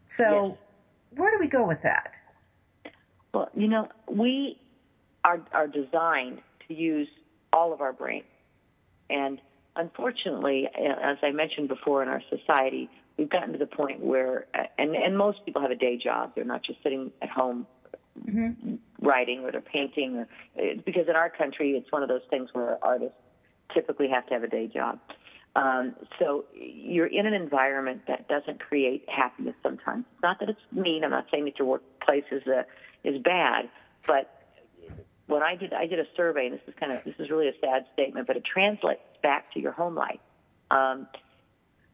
So, 0.07 0.46
yes. 0.46 0.57
where 1.18 1.30
do 1.32 1.38
we 1.40 1.48
go 1.48 1.66
with 1.66 1.82
that? 1.82 2.14
Well, 3.34 3.50
you 3.54 3.66
know, 3.66 3.88
we 4.09 4.61
are 5.24 5.40
are 5.52 5.66
designed 5.66 6.40
to 6.68 6.74
use 6.74 7.09
all 7.52 7.72
of 7.72 7.80
our 7.80 7.92
brain, 7.92 8.22
and 9.11 9.40
unfortunately, 9.77 10.68
as 10.68 11.18
I 11.22 11.33
mentioned 11.33 11.68
before 11.68 12.03
in 12.03 12.09
our 12.09 12.22
society, 12.31 12.89
we've 13.16 13.29
gotten 13.29 13.53
to 13.53 13.59
the 13.59 13.66
point 13.66 14.01
where, 14.01 14.47
and, 14.79 14.95
and 14.95 15.16
most 15.16 15.45
people 15.45 15.62
have 15.62 15.70
a 15.70 15.77
day 15.77 15.97
job. 15.97 16.33
They're 16.35 16.45
not 16.45 16.62
just 16.62 16.83
sitting 16.83 17.12
at 17.22 17.31
home 17.31 17.66
mm-hmm. 18.24 18.77
writing 19.01 19.41
or 19.41 19.53
they're 19.53 19.61
painting. 19.61 20.18
Or, 20.18 20.29
because 20.85 21.09
in 21.09 21.16
our 21.16 21.31
country, 21.31 21.72
it's 21.72 21.91
one 21.91 22.03
of 22.03 22.09
those 22.09 22.22
things 22.31 22.51
where 22.53 22.83
artists 22.85 23.16
typically 23.74 24.09
have 24.09 24.27
to 24.27 24.35
have 24.35 24.43
a 24.43 24.49
day 24.49 24.66
job. 24.66 24.99
Um, 25.55 25.95
so 26.18 26.45
you're 26.55 27.07
in 27.07 27.27
an 27.27 27.33
environment 27.33 28.03
that 28.09 28.29
doesn't 28.29 28.61
create 28.61 29.09
happiness 29.09 29.55
sometimes. 29.62 30.05
It's 30.12 30.22
not 30.22 30.39
that 30.41 30.51
it's 30.51 30.61
mean. 30.70 31.03
I'm 31.03 31.11
not 31.11 31.27
saying 31.31 31.47
that 31.47 31.59
your 31.59 31.66
workplace 31.66 32.24
is, 32.31 32.47
uh, 32.47 32.64
is 33.05 33.22
bad, 33.22 33.70
but 34.07 34.36
when 35.27 35.43
I 35.43 35.57
did, 35.57 35.72
I 35.72 35.87
did 35.87 35.99
a 35.99 36.07
survey, 36.16 36.47
and 36.47 36.55
this 36.55 36.61
is 36.66 36.74
kind 36.79 36.93
of, 36.93 37.03
this 37.05 37.14
is 37.18 37.31
really 37.31 37.49
a 37.49 37.59
sad 37.61 37.87
statement, 37.93 38.27
but 38.27 38.37
it 38.37 38.45
translates 38.45 39.01
back 39.22 39.53
to 39.55 39.61
your 39.61 39.72
home 39.72 39.95
life. 39.95 40.20
Um, 40.70 41.07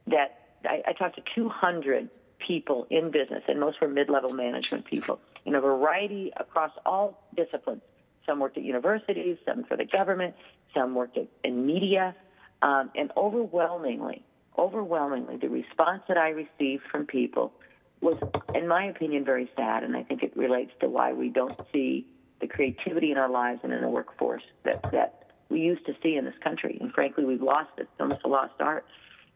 that 0.06 0.38
I, 0.64 0.82
I 0.88 0.92
talked 0.92 1.16
to 1.16 1.22
200 1.34 2.08
people 2.38 2.86
in 2.90 3.10
business, 3.10 3.42
and 3.48 3.60
most 3.60 3.80
were 3.80 3.88
mid-level 3.88 4.34
management 4.34 4.84
people 4.84 5.20
in 5.44 5.54
a 5.54 5.60
variety 5.60 6.32
across 6.36 6.72
all 6.84 7.26
disciplines. 7.36 7.82
Some 8.26 8.38
worked 8.38 8.56
at 8.56 8.64
universities, 8.64 9.38
some 9.46 9.64
for 9.64 9.76
the 9.76 9.84
government, 9.84 10.34
some 10.74 10.94
worked 10.94 11.16
at, 11.16 11.28
in 11.42 11.66
media, 11.66 12.14
um, 12.60 12.90
and 12.94 13.10
overwhelmingly, 13.16 14.24
overwhelmingly, 14.58 15.36
the 15.38 15.48
response 15.48 16.02
that 16.08 16.16
I 16.16 16.30
received 16.30 16.84
from 16.90 17.06
people 17.06 17.52
was, 18.00 18.16
in 18.54 18.68
my 18.68 18.86
opinion, 18.86 19.24
very 19.24 19.50
sad, 19.56 19.84
and 19.84 19.96
I 19.96 20.02
think 20.02 20.22
it 20.22 20.36
relates 20.36 20.72
to 20.80 20.88
why 20.88 21.12
we 21.12 21.28
don't 21.28 21.58
see 21.72 22.06
the 22.42 22.48
creativity 22.48 23.10
in 23.10 23.16
our 23.16 23.30
lives 23.30 23.60
and 23.62 23.72
in 23.72 23.80
the 23.80 23.88
workforce 23.88 24.42
that 24.64 24.82
that 24.92 25.30
we 25.48 25.60
used 25.60 25.86
to 25.86 25.94
see 26.02 26.16
in 26.16 26.24
this 26.24 26.34
country. 26.42 26.76
And 26.80 26.92
frankly, 26.92 27.24
we've 27.24 27.42
lost 27.42 27.70
it. 27.78 27.82
It's 27.82 28.00
almost 28.00 28.22
a 28.24 28.28
lost 28.28 28.54
art. 28.60 28.84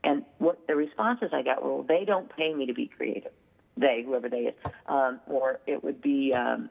And 0.03 0.25
what 0.39 0.67
the 0.67 0.75
responses 0.75 1.31
I 1.33 1.43
got 1.43 1.63
were, 1.63 1.77
well, 1.77 1.83
they 1.83 2.05
don't 2.05 2.35
pay 2.37 2.53
me 2.53 2.67
to 2.67 2.75
be 2.75 2.87
creative. 2.87 3.33
They, 3.77 4.03
whoever 4.05 4.29
they 4.29 4.49
is, 4.49 4.55
um, 4.87 5.21
or 5.27 5.61
it 5.67 5.83
would 5.85 6.03
be. 6.03 6.35
Um, 6.35 6.71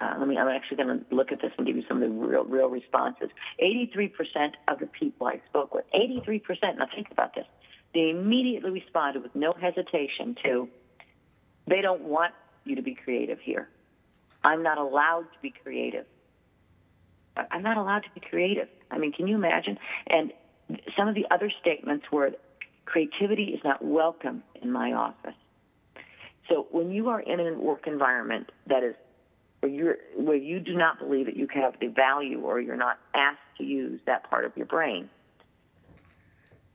uh, 0.00 0.14
let 0.18 0.28
me. 0.28 0.38
I'm 0.38 0.48
actually 0.48 0.78
going 0.78 1.00
to 1.00 1.14
look 1.14 1.30
at 1.30 1.42
this 1.42 1.50
and 1.58 1.66
give 1.66 1.76
you 1.76 1.84
some 1.86 2.02
of 2.02 2.08
the 2.08 2.14
real, 2.14 2.44
real 2.44 2.68
responses. 2.68 3.28
83% 3.62 4.12
of 4.68 4.78
the 4.78 4.86
people 4.86 5.26
I 5.26 5.42
spoke 5.48 5.74
with, 5.74 5.84
83%. 5.94 6.42
Now 6.78 6.86
think 6.94 7.08
about 7.10 7.34
this. 7.34 7.44
They 7.92 8.10
immediately 8.10 8.70
responded 8.70 9.22
with 9.22 9.34
no 9.34 9.52
hesitation 9.52 10.36
to, 10.44 10.68
they 11.66 11.82
don't 11.82 12.02
want 12.02 12.32
you 12.64 12.76
to 12.76 12.82
be 12.82 12.94
creative 12.94 13.40
here. 13.40 13.68
I'm 14.42 14.62
not 14.62 14.78
allowed 14.78 15.22
to 15.22 15.38
be 15.42 15.52
creative. 15.62 16.06
I'm 17.50 17.62
not 17.62 17.76
allowed 17.76 18.00
to 18.00 18.10
be 18.14 18.20
creative. 18.20 18.68
I 18.90 18.98
mean, 18.98 19.12
can 19.12 19.26
you 19.26 19.36
imagine? 19.36 19.78
And 20.08 20.32
some 20.96 21.08
of 21.08 21.14
the 21.14 21.26
other 21.30 21.50
statements 21.60 22.06
were 22.12 22.32
creativity 22.84 23.44
is 23.44 23.60
not 23.64 23.84
welcome 23.84 24.42
in 24.60 24.70
my 24.70 24.92
office. 24.92 25.34
So 26.48 26.66
when 26.70 26.90
you 26.90 27.08
are 27.08 27.20
in 27.20 27.38
a 27.38 27.52
work 27.54 27.86
environment 27.86 28.50
that 28.66 28.82
is 28.82 28.94
where 29.60 29.70
you 29.70 29.94
where 30.16 30.36
you 30.36 30.58
do 30.58 30.74
not 30.74 30.98
believe 30.98 31.26
that 31.26 31.36
you 31.36 31.46
have 31.54 31.74
the 31.80 31.86
value 31.88 32.40
or 32.40 32.60
you're 32.60 32.76
not 32.76 32.98
asked 33.14 33.38
to 33.58 33.64
use 33.64 34.00
that 34.06 34.28
part 34.28 34.44
of 34.44 34.56
your 34.56 34.66
brain, 34.66 35.08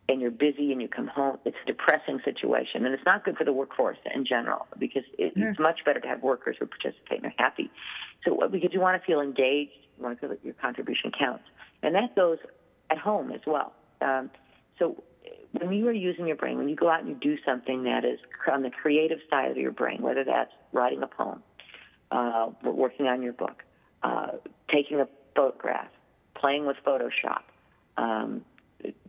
and 0.08 0.22
you're 0.22 0.32
busy 0.32 0.72
and 0.72 0.82
you 0.82 0.88
come 0.88 1.08
home, 1.08 1.38
it's 1.46 1.58
a 1.64 1.66
depressing 1.66 2.20
situation. 2.24 2.86
And 2.86 2.94
it's 2.94 3.06
not 3.06 3.26
good 3.26 3.38
for 3.38 3.44
the 3.44 3.54
workforce 3.54 3.98
in 4.14 4.26
general 4.26 4.68
because 4.78 5.04
it, 5.18 5.36
mm. 5.36 5.50
it's 5.50 5.60
much 5.60 5.84
better 5.84 6.00
to 6.00 6.08
have 6.08 6.22
workers 6.22 6.58
who 6.60 6.68
participate 6.68 7.24
and 7.24 7.26
are 7.26 7.34
happy. 7.38 7.72
So, 8.24 8.48
because 8.52 8.74
you 8.74 8.80
want 8.80 9.02
to 9.02 9.06
feel 9.06 9.20
engaged, 9.20 9.72
you 9.98 10.04
want 10.04 10.16
to 10.16 10.22
feel 10.22 10.30
that 10.30 10.44
your 10.44 10.54
contribution 10.56 11.12
counts. 11.18 11.44
And 11.82 11.96
that 11.96 12.16
goes 12.16 12.38
at 12.90 12.98
home 12.98 13.32
as 13.32 13.42
well. 13.48 13.74
Um, 14.02 14.30
so, 14.78 15.04
when 15.54 15.74
you 15.74 15.88
are 15.88 15.94
using 15.94 16.28
your 16.28 16.36
brain, 16.36 16.58
when 16.58 16.70
you 16.70 16.76
go 16.76 16.90
out 16.90 17.00
and 17.00 17.10
you 17.10 17.16
do 17.16 17.38
something 17.46 17.84
that 17.84 18.04
is 18.04 18.20
on 18.52 18.62
the 18.62 18.70
creative 18.70 19.20
side 19.30 19.52
of 19.52 19.58
your 19.58 19.72
brain, 19.72 20.02
whether 20.02 20.24
that's 20.24 20.52
writing 20.72 21.02
a 21.02 21.08
poem, 21.08 21.42
uh, 22.12 22.50
working 22.64 23.08
on 23.08 23.22
your 23.22 23.34
book, 23.34 23.64
uh, 24.04 24.32
taking 24.70 25.00
a 25.00 25.08
photograph, 25.36 25.88
playing 26.36 26.66
with 26.66 26.78
Photoshop, 26.86 27.42
um, 27.98 28.44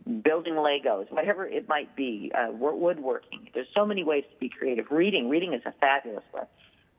building 0.07 0.53
Legos, 0.53 1.11
whatever 1.11 1.45
it 1.45 1.67
might 1.67 1.95
be, 1.95 2.31
uh, 2.35 2.51
woodworking. 2.51 3.49
There's 3.53 3.67
so 3.75 3.85
many 3.85 4.03
ways 4.03 4.23
to 4.31 4.37
be 4.39 4.49
creative. 4.49 4.85
Reading, 4.91 5.29
reading 5.29 5.53
is 5.53 5.61
a 5.65 5.73
fabulous 5.79 6.23
way. 6.33 6.43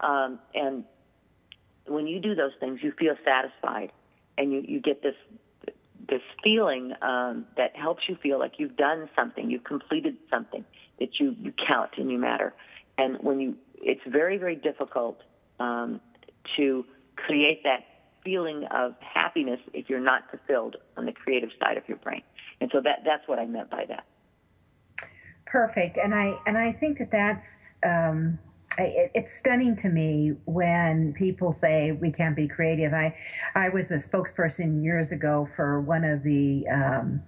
Um, 0.00 0.38
and 0.54 0.84
when 1.86 2.06
you 2.06 2.20
do 2.20 2.34
those 2.34 2.52
things, 2.60 2.80
you 2.82 2.92
feel 2.92 3.16
satisfied, 3.24 3.92
and 4.36 4.52
you, 4.52 4.62
you 4.66 4.80
get 4.80 5.02
this 5.02 5.14
this 6.08 6.22
feeling 6.42 6.94
um, 7.02 7.44
that 7.58 7.76
helps 7.76 8.04
you 8.08 8.16
feel 8.22 8.38
like 8.38 8.52
you've 8.56 8.76
done 8.76 9.10
something, 9.14 9.50
you've 9.50 9.64
completed 9.64 10.16
something, 10.30 10.64
that 11.00 11.18
you 11.18 11.34
you 11.40 11.52
count 11.70 11.90
and 11.96 12.10
you 12.10 12.18
matter. 12.18 12.54
And 12.96 13.18
when 13.20 13.40
you, 13.40 13.56
it's 13.76 14.00
very 14.06 14.38
very 14.38 14.56
difficult 14.56 15.20
um, 15.58 16.00
to 16.56 16.84
create 17.16 17.64
that 17.64 17.84
feeling 18.24 18.64
of 18.70 18.94
happiness 19.00 19.60
if 19.72 19.88
you're 19.88 20.00
not 20.00 20.22
fulfilled 20.30 20.76
on 20.96 21.06
the 21.06 21.12
creative 21.12 21.50
side 21.60 21.76
of 21.76 21.88
your 21.88 21.98
brain. 21.98 22.22
And 22.60 22.70
so 22.72 22.80
that 22.82 23.00
that's 23.04 23.26
what 23.26 23.38
I 23.38 23.46
meant 23.46 23.70
by 23.70 23.84
that. 23.88 24.04
Perfect, 25.46 25.96
and 25.96 26.14
I 26.14 26.34
and 26.46 26.58
I 26.58 26.72
think 26.72 26.98
that 26.98 27.10
that's 27.10 27.74
um, 27.82 28.38
it, 28.76 29.10
it's 29.14 29.32
stunning 29.32 29.76
to 29.76 29.88
me 29.88 30.34
when 30.44 31.12
people 31.14 31.52
say 31.52 31.92
we 31.92 32.10
can't 32.10 32.36
be 32.36 32.46
creative. 32.46 32.92
I 32.92 33.14
I 33.54 33.68
was 33.68 33.90
a 33.90 33.96
spokesperson 33.96 34.82
years 34.82 35.12
ago 35.12 35.48
for 35.56 35.80
one 35.80 36.04
of 36.04 36.22
the 36.22 36.66
um, 36.68 37.22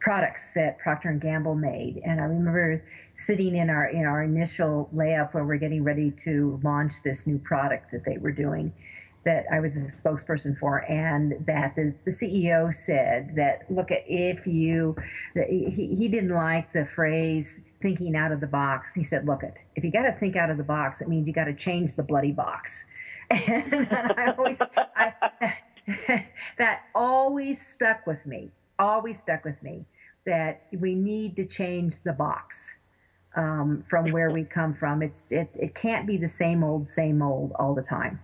products 0.00 0.50
that 0.54 0.78
Procter 0.78 1.08
and 1.08 1.20
Gamble 1.20 1.54
made, 1.54 2.00
and 2.04 2.20
I 2.20 2.24
remember 2.24 2.84
sitting 3.16 3.56
in 3.56 3.70
our 3.70 3.86
in 3.86 4.04
our 4.04 4.22
initial 4.22 4.88
layup 4.94 5.34
where 5.34 5.44
we're 5.44 5.56
getting 5.56 5.82
ready 5.82 6.10
to 6.10 6.60
launch 6.62 7.02
this 7.02 7.26
new 7.26 7.38
product 7.38 7.90
that 7.90 8.04
they 8.04 8.18
were 8.18 8.32
doing 8.32 8.72
that 9.24 9.46
I 9.52 9.60
was 9.60 9.76
a 9.76 9.80
spokesperson 9.80 10.58
for, 10.58 10.90
and 10.90 11.34
that 11.46 11.74
the, 11.76 11.94
the 12.04 12.10
CEO 12.12 12.74
said 12.74 13.34
that 13.36 13.62
look 13.70 13.90
if 13.90 14.46
you 14.46 14.96
he, 15.34 15.94
he 15.96 16.08
didn't 16.08 16.34
like 16.34 16.72
the 16.72 16.84
phrase 16.84 17.60
thinking 17.82 18.16
out 18.16 18.32
of 18.32 18.40
the 18.40 18.46
box. 18.46 18.94
He 18.94 19.02
said, 19.04 19.26
look 19.26 19.42
if 19.76 19.84
you 19.84 19.90
got 19.92 20.02
to 20.04 20.12
think 20.12 20.36
out 20.36 20.50
of 20.50 20.56
the 20.58 20.64
box, 20.64 21.00
it 21.00 21.08
means 21.08 21.26
you 21.26 21.34
got 21.34 21.44
to 21.44 21.54
change 21.54 21.94
the 21.94 22.02
bloody 22.02 22.32
box. 22.32 22.84
And 23.30 23.88
I 23.90 24.32
always 24.38 24.58
I, 24.96 25.12
that 26.58 26.80
always 26.94 27.60
stuck 27.66 28.06
with 28.06 28.26
me. 28.26 28.52
Always 28.78 29.18
stuck 29.20 29.44
with 29.44 29.62
me 29.62 29.86
that 30.26 30.60
we 30.78 30.94
need 30.94 31.36
to 31.36 31.44
change 31.46 32.02
the 32.02 32.12
box. 32.12 32.74
Um, 33.36 33.84
from 33.88 34.12
where 34.12 34.30
we 34.30 34.44
come 34.44 34.74
from, 34.74 35.02
it's 35.02 35.26
it's 35.30 35.56
it 35.56 35.74
can't 35.74 36.06
be 36.06 36.16
the 36.18 36.28
same 36.28 36.64
old, 36.64 36.86
same 36.86 37.22
old 37.22 37.52
all 37.58 37.74
the 37.74 37.82
time 37.82 38.20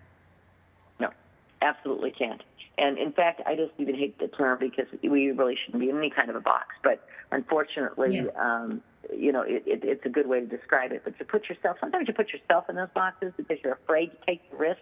absolutely 1.63 2.11
can't. 2.11 2.43
And 2.79 2.97
in 2.97 3.13
fact, 3.13 3.43
I 3.47 3.57
just 3.57 3.73
even 3.79 3.95
hate 3.95 4.19
the 4.19 4.29
term 4.29 4.59
because 4.59 4.87
we 5.03 5.31
really 5.33 5.57
shouldn't 5.65 5.81
be 5.81 5.91
in 5.91 5.99
any 5.99 6.11
kind 6.11 6.31
of 6.31 6.37
a 6.37 6.41
box. 6.41 6.69
But 6.83 7.07
unfortunately, 7.31 8.17
yes. 8.17 8.29
um, 8.37 8.83
you 9.15 9.33
know, 9.33 9.43
it, 9.43 9.65
it, 9.67 9.81
it's 9.85 10.07
a 10.07 10.09
good 10.09 10.27
way 10.27 10.41
to 10.41 10.47
describe 10.47 10.93
it. 10.93 11.03
But 11.05 11.19
to 11.19 11.25
put 11.25 11.49
yourself, 11.49 11.77
sometimes 11.81 12.09
you 12.09 12.15
put 12.15 12.33
yourself 12.33 12.71
in 12.71 12.77
those 12.77 12.89
boxes 12.95 13.33
because 13.37 13.59
you're 13.63 13.75
afraid 13.85 14.13
to 14.13 14.17
take 14.27 14.51
the 14.51 14.57
risk. 14.57 14.81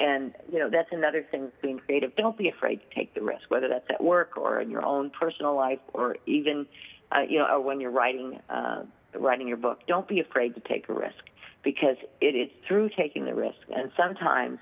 And, 0.00 0.34
you 0.50 0.58
know, 0.58 0.68
that's 0.68 0.90
another 0.90 1.24
thing 1.30 1.42
with 1.42 1.62
being 1.62 1.78
creative. 1.78 2.16
Don't 2.16 2.36
be 2.36 2.48
afraid 2.48 2.80
to 2.80 2.94
take 2.94 3.14
the 3.14 3.22
risk, 3.22 3.42
whether 3.48 3.68
that's 3.68 3.88
at 3.90 4.02
work 4.02 4.36
or 4.36 4.60
in 4.60 4.70
your 4.70 4.84
own 4.84 5.10
personal 5.10 5.54
life 5.54 5.80
or 5.92 6.16
even, 6.26 6.66
uh, 7.14 7.20
you 7.20 7.38
know, 7.38 7.46
or 7.46 7.60
when 7.60 7.80
you're 7.80 7.90
writing, 7.90 8.40
uh, 8.48 8.82
writing 9.14 9.46
your 9.46 9.58
book. 9.58 9.86
Don't 9.86 10.08
be 10.08 10.18
afraid 10.18 10.54
to 10.54 10.60
take 10.60 10.88
a 10.88 10.94
risk 10.94 11.22
because 11.62 11.96
it 12.20 12.34
is 12.34 12.48
through 12.66 12.88
taking 12.96 13.26
the 13.26 13.34
risk. 13.34 13.58
And 13.72 13.92
sometimes 13.96 14.58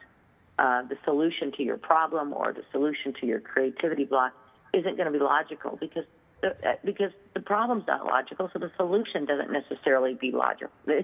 uh, 0.60 0.82
the 0.82 0.96
solution 1.06 1.52
to 1.56 1.62
your 1.62 1.78
problem 1.78 2.34
or 2.34 2.52
the 2.52 2.62
solution 2.70 3.14
to 3.18 3.26
your 3.26 3.40
creativity 3.40 4.04
block 4.04 4.32
isn't 4.74 4.96
going 4.96 5.10
to 5.10 5.18
be 5.18 5.24
logical 5.24 5.78
because 5.80 6.04
the, 6.42 6.48
uh, 6.48 6.74
because 6.84 7.12
the 7.32 7.40
problem's 7.40 7.86
not 7.86 8.04
logical, 8.04 8.50
so 8.52 8.58
the 8.58 8.70
solution 8.76 9.24
doesn't 9.24 9.50
necessarily 9.50 10.14
be 10.14 10.32
logical. 10.32 10.70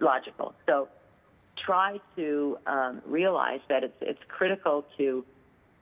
logical. 0.00 0.54
So 0.66 0.88
try 1.64 2.00
to 2.14 2.58
um, 2.66 3.02
realize 3.06 3.60
that 3.68 3.82
it's 3.82 3.96
it's 4.00 4.20
critical 4.28 4.86
to 4.98 5.24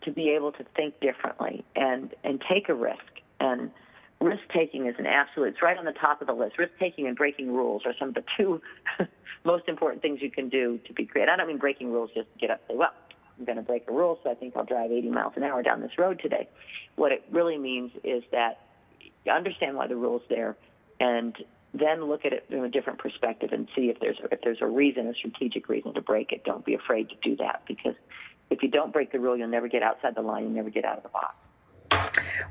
to 0.04 0.10
be 0.10 0.30
able 0.30 0.52
to 0.52 0.64
think 0.74 0.98
differently 1.00 1.62
and 1.76 2.14
and 2.24 2.42
take 2.50 2.70
a 2.70 2.74
risk. 2.74 3.00
And 3.38 3.70
risk 4.20 4.42
taking 4.52 4.86
is 4.86 4.94
an 4.98 5.06
absolute. 5.06 5.48
It's 5.48 5.62
right 5.62 5.76
on 5.76 5.84
the 5.84 5.92
top 5.92 6.20
of 6.20 6.26
the 6.26 6.32
list. 6.32 6.58
Risk 6.58 6.72
taking 6.78 7.06
and 7.06 7.16
breaking 7.16 7.52
rules 7.52 7.82
are 7.84 7.94
some 7.98 8.08
of 8.08 8.14
the 8.14 8.24
two 8.36 8.60
most 9.44 9.68
important 9.68 10.02
things 10.02 10.20
you 10.22 10.30
can 10.30 10.48
do 10.48 10.78
to 10.86 10.92
be 10.92 11.06
creative. 11.06 11.32
I 11.32 11.36
don't 11.36 11.48
mean 11.48 11.58
breaking 11.58 11.92
rules 11.92 12.10
just 12.14 12.32
to 12.32 12.38
get 12.38 12.50
up 12.50 12.60
and 12.68 12.74
say, 12.74 12.78
well, 12.78 12.92
I'm 13.38 13.44
going 13.44 13.56
to 13.56 13.62
break 13.62 13.88
a 13.88 13.92
rule, 13.92 14.18
so 14.22 14.30
I 14.30 14.34
think 14.34 14.56
I'll 14.56 14.64
drive 14.64 14.90
80 14.92 15.10
miles 15.10 15.32
an 15.36 15.42
hour 15.42 15.62
down 15.62 15.80
this 15.80 15.98
road 15.98 16.20
today. 16.22 16.48
What 16.96 17.12
it 17.12 17.24
really 17.30 17.58
means 17.58 17.90
is 18.04 18.22
that 18.30 18.60
you 19.24 19.32
understand 19.32 19.76
why 19.76 19.86
the 19.86 19.96
rule's 19.96 20.22
there, 20.28 20.56
and 21.00 21.36
then 21.72 22.04
look 22.04 22.24
at 22.24 22.32
it 22.32 22.46
from 22.48 22.62
a 22.62 22.68
different 22.68 23.00
perspective 23.00 23.50
and 23.52 23.68
see 23.74 23.90
if 23.90 23.98
there's 23.98 24.18
if 24.30 24.40
there's 24.42 24.60
a 24.60 24.66
reason, 24.66 25.08
a 25.08 25.14
strategic 25.14 25.68
reason 25.68 25.94
to 25.94 26.00
break 26.00 26.30
it. 26.30 26.44
Don't 26.44 26.64
be 26.64 26.74
afraid 26.74 27.08
to 27.08 27.16
do 27.22 27.36
that 27.36 27.62
because 27.66 27.96
if 28.50 28.62
you 28.62 28.68
don't 28.68 28.92
break 28.92 29.10
the 29.10 29.18
rule, 29.18 29.36
you'll 29.36 29.48
never 29.48 29.68
get 29.68 29.82
outside 29.82 30.14
the 30.14 30.22
line. 30.22 30.44
You'll 30.44 30.52
never 30.52 30.70
get 30.70 30.84
out 30.84 30.98
of 30.98 31.02
the 31.02 31.08
box. 31.08 31.34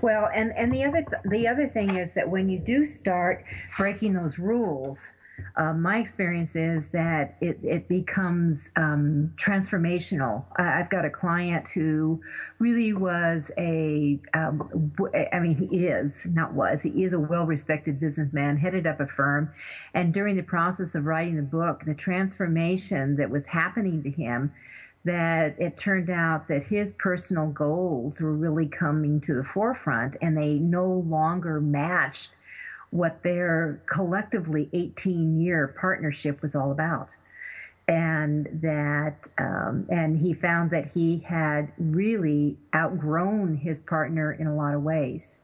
Well, 0.02 0.30
and 0.34 0.52
and 0.58 0.74
the 0.74 0.84
other 0.84 1.06
the 1.26 1.48
other 1.48 1.68
thing 1.68 1.96
is 1.96 2.14
that 2.14 2.30
when 2.30 2.50
you 2.50 2.60
do 2.60 2.86
start 2.86 3.46
breaking 3.78 4.14
those 4.14 4.38
rules, 4.40 5.12
uh, 5.56 5.74
my 5.74 5.98
experience 6.00 6.56
is 6.56 6.90
that 6.90 7.36
it, 7.40 7.60
it 7.64 7.88
becomes 7.88 8.70
um, 8.76 9.32
transformational. 9.36 10.44
I, 10.58 10.64
have 10.64 10.90
got 10.90 11.06
a 11.06 11.10
client 11.10 11.68
who 11.70 12.22
really 12.60 12.94
was 12.94 13.52
a, 13.58 14.20
um, 14.34 14.92
I 15.32 15.40
mean, 15.40 15.56
he 15.56 15.86
is, 15.86 16.26
not 16.26 16.54
was, 16.54 16.82
he 16.82 17.04
is 17.04 17.14
a 17.14 17.20
well 17.20 17.46
respected 17.46 18.00
businessman, 18.00 18.58
headed 18.58 18.88
up 18.88 19.00
a 19.00 19.08
firm. 19.08 19.52
And 19.94 20.14
during 20.14 20.36
the 20.36 20.44
process 20.44 20.96
of 20.96 21.06
writing 21.06 21.36
the 21.36 21.44
book, 21.44 21.84
the 21.86 21.96
transformation 21.96 23.16
that 23.18 23.30
was 23.30 23.46
happening 23.46 24.02
to 24.04 24.10
him 24.10 24.52
that 25.06 25.56
it 25.60 25.76
turned 25.76 26.10
out 26.10 26.48
that 26.48 26.64
his 26.64 26.94
personal 26.94 27.48
goals 27.48 28.22
were 28.22 28.34
really 28.34 28.68
coming 28.68 29.20
to 29.22 29.34
the 29.34 29.44
forefront 29.44 30.16
and 30.22 30.38
they 30.38 30.54
no 30.56 31.04
longer 31.08 31.60
matched 31.60 32.36
what 32.92 33.22
their 33.24 33.82
collectively 33.86 34.70
18 34.72 35.42
year 35.42 35.76
partnership 35.80 36.42
was 36.42 36.56
all 36.56 36.72
about. 36.72 37.16
And 37.88 38.48
that 38.62 39.28
um, 39.38 39.86
and 39.90 40.18
he 40.18 40.34
found 40.34 40.72
that 40.72 40.90
he 40.90 41.18
had 41.18 41.74
really 41.78 42.58
outgrown 42.74 43.58
his 43.58 43.82
partner 43.82 44.32
in 44.32 44.48
a 44.48 44.56
lot 44.56 44.74
of 44.74 44.84
ways. 44.84 45.38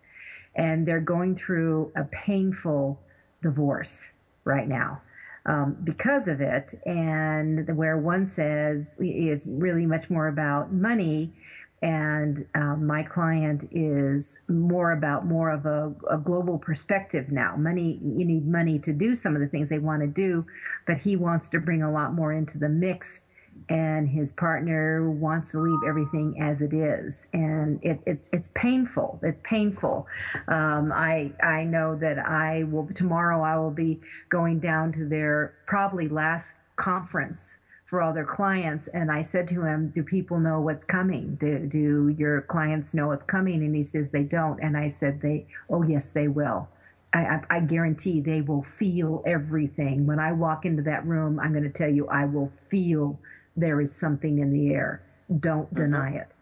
And 0.55 0.87
they're 0.87 1.01
going 1.01 1.35
through 1.35 1.91
a 1.97 2.05
painful 2.05 2.97
divorce 3.41 4.11
right 4.45 4.67
now 4.67 5.01
um, 5.45 5.77
because 5.83 6.27
of 6.27 6.41
it, 6.41 6.73
and 6.85 7.75
where 7.75 7.97
one 7.97 8.25
says 8.25 8.95
is 8.99 9.45
really 9.47 9.85
much 9.85 10.09
more 10.09 10.27
about 10.27 10.71
money, 10.73 11.33
and 11.81 12.45
um, 12.55 12.85
my 12.85 13.03
client 13.03 13.67
is 13.71 14.37
more 14.49 14.91
about 14.91 15.25
more 15.25 15.49
of 15.49 15.65
a, 15.65 15.93
a, 16.09 16.17
global 16.17 16.57
perspective 16.57 17.31
now. 17.31 17.55
Money, 17.55 17.99
you 18.03 18.25
need 18.25 18.45
money 18.45 18.79
to 18.79 18.91
do 18.91 19.15
some 19.15 19.33
of 19.33 19.41
the 19.41 19.47
things 19.47 19.69
they 19.69 19.79
want 19.79 20.01
to 20.01 20.07
do, 20.07 20.45
but 20.85 20.97
he 20.97 21.15
wants 21.15 21.49
to 21.49 21.59
bring 21.59 21.81
a 21.81 21.91
lot 21.91 22.13
more 22.13 22.33
into 22.33 22.57
the 22.57 22.67
mix 22.67 23.23
and 23.69 24.07
his 24.07 24.31
partner 24.31 25.09
wants 25.09 25.51
to 25.51 25.59
leave 25.59 25.79
everything 25.87 26.41
as 26.41 26.61
it 26.61 26.73
is, 26.73 27.27
and 27.33 27.79
it, 27.83 27.99
it's 28.05 28.29
it's 28.31 28.49
painful. 28.55 29.19
It's 29.23 29.41
painful. 29.43 30.07
Um, 30.47 30.91
I 30.91 31.31
I 31.43 31.63
know 31.63 31.95
that 31.95 32.19
I 32.19 32.63
will 32.63 32.87
tomorrow. 32.93 33.41
I 33.41 33.57
will 33.57 33.71
be 33.71 33.99
going 34.29 34.59
down 34.59 34.91
to 34.93 35.05
their 35.05 35.53
probably 35.65 36.07
last 36.07 36.55
conference 36.75 37.57
for 37.85 38.01
all 38.01 38.13
their 38.13 38.25
clients, 38.25 38.87
and 38.89 39.11
I 39.11 39.21
said 39.21 39.47
to 39.49 39.63
him, 39.63 39.89
"Do 39.89 40.03
people 40.03 40.39
know 40.39 40.61
what's 40.61 40.85
coming? 40.85 41.35
Do 41.35 41.59
do 41.59 42.15
your 42.17 42.41
clients 42.41 42.93
know 42.93 43.07
what's 43.07 43.25
coming?" 43.25 43.63
And 43.63 43.75
he 43.75 43.83
says 43.83 44.11
they 44.11 44.23
don't, 44.23 44.59
and 44.61 44.77
I 44.77 44.87
said 44.87 45.21
they, 45.21 45.47
"Oh 45.69 45.83
yes, 45.83 46.11
they 46.11 46.27
will." 46.27 46.67
I, 47.13 47.19
I, 47.19 47.41
I, 47.49 47.59
guarantee 47.61 48.21
they 48.21 48.41
will 48.41 48.61
feel 48.61 49.23
everything. 49.25 50.05
When 50.05 50.19
I 50.19 50.31
walk 50.31 50.65
into 50.65 50.83
that 50.83 51.05
room, 51.07 51.39
I'm 51.39 51.51
going 51.51 51.63
to 51.63 51.69
tell 51.69 51.89
you, 51.89 52.07
I 52.07 52.25
will 52.25 52.51
feel 52.69 53.19
there 53.59 53.81
is 53.81 53.95
something 53.95 54.39
in 54.39 54.51
the 54.51 54.73
air. 54.73 55.03
Don't 55.39 55.65
mm-hmm. 55.67 55.83
deny 55.83 56.11
it. 56.11 56.35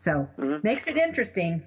So 0.00 0.28
mm-hmm. 0.38 0.58
makes 0.62 0.86
it 0.86 0.96
interesting. 0.96 1.62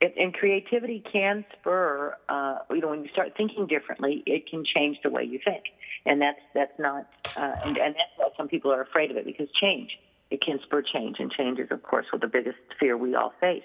It, 0.00 0.14
and 0.16 0.34
creativity 0.34 1.02
can 1.12 1.44
spur. 1.58 2.16
Uh, 2.28 2.58
you 2.70 2.80
know, 2.80 2.88
when 2.88 3.04
you 3.04 3.10
start 3.12 3.34
thinking 3.36 3.66
differently, 3.66 4.22
it 4.26 4.48
can 4.48 4.64
change 4.64 4.98
the 5.02 5.10
way 5.10 5.24
you 5.24 5.38
think, 5.44 5.64
and 6.06 6.20
that's 6.20 6.40
that's 6.54 6.78
not. 6.78 7.08
Uh, 7.36 7.54
and, 7.64 7.78
and 7.78 7.94
that's 7.94 8.10
why 8.16 8.28
some 8.36 8.48
people 8.48 8.72
are 8.72 8.82
afraid 8.82 9.10
of 9.10 9.16
it 9.16 9.24
because 9.24 9.48
change. 9.60 9.98
It 10.30 10.40
can 10.40 10.58
spur 10.64 10.82
change, 10.82 11.16
and 11.18 11.30
change 11.30 11.58
is, 11.58 11.68
of 11.70 11.82
course, 11.82 12.06
what 12.10 12.22
the 12.22 12.26
biggest 12.26 12.56
fear 12.80 12.96
we 12.96 13.14
all 13.14 13.34
face. 13.38 13.62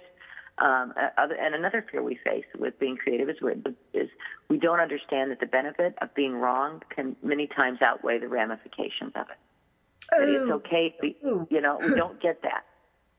Um, 0.58 0.94
other, 1.18 1.36
and 1.36 1.56
another 1.56 1.86
fear 1.90 2.04
we 2.04 2.20
face 2.26 2.46
with 2.58 2.78
being 2.80 2.98
creative 2.98 3.30
is, 3.30 3.38
is 3.94 4.10
we 4.50 4.58
don't 4.58 4.80
understand 4.80 5.32
that 5.32 5.40
the 5.40 5.46
benefit 5.46 5.96
of 6.02 6.14
being 6.16 6.34
wrong 6.34 6.82
can 6.94 7.16
many 7.22 7.48
times 7.48 7.80
outweigh 7.82 8.18
the 8.18 8.28
ramifications 8.28 9.14
of 9.16 9.30
it 9.30 9.38
that 10.12 10.30
it's 10.30 10.52
okay. 10.52 10.96
We, 11.02 11.18
you 11.50 11.62
know, 11.62 11.80
we 11.82 11.96
don't 11.96 12.20
get 12.22 12.42
that. 12.44 12.66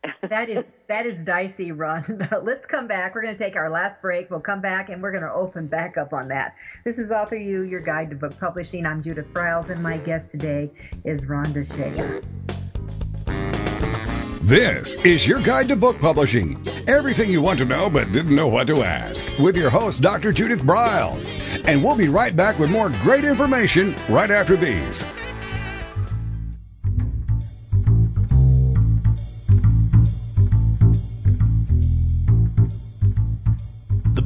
that 0.28 0.48
is 0.48 0.72
that 0.88 1.06
is 1.06 1.24
dicey, 1.24 1.72
Ron. 1.72 2.04
But 2.30 2.44
Let's 2.44 2.66
come 2.66 2.86
back. 2.86 3.14
We're 3.14 3.22
going 3.22 3.34
to 3.34 3.42
take 3.42 3.56
our 3.56 3.70
last 3.70 4.00
break. 4.00 4.30
We'll 4.30 4.40
come 4.40 4.60
back 4.60 4.88
and 4.88 5.02
we're 5.02 5.12
going 5.12 5.24
to 5.24 5.32
open 5.32 5.66
back 5.66 5.96
up 5.96 6.12
on 6.12 6.28
that. 6.28 6.54
This 6.84 6.98
is 6.98 7.10
Author 7.10 7.36
U, 7.36 7.62
your 7.62 7.80
guide 7.80 8.10
to 8.10 8.16
book 8.16 8.38
publishing. 8.38 8.86
I'm 8.86 9.02
Judith 9.02 9.32
Briles, 9.32 9.70
and 9.70 9.82
my 9.82 9.96
guest 9.98 10.30
today 10.30 10.70
is 11.04 11.24
Rhonda 11.24 11.66
Sheya. 11.66 12.24
This 14.48 14.94
is 15.04 15.28
your 15.28 15.42
guide 15.42 15.68
to 15.68 15.76
book 15.76 16.00
publishing. 16.00 16.58
Everything 16.86 17.30
you 17.30 17.42
want 17.42 17.58
to 17.58 17.66
know 17.66 17.90
but 17.90 18.12
didn't 18.12 18.34
know 18.34 18.46
what 18.46 18.66
to 18.68 18.82
ask. 18.82 19.26
With 19.38 19.58
your 19.58 19.68
host, 19.68 20.00
Dr. 20.00 20.32
Judith 20.32 20.62
Briles. 20.62 21.30
And 21.68 21.84
we'll 21.84 21.98
be 21.98 22.08
right 22.08 22.34
back 22.34 22.58
with 22.58 22.70
more 22.70 22.88
great 23.02 23.24
information 23.24 23.94
right 24.08 24.30
after 24.30 24.56
these. 24.56 25.04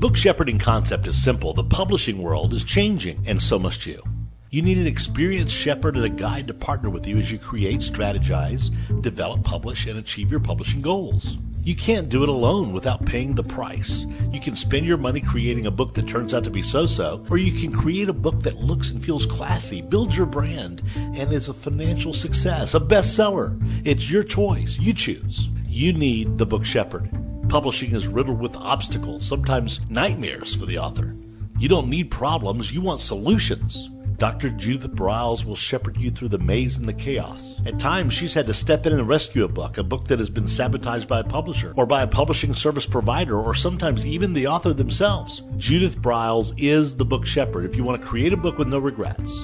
Book 0.03 0.17
shepherding 0.17 0.59
concept 0.59 1.07
is 1.07 1.23
simple. 1.23 1.55
The 1.55 1.63
publishing 1.63 2.21
world 2.21 2.55
is 2.55 2.65
changing, 2.65 3.23
and 3.25 3.41
so 3.41 3.57
must 3.57 3.87
you. 3.87 4.03
You 4.51 4.61
need 4.61 4.79
an 4.79 4.89
experienced 4.89 5.55
shepherd 5.55 5.95
and 5.95 6.05
a 6.05 6.09
guide 6.09 6.49
to 6.49 6.55
partner 6.55 6.91
with 6.91 7.07
you 7.07 7.19
as 7.19 7.31
you 7.31 7.39
create, 7.39 7.79
strategize, 7.79 8.73
develop, 9.01 9.45
publish, 9.45 9.87
and 9.87 10.01
achieve 10.01 10.33
your 10.33 10.41
publishing 10.41 10.81
goals. 10.81 11.39
You 11.63 11.77
can't 11.77 12.09
do 12.09 12.25
it 12.25 12.29
alone 12.29 12.73
without 12.73 13.07
paying 13.07 13.37
the 13.37 13.45
price. 13.45 14.05
You 14.33 14.41
can 14.41 14.57
spend 14.57 14.87
your 14.87 14.97
money 14.97 15.21
creating 15.21 15.67
a 15.67 15.71
book 15.71 15.95
that 15.95 16.09
turns 16.09 16.35
out 16.35 16.43
to 16.43 16.51
be 16.51 16.63
so 16.63 16.87
so, 16.87 17.25
or 17.31 17.39
you 17.39 17.53
can 17.53 17.71
create 17.71 18.09
a 18.09 18.13
book 18.13 18.43
that 18.43 18.57
looks 18.57 18.91
and 18.91 19.05
feels 19.05 19.25
classy, 19.25 19.83
builds 19.83 20.17
your 20.17 20.27
brand, 20.27 20.83
and 20.97 21.33
is 21.33 21.49
a 21.49 21.55
financial 21.55 22.13
success, 22.13 22.75
a 22.75 22.81
bestseller. 22.81 23.57
It's 23.87 24.11
your 24.11 24.25
choice. 24.25 24.81
You 24.81 24.95
choose. 24.95 25.49
You 25.69 25.93
need 25.93 26.39
the 26.39 26.47
book 26.47 26.65
shepherd. 26.65 27.22
Publishing 27.53 27.95
is 27.95 28.09
riddled 28.09 28.41
with 28.41 28.57
obstacles, 28.57 29.27
sometimes 29.27 29.83
nightmares 29.91 30.55
for 30.55 30.65
the 30.65 30.79
author. 30.79 31.15
You 31.59 31.69
don't 31.69 31.91
need 31.91 32.11
problems, 32.11 32.73
you 32.73 32.81
want 32.81 33.03
solutions. 33.03 33.91
Dr. 34.17 34.49
Judith 34.49 34.93
Briles 34.93 35.45
will 35.45 35.55
shepherd 35.55 35.99
you 35.99 36.11
through 36.11 36.31
the 36.31 36.39
maze 36.39 36.79
and 36.79 36.89
the 36.89 36.95
chaos. 36.95 37.61
At 37.67 37.79
times, 37.79 38.15
she's 38.15 38.33
had 38.33 38.47
to 38.47 38.55
step 38.55 38.87
in 38.87 38.95
and 38.95 39.07
rescue 39.07 39.45
a 39.45 39.49
book, 39.49 39.77
a 39.77 39.83
book 39.83 40.07
that 40.07 40.19
has 40.19 40.31
been 40.31 40.49
sabotaged 40.49 41.07
by 41.07 41.21
a 41.21 41.25
publisher, 41.25 41.75
or 41.77 41.85
by 41.85 42.01
a 42.03 42.07
publishing 42.07 42.55
service 42.55 42.87
provider, 42.87 43.39
or 43.39 43.55
sometimes 43.55 44.07
even 44.07 44.33
the 44.33 44.47
author 44.47 44.73
themselves. 44.73 45.43
Judith 45.59 45.99
Briles 46.01 46.55
is 46.57 46.97
the 46.97 47.05
book 47.05 47.27
shepherd 47.27 47.67
if 47.67 47.77
you 47.77 47.85
want 47.85 48.01
to 48.01 48.09
create 48.09 48.33
a 48.33 48.37
book 48.39 48.57
with 48.57 48.69
no 48.69 48.79
regrets. 48.79 49.43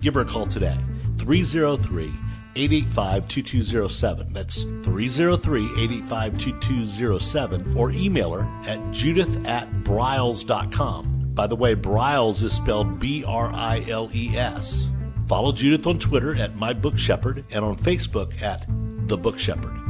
Give 0.00 0.14
her 0.14 0.22
a 0.22 0.24
call 0.24 0.46
today, 0.46 0.78
303 1.18 2.10
885 2.56 3.28
2207. 3.28 4.32
That's 4.32 4.62
303 4.62 5.64
885 5.64 6.38
2207. 6.38 7.76
Or 7.76 7.90
email 7.92 8.32
her 8.32 8.68
at 8.68 8.90
judith 8.90 9.46
at 9.46 9.70
briles.com. 9.82 11.32
By 11.34 11.46
the 11.46 11.56
way, 11.56 11.74
Briles 11.74 12.42
is 12.42 12.52
spelled 12.52 12.98
B 12.98 13.24
R 13.24 13.50
I 13.52 13.84
L 13.88 14.10
E 14.12 14.36
S. 14.36 14.88
Follow 15.26 15.52
Judith 15.52 15.86
on 15.86 15.98
Twitter 15.98 16.34
at 16.34 16.56
My 16.56 16.72
Book 16.72 16.98
Shepherd 16.98 17.44
and 17.50 17.64
on 17.64 17.76
Facebook 17.76 18.42
at 18.42 18.66
The 19.06 19.16
Book 19.16 19.38
Shepherd. 19.38 19.89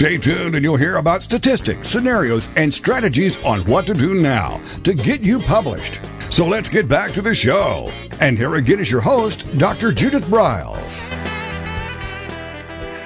Stay 0.00 0.16
tuned 0.16 0.54
and 0.54 0.64
you'll 0.64 0.78
hear 0.78 0.96
about 0.96 1.22
statistics, 1.22 1.86
scenarios, 1.86 2.48
and 2.56 2.72
strategies 2.72 3.36
on 3.44 3.60
what 3.66 3.86
to 3.86 3.92
do 3.92 4.14
now 4.14 4.58
to 4.82 4.94
get 4.94 5.20
you 5.20 5.38
published. 5.38 6.00
So 6.30 6.46
let's 6.46 6.70
get 6.70 6.88
back 6.88 7.10
to 7.10 7.20
the 7.20 7.34
show. 7.34 7.92
And 8.18 8.38
here 8.38 8.54
again 8.54 8.80
is 8.80 8.90
your 8.90 9.02
host, 9.02 9.58
Dr. 9.58 9.92
Judith 9.92 10.24
Briles. 10.24 11.02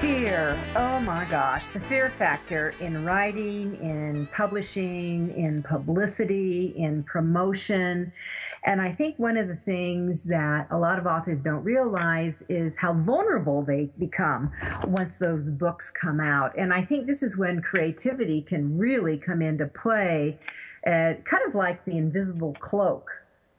Fear 0.01 0.25
fear. 0.35 0.59
Oh 0.77 1.01
my 1.01 1.25
gosh, 1.27 1.69
the 1.69 1.81
fear 1.81 2.11
factor 2.19 2.75
in 2.81 3.05
writing, 3.05 3.77
in 3.77 4.27
publishing, 4.33 5.33
in 5.37 5.63
publicity, 5.63 6.75
in 6.77 7.03
promotion. 7.05 8.13
And 8.65 8.81
I 8.83 8.93
think 8.93 9.19
one 9.19 9.37
of 9.37 9.49
the 9.49 9.57
things 9.57 10.25
that 10.25 10.69
a 10.71 10.79
lot 10.79 10.99
of 10.99 11.07
authors 11.07 11.43
don't 11.43 11.65
realize 11.65 12.43
is 12.49 12.77
how 12.77 12.95
vulnerable 12.95 13.63
they 13.63 13.91
become 13.99 14.53
once 14.87 15.19
those 15.19 15.51
books 15.51 15.91
come 15.91 16.21
out. 16.21 16.53
And 16.59 16.73
I 16.73 16.85
think 16.85 17.07
this 17.07 17.23
is 17.23 17.37
when 17.37 17.63
creativity 17.63 18.43
can 18.43 18.79
really 18.79 19.19
come 19.19 19.43
into 19.43 19.67
play, 19.67 20.39
uh, 20.87 21.15
kind 21.25 21.43
of 21.47 21.55
like 21.55 21.85
the 21.87 21.97
invisible 21.99 22.55
cloak 22.61 23.11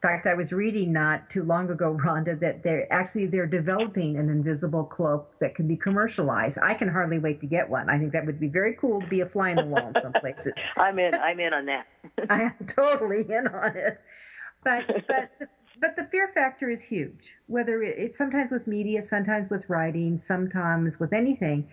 In 0.03 0.09
fact, 0.09 0.27
I 0.27 0.35
was 0.35 0.53
reading 0.53 0.93
not 0.93 1.29
too 1.29 1.43
long 1.43 1.71
ago, 1.71 1.97
Rhonda, 2.05 2.39
that 2.39 2.63
they're 2.63 2.87
actually 2.93 3.27
they're 3.27 3.47
developing 3.47 4.17
an 4.17 4.29
invisible 4.29 4.85
cloak 4.85 5.31
that 5.41 5.55
can 5.55 5.67
be 5.67 5.77
commercialized. 5.77 6.59
I 6.61 6.75
can 6.75 6.87
hardly 6.89 7.19
wait 7.19 7.41
to 7.41 7.47
get 7.47 7.69
one. 7.69 7.89
I 7.89 7.99
think 7.99 8.13
that 8.13 8.25
would 8.25 8.39
be 8.39 8.47
very 8.47 8.75
cool 8.75 9.01
to 9.01 9.07
be 9.07 9.21
a 9.21 9.27
fly 9.27 9.51
on 9.51 9.59
the 9.59 9.65
wall 9.65 9.89
in 9.89 9.97
some 9.97 10.13
places. 10.13 10.53
I'm 10.77 10.99
in. 10.99 11.17
I'm 11.17 11.39
in 11.39 11.53
on 11.53 11.65
that. 11.65 11.87
I 12.29 12.43
am 12.43 12.53
totally 12.67 13.25
in 13.29 13.47
on 13.47 13.75
it. 13.77 13.99
But 14.65 14.85
but 15.07 15.29
the, 15.39 15.47
but 15.79 15.95
the 15.95 16.03
fear 16.05 16.29
factor 16.33 16.69
is 16.69 16.83
huge. 16.83 17.35
Whether 17.47 17.81
it, 17.83 17.95
it's 17.97 18.17
sometimes 18.17 18.51
with 18.51 18.67
media, 18.67 19.01
sometimes 19.01 19.49
with 19.49 19.69
writing, 19.69 20.17
sometimes 20.17 20.99
with 20.99 21.13
anything. 21.13 21.65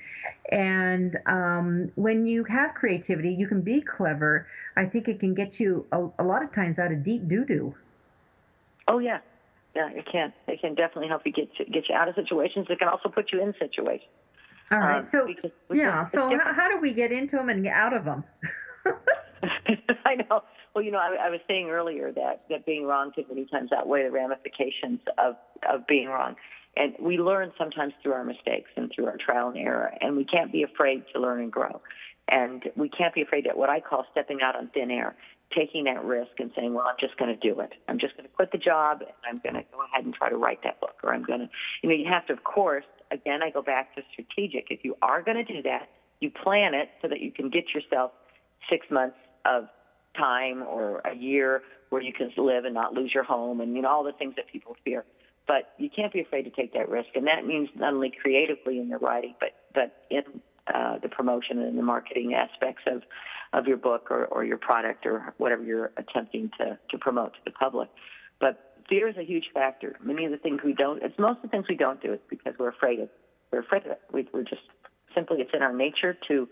And 0.53 1.17
um, 1.27 1.91
when 1.97 2.27
you 2.27 2.45
have 2.45 2.75
creativity, 2.75 3.31
you 3.35 3.49
can 3.49 3.63
be 3.63 3.81
clever. 3.81 4.47
I 4.77 4.85
think 4.85 5.09
it 5.09 5.19
can 5.19 5.35
get 5.35 5.59
you 5.59 5.85
a, 5.91 6.07
a 6.21 6.25
lot 6.25 6.45
of 6.45 6.53
times 6.53 6.79
out 6.79 6.93
of 6.93 7.03
deep 7.03 7.27
doo 7.27 7.45
doo. 7.45 7.75
Oh 8.87 8.99
yeah, 8.99 9.19
yeah, 9.75 9.89
it 9.91 10.07
can. 10.11 10.33
It 10.47 10.61
can 10.61 10.75
definitely 10.75 11.09
help 11.09 11.23
you 11.25 11.33
get 11.33 11.49
you, 11.59 11.65
get 11.67 11.89
you 11.89 11.95
out 11.95 12.09
of 12.09 12.15
situations. 12.15 12.67
It 12.71 12.79
can 12.79 12.89
also 12.89 13.09
put 13.09 13.33
you 13.33 13.43
in 13.43 13.55
situations. 13.59 14.11
All 14.71 14.79
right. 14.79 14.99
Um, 14.99 15.05
so 15.05 15.29
yeah. 15.73 16.07
So 16.07 16.31
how, 16.39 16.53
how, 16.53 16.69
do 16.69 16.79
we 16.79 16.93
get 16.95 17.13
into 17.13 17.37
them 17.37 17.49
and 17.49 17.63
get 17.63 17.75
out 17.75 17.93
of 17.93 18.05
them? 18.05 18.25
I 20.05 20.17
know. 20.17 20.43
Well, 20.75 20.85
you 20.85 20.91
know, 20.91 20.99
I, 20.99 21.27
I 21.27 21.31
was 21.31 21.41
saying 21.47 21.69
earlier 21.71 22.13
that 22.13 22.45
that 22.49 22.65
being 22.65 22.87
wrong 22.87 23.13
can 23.13 23.25
many 23.29 23.47
times 23.47 23.71
outweigh 23.73 24.05
the 24.05 24.11
ramifications 24.11 25.01
of 25.19 25.37
of 25.69 25.87
being 25.87 26.09
wrong. 26.09 26.37
And 26.75 26.95
we 26.99 27.19
learn 27.19 27.53
sometimes 27.59 27.93
through 28.03 28.15
our 28.15 28.25
mistakes 28.25 28.71
and 28.77 28.91
through 28.95 29.07
our 29.07 29.19
trial 29.19 29.49
and 29.49 29.59
error, 29.59 29.93
and 30.01 30.17
we 30.17 30.25
can't 30.25 30.51
be 30.51 30.63
afraid 30.63 31.05
to 31.13 31.21
learn 31.21 31.41
and 31.41 31.53
grow. 31.53 31.83
And 32.29 32.71
we 32.77 32.89
can't 32.89 33.15
be 33.15 33.21
afraid 33.21 33.45
that 33.45 33.59
what 33.59 33.69
I 33.69 33.81
call 33.81 34.07
stepping 34.11 34.41
out 34.41 34.57
on 34.57 34.69
thin 34.69 34.91
air 34.91 35.15
taking 35.55 35.85
that 35.85 36.03
risk 36.05 36.33
and 36.39 36.51
saying, 36.57 36.75
well, 36.75 36.87
I'm 36.87 36.97
just 36.99 37.17
going 37.19 37.29
to 37.29 37.37
do 37.37 37.61
it. 37.61 37.73
I'm 37.89 37.99
just 37.99 38.17
going 38.17 38.29
to 38.29 38.35
quit 38.35 38.53
the 38.53 38.59
job 38.59 39.01
and 39.01 39.11
I'm 39.27 39.41
going 39.43 39.55
to 39.55 39.71
go 39.71 39.83
ahead 39.85 40.05
and 40.05 40.15
try 40.15 40.31
to 40.31 40.37
write 40.37 40.63
that 40.65 40.81
book. 40.81 40.97
Or 41.03 41.13
I'm 41.13 41.23
going 41.23 41.41
to, 41.41 41.49
you 41.83 41.89
know, 41.89 41.95
you 41.95 42.07
have 42.09 42.27
to, 42.27 42.33
of 42.33 42.45
course, 42.45 42.85
again, 43.11 43.43
I 43.43 43.51
go 43.51 43.63
back 43.63 43.95
to 43.97 44.03
strategic. 44.13 44.69
If 44.71 44.85
you 44.85 44.97
are 45.03 45.23
going 45.23 45.45
to 45.45 45.45
do 45.45 45.63
that, 45.63 45.89
you 46.21 46.31
plan 46.31 46.75
it 46.75 46.91
so 47.01 47.09
that 47.09 47.21
you 47.21 47.33
can 47.33 47.51
get 47.51 47.75
yourself 47.75 48.13
six 48.71 48.87
months 48.91 49.17
of 49.45 49.69
time 50.17 50.63
or 50.63 51.01
a 51.01 51.15
year 51.15 51.63
where 51.91 52.03
you 52.03 52.13
can 52.13 52.31
live 52.37 52.65
and 52.65 52.75
not 52.75 52.95
lose 52.95 53.13
your 53.15 53.25
home 53.25 53.61
and, 53.61 53.75
you 53.75 53.83
know, 53.83 53.89
all 53.89 54.05
the 54.05 54.13
things 54.13 54.35
that 54.37 54.47
people 54.49 54.77
fear. 54.85 55.05
But 55.47 55.73
you 55.79 55.91
can't 55.91 56.13
be 56.13 56.21
afraid 56.21 56.43
to 56.43 56.51
take 56.51 56.73
that 56.75 56.89
risk. 56.89 57.09
And 57.15 57.27
that 57.27 57.45
means 57.47 57.69
not 57.75 57.95
only 57.95 58.13
creatively 58.23 58.79
in 58.79 58.89
your 58.89 58.99
writing, 58.99 59.35
but, 59.41 59.51
but 59.75 60.05
in 60.11 60.23
uh, 60.73 60.99
the 60.99 61.09
promotion 61.09 61.59
and 61.61 61.77
the 61.77 61.83
marketing 61.83 62.35
aspects 62.35 62.83
of 62.87 63.03
of 63.53 63.67
your 63.67 63.77
book 63.77 64.11
or, 64.11 64.25
or 64.27 64.45
your 64.45 64.57
product 64.57 65.05
or 65.05 65.35
whatever 65.37 65.63
you're 65.63 65.93
attempting 65.99 66.51
to, 66.59 66.79
to 66.91 66.97
promote 66.97 67.35
to 67.35 67.41
the 67.45 67.51
public. 67.51 67.91
But 68.41 68.79
fear 68.89 69.09
is 69.09 69.17
a 69.19 69.25
huge 69.25 69.51
factor. 69.53 69.99
Many 70.03 70.25
of 70.25 70.31
the 70.31 70.39
things 70.39 70.61
we 70.65 70.73
don't, 70.73 71.03
it's 71.03 71.19
most 71.19 71.37
of 71.37 71.43
the 71.43 71.49
things 71.49 71.67
we 71.69 71.77
don't 71.77 72.01
do 72.01 72.15
is 72.15 72.21
because 72.31 72.55
we're 72.59 72.71
afraid 72.71 73.01
of, 73.01 73.11
we're 73.51 73.61
afraid 73.61 73.85
of 73.85 73.93
it. 73.93 74.01
We, 74.11 74.27
we're 74.33 74.45
just 74.45 74.63
simply, 75.15 75.43
it's 75.43 75.51
in 75.53 75.61
our 75.61 75.75
nature 75.75 76.17
to, 76.29 76.49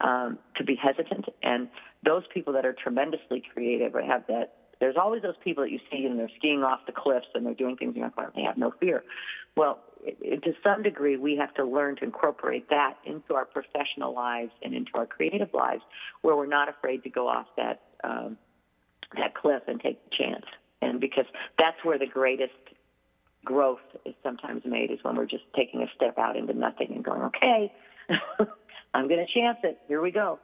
um, 0.00 0.38
to 0.56 0.62
be 0.62 0.76
hesitant. 0.76 1.26
And 1.42 1.68
those 2.04 2.22
people 2.32 2.52
that 2.52 2.66
are 2.66 2.72
tremendously 2.72 3.42
creative 3.52 3.94
or 3.94 4.02
have 4.02 4.26
that, 4.28 4.54
there's 4.80 4.96
always 4.96 5.22
those 5.22 5.36
people 5.42 5.64
that 5.64 5.70
you 5.70 5.78
see 5.90 6.04
and 6.04 6.18
they're 6.18 6.30
skiing 6.36 6.62
off 6.62 6.80
the 6.86 6.92
cliffs 6.92 7.26
and 7.34 7.46
they're 7.46 7.54
doing 7.54 7.76
things 7.76 7.96
you're 7.96 8.10
they 8.34 8.42
have 8.42 8.58
no 8.58 8.72
fear. 8.80 9.04
Well, 9.56 9.78
to 10.04 10.52
some 10.62 10.82
degree, 10.82 11.16
we 11.16 11.36
have 11.36 11.54
to 11.54 11.64
learn 11.64 11.96
to 11.96 12.04
incorporate 12.04 12.68
that 12.70 12.98
into 13.04 13.34
our 13.34 13.44
professional 13.44 14.14
lives 14.14 14.50
and 14.62 14.74
into 14.74 14.90
our 14.94 15.06
creative 15.06 15.54
lives, 15.54 15.82
where 16.22 16.36
we're 16.36 16.46
not 16.46 16.68
afraid 16.68 17.02
to 17.04 17.10
go 17.10 17.28
off 17.28 17.46
that 17.56 17.80
um, 18.02 18.36
that 19.16 19.34
cliff 19.34 19.62
and 19.68 19.80
take 19.80 19.98
a 20.12 20.22
chance. 20.22 20.44
And 20.82 21.00
because 21.00 21.24
that's 21.58 21.82
where 21.84 21.98
the 21.98 22.06
greatest 22.06 22.52
growth 23.44 23.80
is 24.04 24.14
sometimes 24.22 24.62
made, 24.64 24.90
is 24.90 24.98
when 25.02 25.16
we're 25.16 25.26
just 25.26 25.44
taking 25.56 25.82
a 25.82 25.86
step 25.94 26.18
out 26.18 26.36
into 26.36 26.52
nothing 26.52 26.88
and 26.92 27.04
going, 27.04 27.22
okay, 27.22 27.72
I'm 28.94 29.08
going 29.08 29.24
to 29.24 29.32
chance 29.32 29.58
it. 29.62 29.78
Here 29.88 30.02
we 30.02 30.10
go. 30.10 30.38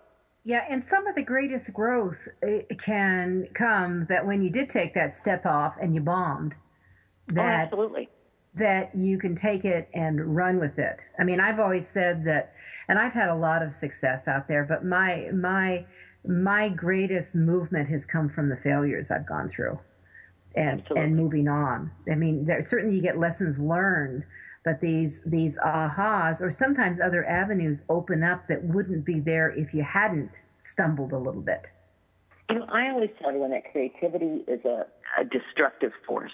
Yeah, 0.51 0.65
and 0.69 0.83
some 0.83 1.07
of 1.07 1.15
the 1.15 1.23
greatest 1.23 1.73
growth 1.73 2.27
eh, 2.43 2.63
can 2.77 3.47
come 3.55 4.05
that 4.09 4.27
when 4.27 4.43
you 4.43 4.51
did 4.51 4.69
take 4.69 4.95
that 4.95 5.15
step 5.15 5.47
off 5.47 5.77
and 5.81 5.95
you 5.95 6.01
bombed. 6.01 6.57
Oh, 7.31 7.35
that 7.35 7.45
oh, 7.45 7.63
absolutely 7.67 8.09
that 8.55 8.93
you 8.93 9.17
can 9.17 9.37
take 9.37 9.65
it 9.65 9.89
and 9.95 10.35
run 10.35 10.59
with 10.59 10.77
it. 10.81 11.03
I 11.21 11.23
mean, 11.23 11.39
I've 11.39 11.61
always 11.61 11.87
said 11.87 12.25
that, 12.25 12.53
and 12.89 12.99
I've 12.99 13.13
had 13.13 13.29
a 13.29 13.35
lot 13.37 13.63
of 13.63 13.71
success 13.71 14.27
out 14.27 14.49
there, 14.49 14.65
but 14.65 14.85
my 14.85 15.31
my 15.33 15.87
my 16.27 16.69
greatest 16.69 17.37
movement 17.37 17.89
has 17.89 18.05
come 18.05 18.29
from 18.29 18.49
the 18.49 18.57
failures 18.57 19.13
I've 19.13 19.27
gone 19.27 19.49
through, 19.49 19.79
and 20.57 20.81
Absolutely. 20.81 21.05
and 21.05 21.15
moving 21.15 21.47
on. 21.47 21.93
I 22.11 22.17
mean, 22.17 22.45
there, 22.45 22.61
certainly 22.61 22.97
you 22.97 23.03
get 23.03 23.21
lessons 23.21 23.61
learned, 23.61 24.27
but 24.65 24.81
these 24.81 25.21
these 25.25 25.59
ahas 25.59 26.43
or 26.43 26.51
sometimes 26.51 27.01
other 27.01 27.25
avenues 27.27 27.85
open 27.89 28.23
up 28.23 28.47
that 28.49 28.63
wouldn't 28.65 29.05
be 29.05 29.21
there 29.21 29.51
if 29.51 29.73
you 29.73 29.83
hadn't 29.83 30.43
stumbled 30.59 31.13
a 31.13 31.19
little 31.19 31.41
bit. 31.41 31.71
You 32.51 32.59
know, 32.59 32.67
I 32.67 32.91
always 32.91 33.11
tell 33.19 33.29
everyone 33.29 33.51
that 33.51 33.71
creativity 33.71 34.45
is 34.49 34.65
a, 34.65 34.87
a 35.19 35.25
destructive 35.25 35.93
force 36.07 36.33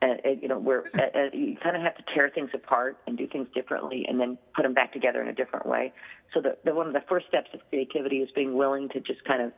and, 0.00 0.20
and 0.24 0.42
you 0.42 0.48
know 0.48 0.58
where 0.58 0.84
uh, 0.94 1.30
you 1.32 1.56
kind 1.62 1.76
of 1.76 1.82
have 1.82 1.96
to 1.96 2.04
tear 2.14 2.30
things 2.30 2.50
apart 2.54 2.98
and 3.06 3.18
do 3.18 3.26
things 3.26 3.48
differently 3.54 4.04
and 4.08 4.20
then 4.20 4.38
put 4.54 4.62
them 4.62 4.74
back 4.74 4.92
together 4.92 5.20
in 5.20 5.28
a 5.28 5.34
different 5.34 5.66
way 5.66 5.92
so 6.32 6.40
the, 6.40 6.56
the 6.64 6.74
one 6.74 6.86
of 6.86 6.92
the 6.92 7.02
first 7.08 7.26
steps 7.26 7.48
of 7.54 7.60
creativity 7.70 8.18
is 8.18 8.28
being 8.34 8.56
willing 8.56 8.88
to 8.88 9.00
just 9.00 9.24
kind 9.24 9.42
of 9.42 9.52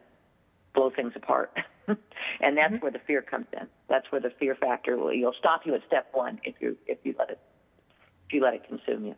blow 0.74 0.90
things 0.90 1.12
apart 1.16 1.52
and 1.88 1.98
that's 2.56 2.72
mm-hmm. 2.72 2.76
where 2.76 2.92
the 2.92 3.00
fear 3.06 3.22
comes 3.22 3.46
in 3.60 3.66
that's 3.88 4.10
where 4.10 4.20
the 4.20 4.30
fear 4.38 4.54
factor 4.54 4.96
will 4.96 5.12
you'll 5.12 5.34
stop 5.38 5.62
you 5.64 5.74
at 5.74 5.82
step 5.86 6.08
one 6.12 6.40
if 6.44 6.54
you 6.60 6.76
if 6.86 6.98
you 7.04 7.14
let 7.18 7.30
it 7.30 7.38
if 8.30 8.34
you 8.34 8.40
let 8.40 8.54
it 8.54 8.62
consume 8.64 9.04
you 9.04 9.14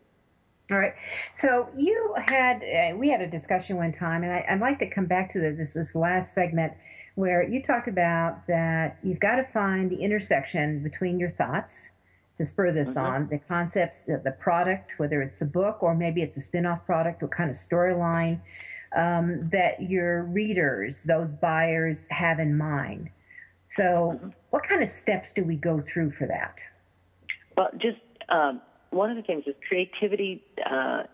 all 0.70 0.78
right. 0.78 0.94
So 1.34 1.68
you 1.76 2.14
had 2.16 2.62
uh, 2.62 2.96
we 2.96 3.10
had 3.10 3.20
a 3.20 3.26
discussion 3.26 3.76
one 3.76 3.92
time, 3.92 4.22
and 4.22 4.32
I, 4.32 4.52
would 4.52 4.60
like 4.60 4.78
to 4.78 4.88
come 4.88 5.04
back 5.04 5.30
to 5.32 5.40
this 5.40 5.72
this 5.72 5.94
last 5.94 6.34
segment 6.34 6.72
where 7.14 7.42
you 7.42 7.62
talked 7.62 7.88
about 7.88 8.46
that 8.46 8.96
you've 9.02 9.20
got 9.20 9.36
to 9.36 9.44
find 9.44 9.90
the 9.90 9.96
intersection 9.96 10.82
between 10.82 11.20
your 11.20 11.28
thoughts 11.28 11.90
to 12.38 12.44
spur 12.46 12.72
this 12.72 12.90
mm-hmm. 12.90 13.00
on 13.00 13.28
the 13.28 13.38
concepts, 13.38 14.00
the, 14.02 14.18
the, 14.24 14.30
product, 14.30 14.94
whether 14.96 15.20
it's 15.20 15.42
a 15.42 15.44
book 15.44 15.82
or 15.82 15.94
maybe 15.94 16.22
it's 16.22 16.38
a 16.38 16.40
spin 16.40 16.64
off 16.64 16.86
product, 16.86 17.20
what 17.20 17.30
kind 17.30 17.50
of 17.50 17.56
storyline 17.56 18.40
um, 18.96 19.46
that 19.50 19.82
your 19.82 20.22
readers, 20.24 21.02
those 21.02 21.34
buyers, 21.34 22.06
have 22.08 22.38
in 22.38 22.56
mind. 22.56 23.10
So, 23.66 24.14
mm-hmm. 24.14 24.28
what 24.48 24.62
kind 24.62 24.82
of 24.82 24.88
steps 24.88 25.34
do 25.34 25.44
we 25.44 25.56
go 25.56 25.82
through 25.82 26.12
for 26.12 26.26
that? 26.28 26.60
Well, 27.58 27.68
just 27.76 28.00
um, 28.30 28.62
one 28.92 29.10
of 29.10 29.16
the 29.16 29.22
things 29.22 29.44
is 29.46 29.54
creativity. 29.66 30.44
Uh, 30.64 31.04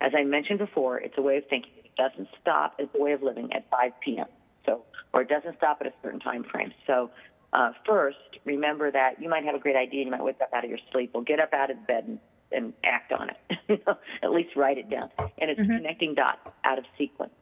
as 0.00 0.12
I 0.16 0.24
mentioned 0.24 0.58
before, 0.58 0.98
it's 0.98 1.16
a 1.18 1.22
way 1.22 1.38
of 1.38 1.44
thinking. 1.48 1.72
It 1.84 1.94
doesn't 1.96 2.28
stop. 2.40 2.74
It's 2.78 2.94
a 2.94 3.02
way 3.02 3.12
of 3.12 3.22
living 3.22 3.52
at 3.52 3.68
5 3.70 3.92
p.m. 4.04 4.26
So, 4.64 4.82
or 5.12 5.22
it 5.22 5.28
doesn't 5.28 5.56
stop 5.56 5.78
at 5.80 5.86
a 5.86 5.92
certain 6.02 6.20
time 6.20 6.44
frame. 6.44 6.72
So, 6.86 7.10
uh, 7.52 7.72
first, 7.86 8.18
remember 8.44 8.90
that 8.90 9.20
you 9.20 9.28
might 9.28 9.44
have 9.44 9.54
a 9.54 9.58
great 9.58 9.76
idea 9.76 10.00
and 10.00 10.06
you 10.06 10.10
might 10.10 10.22
wake 10.22 10.40
up 10.42 10.50
out 10.52 10.64
of 10.64 10.70
your 10.70 10.80
sleep. 10.92 11.12
Well, 11.14 11.22
get 11.22 11.40
up 11.40 11.52
out 11.52 11.70
of 11.70 11.86
bed 11.86 12.04
and, 12.06 12.18
and 12.52 12.72
act 12.84 13.12
on 13.12 13.30
it. 13.30 13.82
at 14.22 14.30
least 14.30 14.56
write 14.56 14.78
it 14.78 14.90
down. 14.90 15.10
And 15.38 15.50
it's 15.50 15.60
mm-hmm. 15.60 15.76
connecting 15.76 16.14
dots 16.14 16.50
out 16.64 16.78
of 16.78 16.84
sequence. 16.98 17.32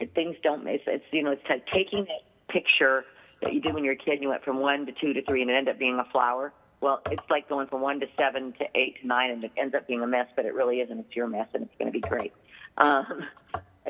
If 0.00 0.12
things 0.12 0.36
don't, 0.42 0.66
it's, 0.66 0.84
it's 0.86 1.04
you 1.12 1.22
know, 1.22 1.30
it's 1.30 1.42
like 1.48 1.66
taking 1.68 2.04
that 2.04 2.22
picture 2.48 3.04
that 3.42 3.54
you 3.54 3.60
did 3.60 3.74
when 3.74 3.84
you 3.84 3.90
were 3.90 3.94
a 3.94 3.96
kid 3.96 4.14
and 4.14 4.22
you 4.22 4.28
went 4.28 4.44
from 4.44 4.58
one 4.58 4.86
to 4.86 4.92
two 4.92 5.12
to 5.14 5.22
three 5.24 5.40
and 5.42 5.50
it 5.50 5.54
ended 5.54 5.74
up 5.74 5.78
being 5.78 5.98
a 5.98 6.04
flower. 6.10 6.52
Well, 6.84 7.00
it's 7.10 7.22
like 7.30 7.48
going 7.48 7.68
from 7.68 7.80
one 7.80 7.98
to 8.00 8.06
seven 8.18 8.52
to 8.58 8.66
eight 8.74 9.00
to 9.00 9.06
nine 9.06 9.30
and 9.30 9.42
it 9.42 9.52
ends 9.56 9.74
up 9.74 9.88
being 9.88 10.02
a 10.02 10.06
mess, 10.06 10.26
but 10.36 10.44
it 10.44 10.52
really 10.52 10.80
isn't. 10.80 10.98
It's 10.98 11.16
your 11.16 11.26
mess 11.26 11.48
and 11.54 11.62
it's 11.62 11.72
going 11.78 11.90
to 11.90 11.98
be 11.98 12.06
great. 12.06 12.34
Um, 12.76 13.24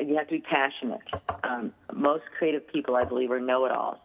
you 0.00 0.14
have 0.14 0.28
to 0.28 0.34
be 0.34 0.40
passionate. 0.40 1.00
Um, 1.42 1.74
most 1.92 2.22
creative 2.38 2.68
people, 2.68 2.94
I 2.94 3.02
believe, 3.02 3.32
are 3.32 3.40
know-it-alls, 3.40 3.98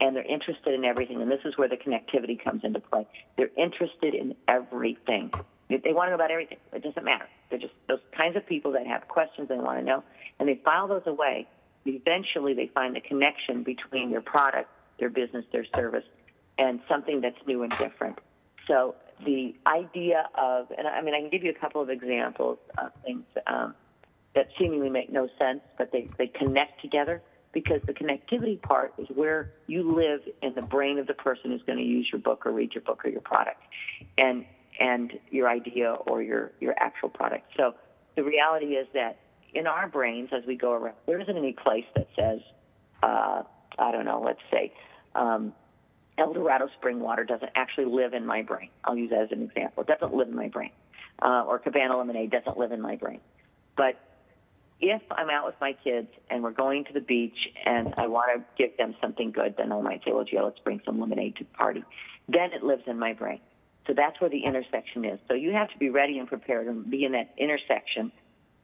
and 0.00 0.14
they're 0.14 0.22
interested 0.22 0.74
in 0.74 0.84
everything. 0.84 1.20
And 1.20 1.28
this 1.28 1.40
is 1.44 1.58
where 1.58 1.68
the 1.68 1.76
connectivity 1.76 2.40
comes 2.40 2.62
into 2.62 2.78
play. 2.78 3.04
They're 3.36 3.50
interested 3.56 4.14
in 4.14 4.36
everything. 4.46 5.32
They 5.68 5.92
want 5.92 6.06
to 6.06 6.10
know 6.10 6.14
about 6.14 6.30
everything. 6.30 6.58
It 6.72 6.84
doesn't 6.84 7.04
matter. 7.04 7.26
They're 7.48 7.58
just 7.58 7.74
those 7.88 7.98
kinds 8.16 8.36
of 8.36 8.46
people 8.46 8.70
that 8.72 8.86
have 8.86 9.08
questions 9.08 9.48
they 9.48 9.56
want 9.56 9.80
to 9.80 9.84
know, 9.84 10.04
and 10.38 10.48
they 10.48 10.60
file 10.64 10.86
those 10.86 11.02
away. 11.06 11.48
Eventually, 11.84 12.54
they 12.54 12.68
find 12.68 12.94
the 12.94 13.00
connection 13.00 13.64
between 13.64 14.12
their 14.12 14.20
product, 14.20 14.70
their 15.00 15.10
business, 15.10 15.44
their 15.50 15.66
service, 15.74 16.04
and 16.58 16.80
something 16.88 17.20
that's 17.20 17.36
new 17.46 17.62
and 17.62 17.76
different. 17.76 18.18
So 18.66 18.94
the 19.24 19.54
idea 19.66 20.28
of, 20.36 20.68
and 20.76 20.86
I 20.86 21.00
mean, 21.00 21.14
I 21.14 21.20
can 21.20 21.30
give 21.30 21.42
you 21.42 21.50
a 21.50 21.60
couple 21.60 21.80
of 21.80 21.90
examples 21.90 22.58
of 22.78 22.92
things 23.04 23.24
um, 23.46 23.74
that 24.34 24.48
seemingly 24.58 24.90
make 24.90 25.10
no 25.10 25.28
sense, 25.38 25.60
but 25.76 25.90
they, 25.92 26.10
they 26.18 26.26
connect 26.26 26.80
together 26.80 27.22
because 27.52 27.80
the 27.86 27.92
connectivity 27.92 28.60
part 28.60 28.94
is 28.98 29.08
where 29.14 29.50
you 29.66 29.94
live 29.94 30.20
in 30.42 30.54
the 30.54 30.62
brain 30.62 30.98
of 30.98 31.06
the 31.06 31.14
person 31.14 31.50
who's 31.50 31.62
going 31.62 31.78
to 31.78 31.84
use 31.84 32.08
your 32.12 32.20
book 32.20 32.46
or 32.46 32.52
read 32.52 32.72
your 32.74 32.82
book 32.82 33.04
or 33.04 33.10
your 33.10 33.20
product, 33.20 33.60
and 34.18 34.44
and 34.78 35.18
your 35.30 35.48
idea 35.48 35.92
or 36.06 36.22
your 36.22 36.52
your 36.60 36.74
actual 36.78 37.08
product. 37.08 37.50
So 37.56 37.74
the 38.14 38.22
reality 38.22 38.74
is 38.74 38.86
that 38.94 39.18
in 39.52 39.66
our 39.66 39.88
brains, 39.88 40.28
as 40.32 40.44
we 40.46 40.56
go 40.56 40.72
around, 40.72 40.94
there 41.06 41.20
isn't 41.20 41.36
any 41.36 41.52
place 41.52 41.84
that 41.96 42.06
says, 42.16 42.40
uh, 43.02 43.42
I 43.78 43.90
don't 43.92 44.04
know, 44.04 44.22
let's 44.24 44.40
say. 44.50 44.72
Um, 45.16 45.52
El 46.18 46.32
Dorado 46.32 46.68
spring 46.78 47.00
water 47.00 47.24
doesn't 47.24 47.50
actually 47.54 47.86
live 47.86 48.12
in 48.14 48.26
my 48.26 48.42
brain. 48.42 48.68
I'll 48.84 48.96
use 48.96 49.10
that 49.10 49.22
as 49.22 49.32
an 49.32 49.42
example. 49.42 49.82
It 49.82 49.86
doesn't 49.86 50.14
live 50.14 50.28
in 50.28 50.36
my 50.36 50.48
brain. 50.48 50.70
Uh, 51.22 51.44
or 51.46 51.58
Cabana 51.58 51.96
lemonade 51.96 52.30
doesn't 52.30 52.58
live 52.58 52.72
in 52.72 52.80
my 52.80 52.96
brain. 52.96 53.20
But 53.76 53.98
if 54.80 55.02
I'm 55.10 55.30
out 55.30 55.46
with 55.46 55.54
my 55.60 55.74
kids 55.84 56.08
and 56.30 56.42
we're 56.42 56.52
going 56.52 56.84
to 56.84 56.92
the 56.92 57.00
beach 57.00 57.36
and 57.64 57.94
I 57.96 58.06
want 58.06 58.30
to 58.34 58.44
give 58.56 58.76
them 58.76 58.94
something 59.00 59.30
good, 59.30 59.54
then 59.58 59.72
I 59.72 59.80
might 59.80 60.02
say, 60.04 60.12
well, 60.12 60.24
gee, 60.24 60.40
let's 60.40 60.58
bring 60.60 60.80
some 60.84 61.00
lemonade 61.00 61.36
to 61.36 61.44
the 61.44 61.50
party. 61.50 61.84
Then 62.28 62.52
it 62.52 62.62
lives 62.62 62.82
in 62.86 62.98
my 62.98 63.12
brain. 63.12 63.40
So 63.86 63.94
that's 63.94 64.20
where 64.20 64.30
the 64.30 64.44
intersection 64.44 65.04
is. 65.04 65.18
So 65.28 65.34
you 65.34 65.52
have 65.52 65.70
to 65.70 65.78
be 65.78 65.90
ready 65.90 66.18
and 66.18 66.28
prepared 66.28 66.66
and 66.66 66.90
be 66.90 67.04
in 67.04 67.12
that 67.12 67.34
intersection 67.36 68.12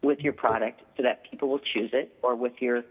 with 0.02 0.20
your 0.20 0.32
product 0.32 0.82
so 0.96 1.02
that 1.02 1.30
people 1.30 1.48
will 1.48 1.60
choose 1.74 1.90
it 1.92 2.16
or 2.22 2.34
with 2.34 2.52
your 2.60 2.84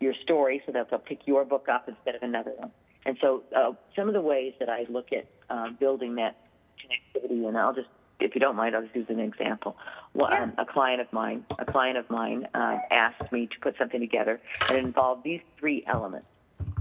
your 0.00 0.14
story 0.22 0.62
so 0.64 0.70
that 0.70 0.90
they'll 0.90 0.98
pick 1.00 1.26
your 1.26 1.44
book 1.44 1.66
up 1.68 1.88
instead 1.88 2.14
of 2.14 2.22
another 2.22 2.52
one. 2.56 2.70
And 3.06 3.16
so 3.20 3.42
uh, 3.56 3.72
some 3.96 4.08
of 4.08 4.14
the 4.14 4.20
ways 4.20 4.54
that 4.60 4.68
I 4.68 4.84
look 4.88 5.08
at 5.12 5.26
uh, 5.50 5.70
building 5.78 6.16
that 6.16 6.36
connectivity, 6.78 7.46
and 7.48 7.56
I'll 7.56 7.74
just, 7.74 7.88
if 8.20 8.34
you 8.34 8.40
don't 8.40 8.56
mind, 8.56 8.74
I'll 8.76 8.82
just 8.82 8.94
use 8.96 9.06
an 9.08 9.20
example. 9.20 9.76
Well, 10.14 10.28
Yeah. 10.32 10.42
um, 10.44 10.52
a 10.58 10.66
client 10.66 11.00
of 11.00 11.12
mine, 11.12 11.44
a 11.58 11.64
client 11.64 11.96
of 11.96 12.08
mine 12.10 12.46
uh, 12.54 12.78
asked 12.90 13.30
me 13.32 13.46
to 13.46 13.60
put 13.60 13.76
something 13.78 14.00
together, 14.00 14.40
that 14.68 14.76
involved 14.76 15.24
these 15.24 15.40
three 15.58 15.84
elements: 15.86 16.26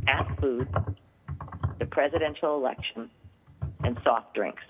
fast 0.06 0.40
food, 0.42 0.68
the 1.80 1.86
presidential 1.86 2.56
election, 2.58 3.10
and 3.84 3.98
soft 4.04 4.34
drinks. 4.34 4.64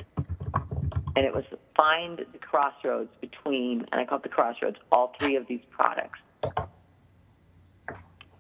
And 1.16 1.26
it 1.26 1.34
was 1.34 1.45
find 1.76 2.20
the 2.32 2.38
crossroads 2.38 3.10
between, 3.22 3.86
and 3.91 4.00
I 4.02 4.06
call 4.06 4.20
it 4.20 4.24
the 4.24 4.30
crossroads, 4.30 4.78
all 4.91 5.14
three 5.18 5.36
of 5.36 5.48
these 5.48 5.62
products. 5.72 6.20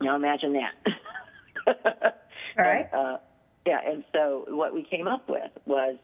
Now 0.01 0.15
imagine 0.15 0.53
that. 0.53 2.13
All 2.57 2.65
right. 2.65 2.89
And, 2.91 3.07
uh, 3.07 3.17
yeah, 3.65 3.79
and 3.85 4.03
so 4.13 4.45
what 4.49 4.73
we 4.73 4.83
came 4.83 5.07
up 5.07 5.27
with 5.29 5.51
was 5.65 5.97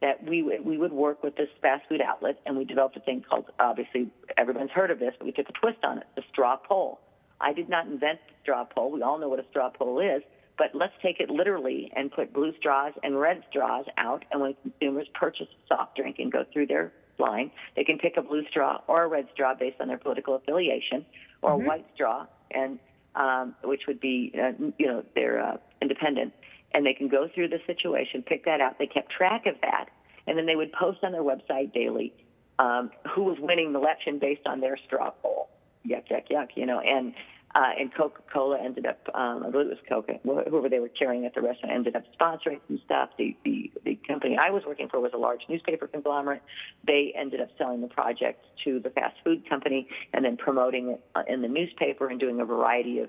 that 0.00 0.22
we 0.24 0.42
would, 0.42 0.64
we 0.64 0.78
would 0.78 0.92
work 0.92 1.22
with 1.22 1.36
this 1.36 1.48
fast 1.60 1.88
food 1.88 2.00
outlet, 2.00 2.40
and 2.46 2.56
we 2.56 2.64
developed 2.64 2.96
a 2.96 3.00
thing 3.00 3.24
called 3.28 3.46
obviously 3.58 4.08
everyone's 4.36 4.70
heard 4.70 4.90
of 4.90 4.98
this, 4.98 5.14
but 5.18 5.26
we 5.26 5.32
took 5.32 5.48
a 5.48 5.52
twist 5.52 5.78
on 5.82 5.98
it, 5.98 6.06
the 6.14 6.22
straw 6.30 6.56
poll. 6.56 7.00
I 7.40 7.52
did 7.52 7.68
not 7.68 7.86
invent 7.86 8.20
the 8.28 8.34
straw 8.42 8.64
poll. 8.64 8.92
We 8.92 9.02
all 9.02 9.18
know 9.18 9.28
what 9.28 9.40
a 9.40 9.44
straw 9.50 9.70
poll 9.70 10.00
is, 10.00 10.22
but 10.56 10.70
let's 10.74 10.92
take 11.02 11.20
it 11.20 11.30
literally 11.30 11.90
and 11.96 12.10
put 12.10 12.32
blue 12.32 12.52
straws 12.58 12.92
and 13.02 13.18
red 13.18 13.42
straws 13.50 13.86
out. 13.96 14.24
And 14.30 14.40
when 14.40 14.54
consumers 14.62 15.08
purchase 15.14 15.46
a 15.48 15.74
soft 15.74 15.96
drink 15.96 16.16
and 16.18 16.30
go 16.30 16.44
through 16.52 16.66
their 16.66 16.92
line, 17.18 17.50
they 17.74 17.84
can 17.84 17.98
pick 17.98 18.16
a 18.16 18.22
blue 18.22 18.44
straw 18.48 18.80
or 18.86 19.04
a 19.04 19.08
red 19.08 19.28
straw 19.32 19.54
based 19.54 19.80
on 19.80 19.88
their 19.88 19.98
political 19.98 20.36
affiliation, 20.36 21.04
or 21.42 21.52
a 21.52 21.58
white 21.58 21.86
straw, 21.94 22.26
and 22.50 22.78
um, 23.14 23.54
which 23.64 23.82
would 23.86 24.00
be 24.00 24.32
uh, 24.40 24.52
you 24.78 24.86
know 24.86 25.04
they're 25.14 25.44
uh, 25.44 25.56
independent, 25.80 26.32
and 26.72 26.84
they 26.84 26.94
can 26.94 27.08
go 27.08 27.28
through 27.34 27.48
the 27.48 27.60
situation, 27.66 28.22
pick 28.22 28.44
that 28.44 28.60
out. 28.60 28.78
They 28.78 28.86
kept 28.86 29.10
track 29.10 29.46
of 29.46 29.54
that, 29.62 29.86
and 30.26 30.36
then 30.36 30.46
they 30.46 30.56
would 30.56 30.72
post 30.72 30.98
on 31.02 31.12
their 31.12 31.22
website 31.22 31.72
daily 31.72 32.12
um, 32.58 32.90
who 33.14 33.22
was 33.24 33.38
winning 33.40 33.72
the 33.72 33.78
election 33.78 34.18
based 34.18 34.46
on 34.46 34.60
their 34.60 34.76
straw 34.86 35.10
poll. 35.22 35.48
Yuck, 35.86 36.08
yuck, 36.10 36.28
yuck, 36.30 36.48
you 36.54 36.66
know, 36.66 36.80
and 36.80 37.14
uh, 37.54 37.70
and 37.78 37.94
Coca-Cola 37.94 38.58
ended 38.60 38.84
up, 38.84 38.98
um, 39.14 39.42
I 39.46 39.50
believe 39.50 39.68
it 39.68 39.70
was 39.70 39.78
Coca, 39.88 40.14
wh- 40.22 40.48
whoever 40.48 40.68
they 40.68 40.80
were 40.80 40.90
carrying 40.90 41.24
at 41.24 41.34
the 41.34 41.40
restaurant 41.40 41.74
ended 41.74 41.96
up 41.96 42.04
sponsoring 42.20 42.60
some 42.68 42.78
stuff. 42.84 43.10
The, 43.16 43.34
the 43.44 43.72
the 43.84 43.98
company 44.06 44.36
I 44.38 44.50
was 44.50 44.64
working 44.66 44.88
for 44.88 45.00
was 45.00 45.12
a 45.14 45.18
large 45.18 45.40
newspaper 45.48 45.86
conglomerate. 45.86 46.42
They 46.86 47.14
ended 47.16 47.40
up 47.40 47.48
selling 47.56 47.80
the 47.80 47.88
project 47.88 48.44
to 48.64 48.80
the 48.80 48.90
fast 48.90 49.16
food 49.24 49.48
company 49.48 49.88
and 50.12 50.24
then 50.24 50.36
promoting 50.36 50.90
it 50.90 51.04
uh, 51.14 51.22
in 51.26 51.40
the 51.40 51.48
newspaper 51.48 52.08
and 52.08 52.20
doing 52.20 52.38
a 52.40 52.44
variety 52.44 52.98
of 52.98 53.08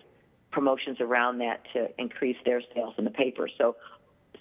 promotions 0.60 0.98
around 1.00 1.38
that 1.38 1.62
to 1.74 1.88
increase 1.98 2.36
their 2.46 2.62
sales 2.76 2.94
in 2.98 3.06
the 3.06 3.12
paper. 3.12 3.48
So, 3.58 3.78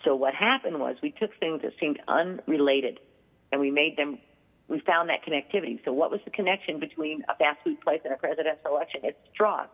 so 0.04 0.16
what 0.16 0.34
happened 0.34 0.80
was 0.80 0.96
we 1.00 1.12
took 1.12 1.30
things 1.38 1.62
that 1.62 1.72
seemed 1.80 2.00
unrelated 2.08 2.98
and 3.52 3.60
we 3.60 3.70
made 3.70 3.96
them. 3.96 4.18
We 4.66 4.80
found 4.80 5.08
that 5.08 5.20
connectivity. 5.24 5.78
So, 5.84 5.92
what 5.92 6.10
was 6.10 6.20
the 6.24 6.30
connection 6.30 6.78
between 6.80 7.22
a 7.28 7.36
fast 7.36 7.60
food 7.64 7.80
place 7.80 8.00
and 8.04 8.12
a 8.12 8.16
presidential 8.18 8.66
election? 8.72 9.00
It's 9.04 9.16
straws, 9.32 9.68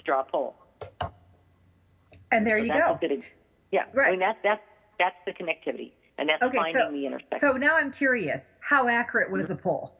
straw 0.00 0.22
poll. 0.24 0.56
And 2.32 2.44
there 2.46 2.58
So 2.58 2.64
you 2.64 2.72
go. 2.72 2.94
a 2.94 2.98
good 3.00 3.12
ex- 3.12 3.26
yeah, 3.70 3.84
I 3.92 3.96
Right. 3.96 4.10
mean 4.12 4.20
that's 4.20 4.38
that's 4.42 4.62
that's 4.98 5.14
the 5.26 5.32
connectivity, 5.32 5.92
and 6.18 6.28
that's 6.28 6.42
Okay, 6.42 6.56
finding 6.56 6.74
so 6.82 6.90
the 6.90 7.06
intersection. 7.06 7.38
so 7.40 7.52
now 7.52 7.76
I'm 7.76 7.92
curious. 7.92 8.50
How 8.60 8.88
accurate 8.88 9.30
was 9.30 9.44
mm-hmm. 9.44 9.54
the 9.54 9.62
poll? 9.62 9.94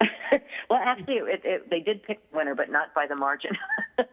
well, 0.70 0.78
actually, 0.84 1.14
it, 1.16 1.40
it, 1.44 1.70
they 1.70 1.80
did 1.80 2.02
pick 2.02 2.18
the 2.30 2.36
winner, 2.36 2.54
but 2.54 2.70
not 2.70 2.94
by 2.94 3.06
the 3.06 3.16
margin. 3.16 3.50
okay. 3.98 4.04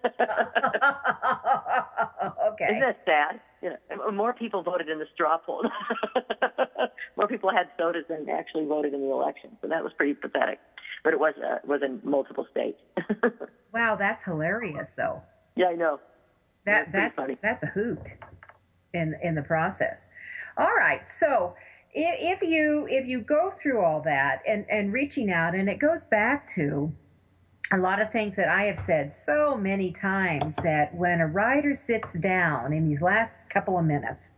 Isn't 2.66 2.80
that 2.80 2.98
sad? 3.06 3.40
You 3.62 3.72
know, 3.90 4.12
more 4.12 4.34
people 4.34 4.62
voted 4.64 4.90
in 4.90 5.00
the 5.00 5.06
straw 5.14 5.38
poll. 5.38 5.64
more 7.18 7.28
people 7.28 7.52
had 7.52 7.68
sodas 7.78 8.04
than 8.10 8.28
actually 8.30 8.66
voted 8.66 8.94
in 8.94 9.02
the 9.02 9.12
election, 9.12 9.58
so 9.62 9.68
that 9.68 9.84
was 9.84 9.94
pretty 9.98 10.14
pathetic. 10.14 10.60
But 11.04 11.14
it 11.14 11.20
was 11.20 11.34
uh, 11.38 11.58
was 11.66 11.82
in 11.84 12.00
multiple 12.04 12.46
states. 12.50 12.80
Wow, 13.74 13.96
that's 13.96 14.24
hilarious 14.24 14.94
though. 14.96 15.22
yeah, 15.56 15.68
I 15.68 15.76
know. 15.76 16.00
That 16.66 16.92
That's 16.92 16.92
pretty 16.92 17.02
that's 17.02 17.16
funny. 17.16 17.38
that's 17.44 17.64
a 17.64 17.68
hoot 17.68 18.14
in 18.94 19.16
in 19.22 19.36
the 19.36 19.44
process. 19.44 20.08
All 20.58 20.74
right, 20.76 21.08
so 21.10 21.56
if, 21.96 22.41
if 22.41 22.48
you 22.48 22.88
if 22.89 23.08
you 23.08 23.22
go 23.22 23.50
through 23.50 23.82
all 23.82 24.02
that 24.02 24.41
and 24.48 24.66
and 24.70 24.93
reaching 24.93 25.32
out, 25.32 25.56
and 25.56 25.70
it 25.70 25.80
goes 25.80 26.06
back 26.06 26.46
to 26.48 26.93
a 27.74 27.78
lot 27.78 28.02
of 28.02 28.12
things 28.12 28.36
that 28.36 28.48
I 28.48 28.64
have 28.66 28.78
said 28.78 29.12
so 29.12 29.58
many 29.58 29.91
times 29.91 30.56
that 30.58 30.93
when 30.93 31.20
a 31.20 31.28
writer 31.28 31.74
sits 31.74 32.20
down 32.20 32.74
in 32.74 32.88
these 32.88 33.02
last 33.02 33.38
couple 33.50 33.80
of 33.80 33.86
minutes 33.86 34.30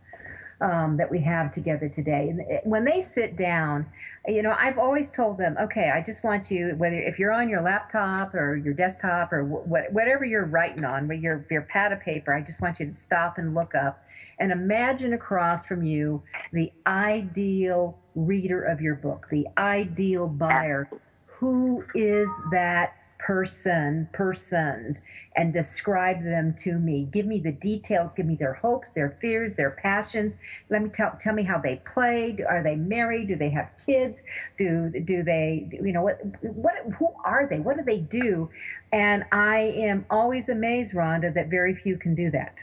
um, 0.62 0.96
that 0.96 1.10
we 1.10 1.20
have 1.20 1.52
together 1.52 1.88
today, 1.88 2.32
when 2.64 2.84
they 2.84 3.02
sit 3.02 3.36
down, 3.36 3.86
you 4.28 4.42
know, 4.42 4.54
I've 4.58 4.78
always 4.78 5.10
told 5.10 5.38
them, 5.38 5.56
okay, 5.60 5.90
I 5.90 6.02
just 6.02 6.22
want 6.22 6.50
you, 6.50 6.74
whether 6.76 6.96
if 6.96 7.18
you're 7.18 7.32
on 7.32 7.48
your 7.48 7.62
laptop 7.62 8.34
or 8.34 8.56
your 8.56 8.74
desktop 8.74 9.32
or 9.32 9.44
wh- 9.44 9.92
whatever 9.92 10.24
you're 10.24 10.44
writing 10.44 10.84
on, 10.84 11.08
with 11.08 11.20
your 11.20 11.46
your 11.50 11.62
pad 11.62 11.92
of 11.92 12.00
paper, 12.00 12.32
I 12.34 12.42
just 12.42 12.60
want 12.60 12.78
you 12.78 12.86
to 12.86 12.92
stop 12.92 13.38
and 13.38 13.54
look 13.54 13.74
up 13.74 14.00
and 14.38 14.52
imagine 14.52 15.14
across 15.14 15.64
from 15.64 15.82
you 15.82 16.22
the 16.52 16.70
ideal 16.86 17.98
reader 18.14 18.62
of 18.62 18.80
your 18.80 18.96
book, 18.96 19.26
the 19.30 19.46
ideal 19.56 20.28
buyer. 20.28 20.88
Who 21.26 21.84
is 21.94 22.30
that 22.50 22.97
person, 23.18 24.08
persons, 24.12 25.02
and 25.36 25.52
describe 25.52 26.22
them 26.22 26.54
to 26.54 26.78
me? 26.78 27.08
Give 27.10 27.26
me 27.26 27.40
the 27.40 27.52
details. 27.52 28.14
Give 28.14 28.26
me 28.26 28.36
their 28.36 28.54
hopes, 28.54 28.90
their 28.90 29.16
fears, 29.20 29.56
their 29.56 29.72
passions. 29.72 30.36
Let 30.70 30.82
me 30.82 30.88
tell 30.88 31.16
tell 31.18 31.34
me 31.34 31.42
how 31.42 31.58
they 31.58 31.76
play. 31.92 32.36
Are 32.48 32.62
they 32.62 32.76
married? 32.76 33.28
Do 33.28 33.36
they 33.36 33.50
have 33.50 33.70
kids? 33.84 34.22
Do 34.56 34.90
do 35.04 35.22
they 35.22 35.68
you 35.72 35.92
know 35.92 36.02
what 36.02 36.20
what 36.42 36.74
who 36.98 37.12
are 37.24 37.46
they? 37.48 37.58
What 37.58 37.76
do 37.76 37.82
they 37.82 37.98
do? 37.98 38.48
And 38.92 39.24
I 39.32 39.58
am 39.76 40.06
always 40.08 40.48
amazed, 40.48 40.94
Rhonda, 40.94 41.32
that 41.34 41.48
very 41.48 41.74
few 41.74 41.98
can 41.98 42.14
do 42.14 42.30
that. 42.30 42.54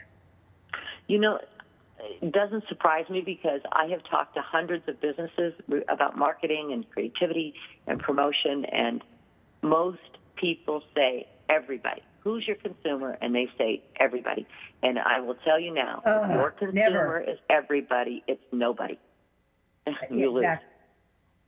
You 1.06 1.20
know, 1.20 1.38
it 2.20 2.32
doesn't 2.32 2.64
surprise 2.68 3.08
me 3.08 3.20
because 3.20 3.60
I 3.72 3.86
have 3.86 4.02
talked 4.10 4.34
to 4.34 4.42
hundreds 4.42 4.88
of 4.88 5.00
businesses 5.00 5.54
about 5.88 6.16
marketing 6.16 6.72
and 6.72 6.88
creativity 6.90 7.54
and 7.86 8.00
promotion, 8.00 8.64
and 8.66 9.02
most 9.62 9.98
people 10.36 10.82
say 10.94 11.26
everybody. 11.48 12.02
Who's 12.20 12.46
your 12.46 12.56
consumer? 12.56 13.16
And 13.20 13.34
they 13.34 13.48
say 13.56 13.82
everybody. 14.00 14.46
And 14.82 14.98
I 14.98 15.20
will 15.20 15.36
tell 15.44 15.60
you 15.60 15.72
now, 15.72 16.02
Ugh, 16.04 16.30
your 16.30 16.50
consumer 16.50 16.74
never. 16.74 17.20
is 17.20 17.38
everybody, 17.48 18.22
it's 18.26 18.42
nobody. 18.52 18.98
you 20.10 20.32
lose. 20.32 20.46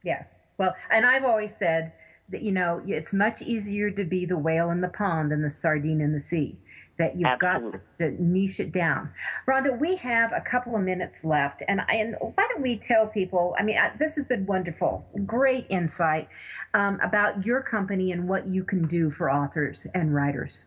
Yes. 0.04 0.26
Well, 0.58 0.74
and 0.90 1.04
I've 1.04 1.24
always 1.24 1.56
said 1.56 1.92
that 2.28 2.42
you 2.42 2.52
know 2.52 2.82
it's 2.86 3.12
much 3.12 3.42
easier 3.42 3.90
to 3.90 4.04
be 4.04 4.26
the 4.26 4.38
whale 4.38 4.70
in 4.70 4.80
the 4.80 4.88
pond 4.88 5.32
than 5.32 5.42
the 5.42 5.50
sardine 5.50 6.00
in 6.00 6.12
the 6.12 6.20
sea. 6.20 6.58
That 6.98 7.16
you've 7.16 7.28
Absolutely. 7.28 7.78
got 8.00 8.06
to 8.06 8.22
niche 8.22 8.58
it 8.58 8.72
down. 8.72 9.10
Rhonda, 9.46 9.78
we 9.78 9.94
have 9.96 10.32
a 10.32 10.40
couple 10.40 10.74
of 10.74 10.82
minutes 10.82 11.24
left, 11.24 11.62
and 11.68 11.80
and 11.88 12.16
why 12.20 12.48
don't 12.48 12.60
we 12.60 12.76
tell 12.76 13.06
people? 13.06 13.54
I 13.56 13.62
mean, 13.62 13.78
I, 13.78 13.92
this 13.96 14.16
has 14.16 14.24
been 14.24 14.44
wonderful, 14.46 15.06
great 15.24 15.66
insight 15.68 16.28
um, 16.74 16.98
about 17.00 17.46
your 17.46 17.62
company 17.62 18.10
and 18.10 18.28
what 18.28 18.48
you 18.48 18.64
can 18.64 18.84
do 18.88 19.10
for 19.10 19.30
authors 19.30 19.86
and 19.94 20.12
writers. 20.12 20.64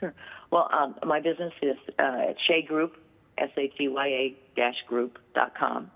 Sure. 0.00 0.12
Well, 0.50 0.68
um, 0.72 0.96
my 1.06 1.20
business 1.20 1.52
is 1.62 1.76
uh, 2.00 2.30
at 2.30 2.36
Sheya 2.50 2.66
Group, 2.66 2.96
S 3.36 3.50
H 3.56 3.74
E 3.80 3.86
Y 3.86 4.06
A 4.06 4.36
dash 4.56 4.82
group 4.88 5.20
dot 5.36 5.54
com. 5.56 5.88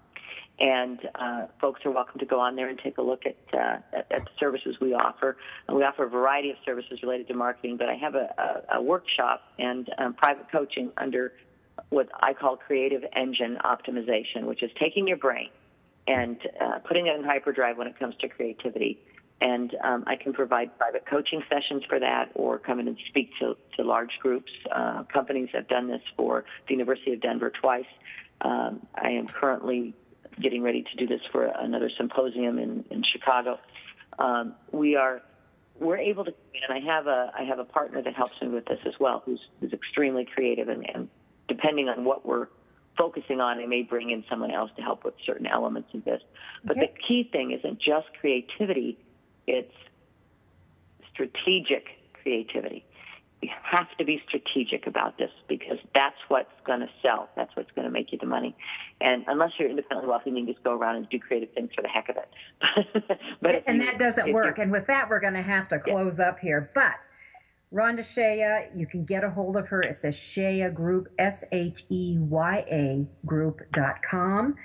And 0.62 1.00
uh, 1.16 1.46
folks 1.60 1.84
are 1.84 1.90
welcome 1.90 2.20
to 2.20 2.24
go 2.24 2.38
on 2.38 2.54
there 2.54 2.68
and 2.68 2.78
take 2.78 2.96
a 2.96 3.02
look 3.02 3.24
at, 3.26 3.36
uh, 3.52 3.78
at, 3.92 4.12
at 4.12 4.24
the 4.24 4.30
services 4.38 4.76
we 4.80 4.94
offer. 4.94 5.36
And 5.66 5.76
we 5.76 5.82
offer 5.82 6.04
a 6.04 6.08
variety 6.08 6.50
of 6.50 6.56
services 6.64 7.00
related 7.02 7.26
to 7.28 7.34
marketing, 7.34 7.76
but 7.76 7.88
I 7.88 7.94
have 7.94 8.14
a, 8.14 8.62
a, 8.70 8.76
a 8.76 8.82
workshop 8.82 9.42
and 9.58 9.90
um, 9.98 10.14
private 10.14 10.46
coaching 10.52 10.92
under 10.96 11.32
what 11.88 12.08
I 12.22 12.32
call 12.32 12.56
creative 12.56 13.02
engine 13.16 13.58
optimization, 13.64 14.44
which 14.44 14.62
is 14.62 14.70
taking 14.80 15.08
your 15.08 15.16
brain 15.16 15.48
and 16.06 16.38
uh, 16.60 16.78
putting 16.86 17.08
it 17.08 17.16
in 17.16 17.24
hyperdrive 17.24 17.76
when 17.76 17.88
it 17.88 17.98
comes 17.98 18.14
to 18.20 18.28
creativity. 18.28 19.00
And 19.40 19.74
um, 19.82 20.04
I 20.06 20.14
can 20.14 20.32
provide 20.32 20.78
private 20.78 21.06
coaching 21.06 21.42
sessions 21.50 21.82
for 21.88 21.98
that 21.98 22.30
or 22.36 22.60
come 22.60 22.78
in 22.78 22.86
and 22.86 22.96
speak 23.08 23.30
to, 23.40 23.56
to 23.76 23.82
large 23.82 24.12
groups. 24.20 24.52
Uh, 24.70 25.02
companies 25.12 25.48
have 25.54 25.66
done 25.66 25.88
this 25.88 26.02
for 26.16 26.44
the 26.68 26.74
University 26.74 27.14
of 27.14 27.20
Denver 27.20 27.50
twice. 27.50 27.84
Um, 28.42 28.86
I 28.94 29.10
am 29.10 29.26
currently 29.26 29.94
getting 30.40 30.62
ready 30.62 30.82
to 30.82 30.96
do 30.96 31.06
this 31.06 31.20
for 31.30 31.44
another 31.44 31.90
symposium 31.96 32.58
in, 32.58 32.84
in 32.90 33.02
Chicago. 33.02 33.58
Um, 34.18 34.54
we 34.70 34.96
are 34.96 35.22
we're 35.78 35.98
able 35.98 36.24
to, 36.24 36.34
and 36.68 36.72
I 36.72 36.92
have 36.92 37.06
a 37.06 37.32
I 37.36 37.44
have 37.44 37.58
a 37.58 37.64
partner 37.64 38.02
that 38.02 38.14
helps 38.14 38.40
me 38.40 38.48
with 38.48 38.66
this 38.66 38.80
as 38.86 38.94
well, 39.00 39.22
who's 39.24 39.40
who's 39.60 39.72
extremely 39.72 40.24
creative, 40.24 40.68
and, 40.68 40.88
and 40.94 41.08
depending 41.48 41.88
on 41.88 42.04
what 42.04 42.26
we're 42.26 42.48
focusing 42.96 43.40
on, 43.40 43.58
I 43.58 43.66
may 43.66 43.82
bring 43.82 44.10
in 44.10 44.22
someone 44.28 44.50
else 44.50 44.70
to 44.76 44.82
help 44.82 45.04
with 45.04 45.14
certain 45.24 45.46
elements 45.46 45.88
of 45.94 46.04
this. 46.04 46.20
But 46.64 46.76
okay. 46.76 46.86
the 46.86 46.92
key 47.08 47.28
thing 47.30 47.52
isn't 47.52 47.80
just 47.80 48.08
creativity; 48.20 48.98
it's 49.46 49.74
strategic 51.12 51.86
creativity 52.22 52.84
have 53.62 53.88
to 53.98 54.04
be 54.04 54.22
strategic 54.26 54.86
about 54.86 55.18
this 55.18 55.30
because 55.48 55.78
that's 55.94 56.16
what's 56.28 56.50
going 56.64 56.80
to 56.80 56.88
sell. 57.02 57.28
That's 57.36 57.54
what's 57.56 57.70
going 57.72 57.86
to 57.86 57.90
make 57.90 58.12
you 58.12 58.18
the 58.18 58.26
money. 58.26 58.54
And 59.00 59.24
unless 59.26 59.50
you're 59.58 59.68
independently 59.68 60.08
wealthy, 60.08 60.30
you 60.30 60.36
can 60.36 60.46
just 60.46 60.62
go 60.62 60.72
around 60.72 60.96
and 60.96 61.08
do 61.08 61.18
creative 61.18 61.50
things 61.52 61.70
for 61.74 61.82
the 61.82 61.88
heck 61.88 62.08
of 62.08 62.16
it. 62.16 63.18
but 63.40 63.64
and 63.66 63.80
that 63.80 63.98
doesn't 63.98 64.32
work. 64.32 64.58
And 64.58 64.70
with 64.70 64.86
that, 64.86 65.08
we're 65.08 65.20
going 65.20 65.34
to 65.34 65.42
have 65.42 65.68
to 65.70 65.78
close 65.78 66.18
yeah. 66.18 66.28
up 66.28 66.38
here. 66.38 66.70
But 66.74 67.06
Rhonda 67.72 68.00
Sheya, 68.00 68.68
you 68.76 68.86
can 68.86 69.04
get 69.04 69.24
a 69.24 69.30
hold 69.30 69.56
of 69.56 69.66
her 69.68 69.82
at 69.84 70.02
the 70.02 70.08
Sheya 70.08 70.72
Group, 70.72 71.08
S 71.18 71.42
H 71.52 71.84
E 71.88 72.18
Y 72.18 72.64
A 72.70 73.06
Group.com. 73.26 74.56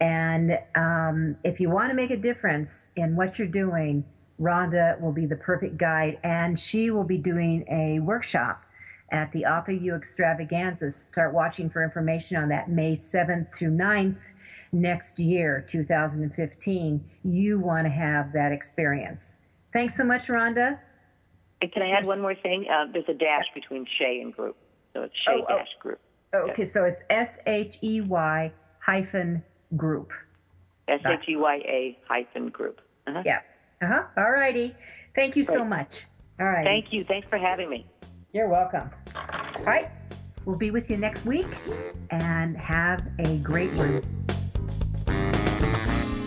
And 0.00 0.58
um, 0.74 1.36
if 1.44 1.60
you 1.60 1.70
want 1.70 1.90
to 1.90 1.94
make 1.94 2.10
a 2.10 2.16
difference 2.16 2.88
in 2.96 3.16
what 3.16 3.38
you're 3.38 3.48
doing, 3.48 4.04
Rhonda 4.42 5.00
will 5.00 5.12
be 5.12 5.24
the 5.24 5.36
perfect 5.36 5.76
guide, 5.78 6.18
and 6.24 6.58
she 6.58 6.90
will 6.90 7.04
be 7.04 7.18
doing 7.18 7.64
a 7.70 8.00
workshop 8.00 8.64
at 9.12 9.30
the 9.32 9.44
Author 9.44 9.72
U 9.72 9.94
Extravaganza. 9.94 10.90
Start 10.90 11.32
watching 11.32 11.70
for 11.70 11.84
information 11.84 12.36
on 12.36 12.48
that 12.48 12.68
May 12.68 12.92
7th 12.92 13.54
through 13.54 13.70
9th 13.70 14.22
next 14.72 15.20
year, 15.20 15.64
2015. 15.68 17.04
You 17.24 17.60
want 17.60 17.86
to 17.86 17.90
have 17.90 18.32
that 18.32 18.50
experience. 18.52 19.36
Thanks 19.72 19.96
so 19.96 20.04
much, 20.04 20.26
Rhonda. 20.26 20.78
And 21.60 21.72
can 21.72 21.82
I 21.82 21.90
add 21.90 22.06
one 22.06 22.20
more 22.20 22.34
thing? 22.34 22.66
Uh, 22.68 22.86
there's 22.92 23.08
a 23.08 23.14
dash 23.14 23.44
between 23.54 23.86
Sheya 24.00 24.22
and 24.22 24.34
group. 24.34 24.56
So 24.92 25.02
it's 25.02 25.14
Sheya 25.26 25.44
oh, 25.48 25.56
dash 25.58 25.68
oh. 25.78 25.80
group. 25.80 26.00
Oh, 26.34 26.50
okay, 26.50 26.64
so 26.64 26.84
it's 26.84 27.02
S 27.10 27.38
H 27.46 27.78
E 27.82 28.00
Y 28.00 28.50
hyphen 28.80 29.44
group. 29.76 30.10
S 30.88 31.00
H 31.06 31.28
E 31.28 31.36
Y 31.36 31.54
A 31.64 31.98
hyphen 32.08 32.48
group. 32.48 32.80
Uh-huh. 33.06 33.22
Yeah. 33.24 33.40
Uh 33.82 33.86
huh. 33.86 34.02
All 34.16 34.30
righty. 34.30 34.74
Thank 35.14 35.36
you 35.36 35.44
Great. 35.44 35.58
so 35.58 35.64
much. 35.64 36.06
All 36.40 36.46
right. 36.46 36.64
Thank 36.64 36.92
you. 36.92 37.04
Thanks 37.04 37.28
for 37.28 37.36
having 37.36 37.68
me. 37.68 37.86
You're 38.32 38.48
welcome. 38.48 38.90
All 39.14 39.64
right. 39.64 39.90
We'll 40.44 40.56
be 40.56 40.70
with 40.70 40.90
you 40.90 40.96
next 40.96 41.24
week 41.26 41.46
and 42.10 42.56
have 42.56 43.06
a 43.18 43.36
great 43.38 43.72
one. 43.74 44.02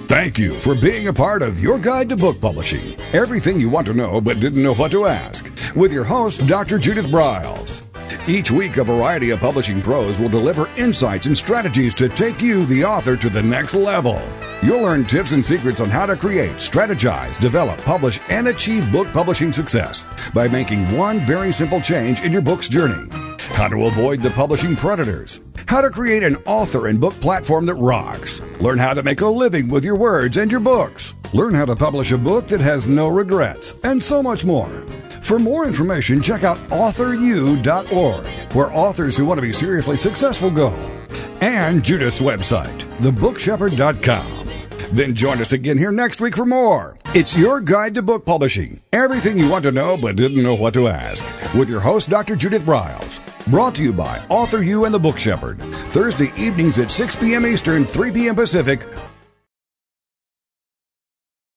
Thank 0.07 0.37
you 0.37 0.53
for 0.61 0.75
being 0.75 1.07
a 1.07 1.13
part 1.13 1.41
of 1.41 1.59
Your 1.59 1.79
Guide 1.79 2.09
to 2.09 2.15
Book 2.15 2.39
Publishing. 2.39 2.95
Everything 3.11 3.59
you 3.59 3.69
want 3.69 3.87
to 3.87 3.93
know 3.93 4.21
but 4.21 4.39
didn't 4.39 4.61
know 4.61 4.75
what 4.75 4.91
to 4.91 5.07
ask. 5.07 5.51
With 5.75 5.91
your 5.91 6.03
host, 6.03 6.47
Dr. 6.47 6.77
Judith 6.77 7.07
Briles. 7.07 7.81
Each 8.27 8.51
week, 8.51 8.77
a 8.77 8.83
variety 8.83 9.31
of 9.31 9.39
publishing 9.39 9.81
pros 9.81 10.19
will 10.19 10.29
deliver 10.29 10.69
insights 10.77 11.25
and 11.25 11.37
strategies 11.37 11.93
to 11.95 12.07
take 12.07 12.41
you, 12.41 12.65
the 12.67 12.85
author, 12.85 13.17
to 13.17 13.29
the 13.29 13.41
next 13.41 13.73
level. 13.73 14.21
You'll 14.63 14.81
learn 14.81 15.05
tips 15.05 15.31
and 15.31 15.45
secrets 15.45 15.79
on 15.79 15.89
how 15.89 16.05
to 16.05 16.15
create, 16.15 16.53
strategize, 16.53 17.39
develop, 17.39 17.79
publish, 17.83 18.19
and 18.29 18.47
achieve 18.47 18.91
book 18.91 19.07
publishing 19.11 19.53
success 19.53 20.05
by 20.33 20.47
making 20.47 20.97
one 20.97 21.19
very 21.19 21.51
simple 21.51 21.81
change 21.81 22.21
in 22.21 22.31
your 22.31 22.41
book's 22.41 22.67
journey. 22.67 23.07
How 23.49 23.67
to 23.67 23.85
avoid 23.85 24.21
the 24.21 24.31
publishing 24.31 24.75
predators. 24.75 25.39
How 25.67 25.81
to 25.81 25.89
create 25.89 26.23
an 26.23 26.37
author 26.45 26.87
and 26.87 26.99
book 26.99 27.13
platform 27.15 27.65
that 27.67 27.75
rocks. 27.75 28.41
Learn 28.59 28.77
how 28.77 28.93
to 28.93 29.03
make 29.03 29.21
a 29.21 29.27
living 29.27 29.67
with 29.67 29.85
your 29.85 29.95
words 29.95 30.37
and 30.37 30.51
your 30.51 30.59
books. 30.59 31.13
Learn 31.33 31.53
how 31.53 31.65
to 31.65 31.75
publish 31.75 32.11
a 32.11 32.17
book 32.17 32.47
that 32.47 32.61
has 32.61 32.87
no 32.87 33.07
regrets, 33.07 33.75
and 33.83 34.03
so 34.03 34.23
much 34.23 34.45
more. 34.45 34.85
For 35.21 35.39
more 35.39 35.65
information, 35.65 36.21
check 36.21 36.43
out 36.43 36.57
authoru.org, 36.69 38.25
where 38.53 38.73
authors 38.73 39.17
who 39.17 39.25
want 39.25 39.37
to 39.37 39.41
be 39.41 39.51
seriously 39.51 39.97
successful 39.97 40.51
go, 40.51 40.69
and 41.41 41.83
Judith's 41.83 42.21
website, 42.21 42.79
thebookshepherd.com. 42.99 44.44
Then 44.95 45.13
join 45.13 45.41
us 45.41 45.51
again 45.51 45.77
here 45.77 45.91
next 45.91 46.21
week 46.21 46.37
for 46.37 46.45
more. 46.45 46.97
It's 47.13 47.35
your 47.37 47.59
guide 47.59 47.95
to 47.95 48.01
book 48.01 48.25
publishing. 48.25 48.79
Everything 48.93 49.37
you 49.37 49.49
want 49.49 49.63
to 49.63 49.73
know 49.73 49.97
but 49.97 50.15
didn't 50.15 50.41
know 50.41 50.55
what 50.55 50.73
to 50.75 50.87
ask. 50.87 51.21
With 51.53 51.69
your 51.69 51.81
host, 51.81 52.09
Dr. 52.09 52.37
Judith 52.37 52.63
Briles. 52.63 53.19
Brought 53.51 53.75
to 53.75 53.83
you 53.83 53.91
by 53.91 54.25
Author 54.29 54.63
U 54.63 54.85
and 54.85 54.93
the 54.93 54.99
Book 54.99 55.19
Shepherd. 55.19 55.59
Thursday 55.91 56.31
evenings 56.37 56.79
at 56.79 56.91
6 56.91 57.17
p.m. 57.17 57.45
Eastern, 57.45 57.83
3 57.83 58.09
p.m. 58.09 58.35
Pacific 58.35 58.87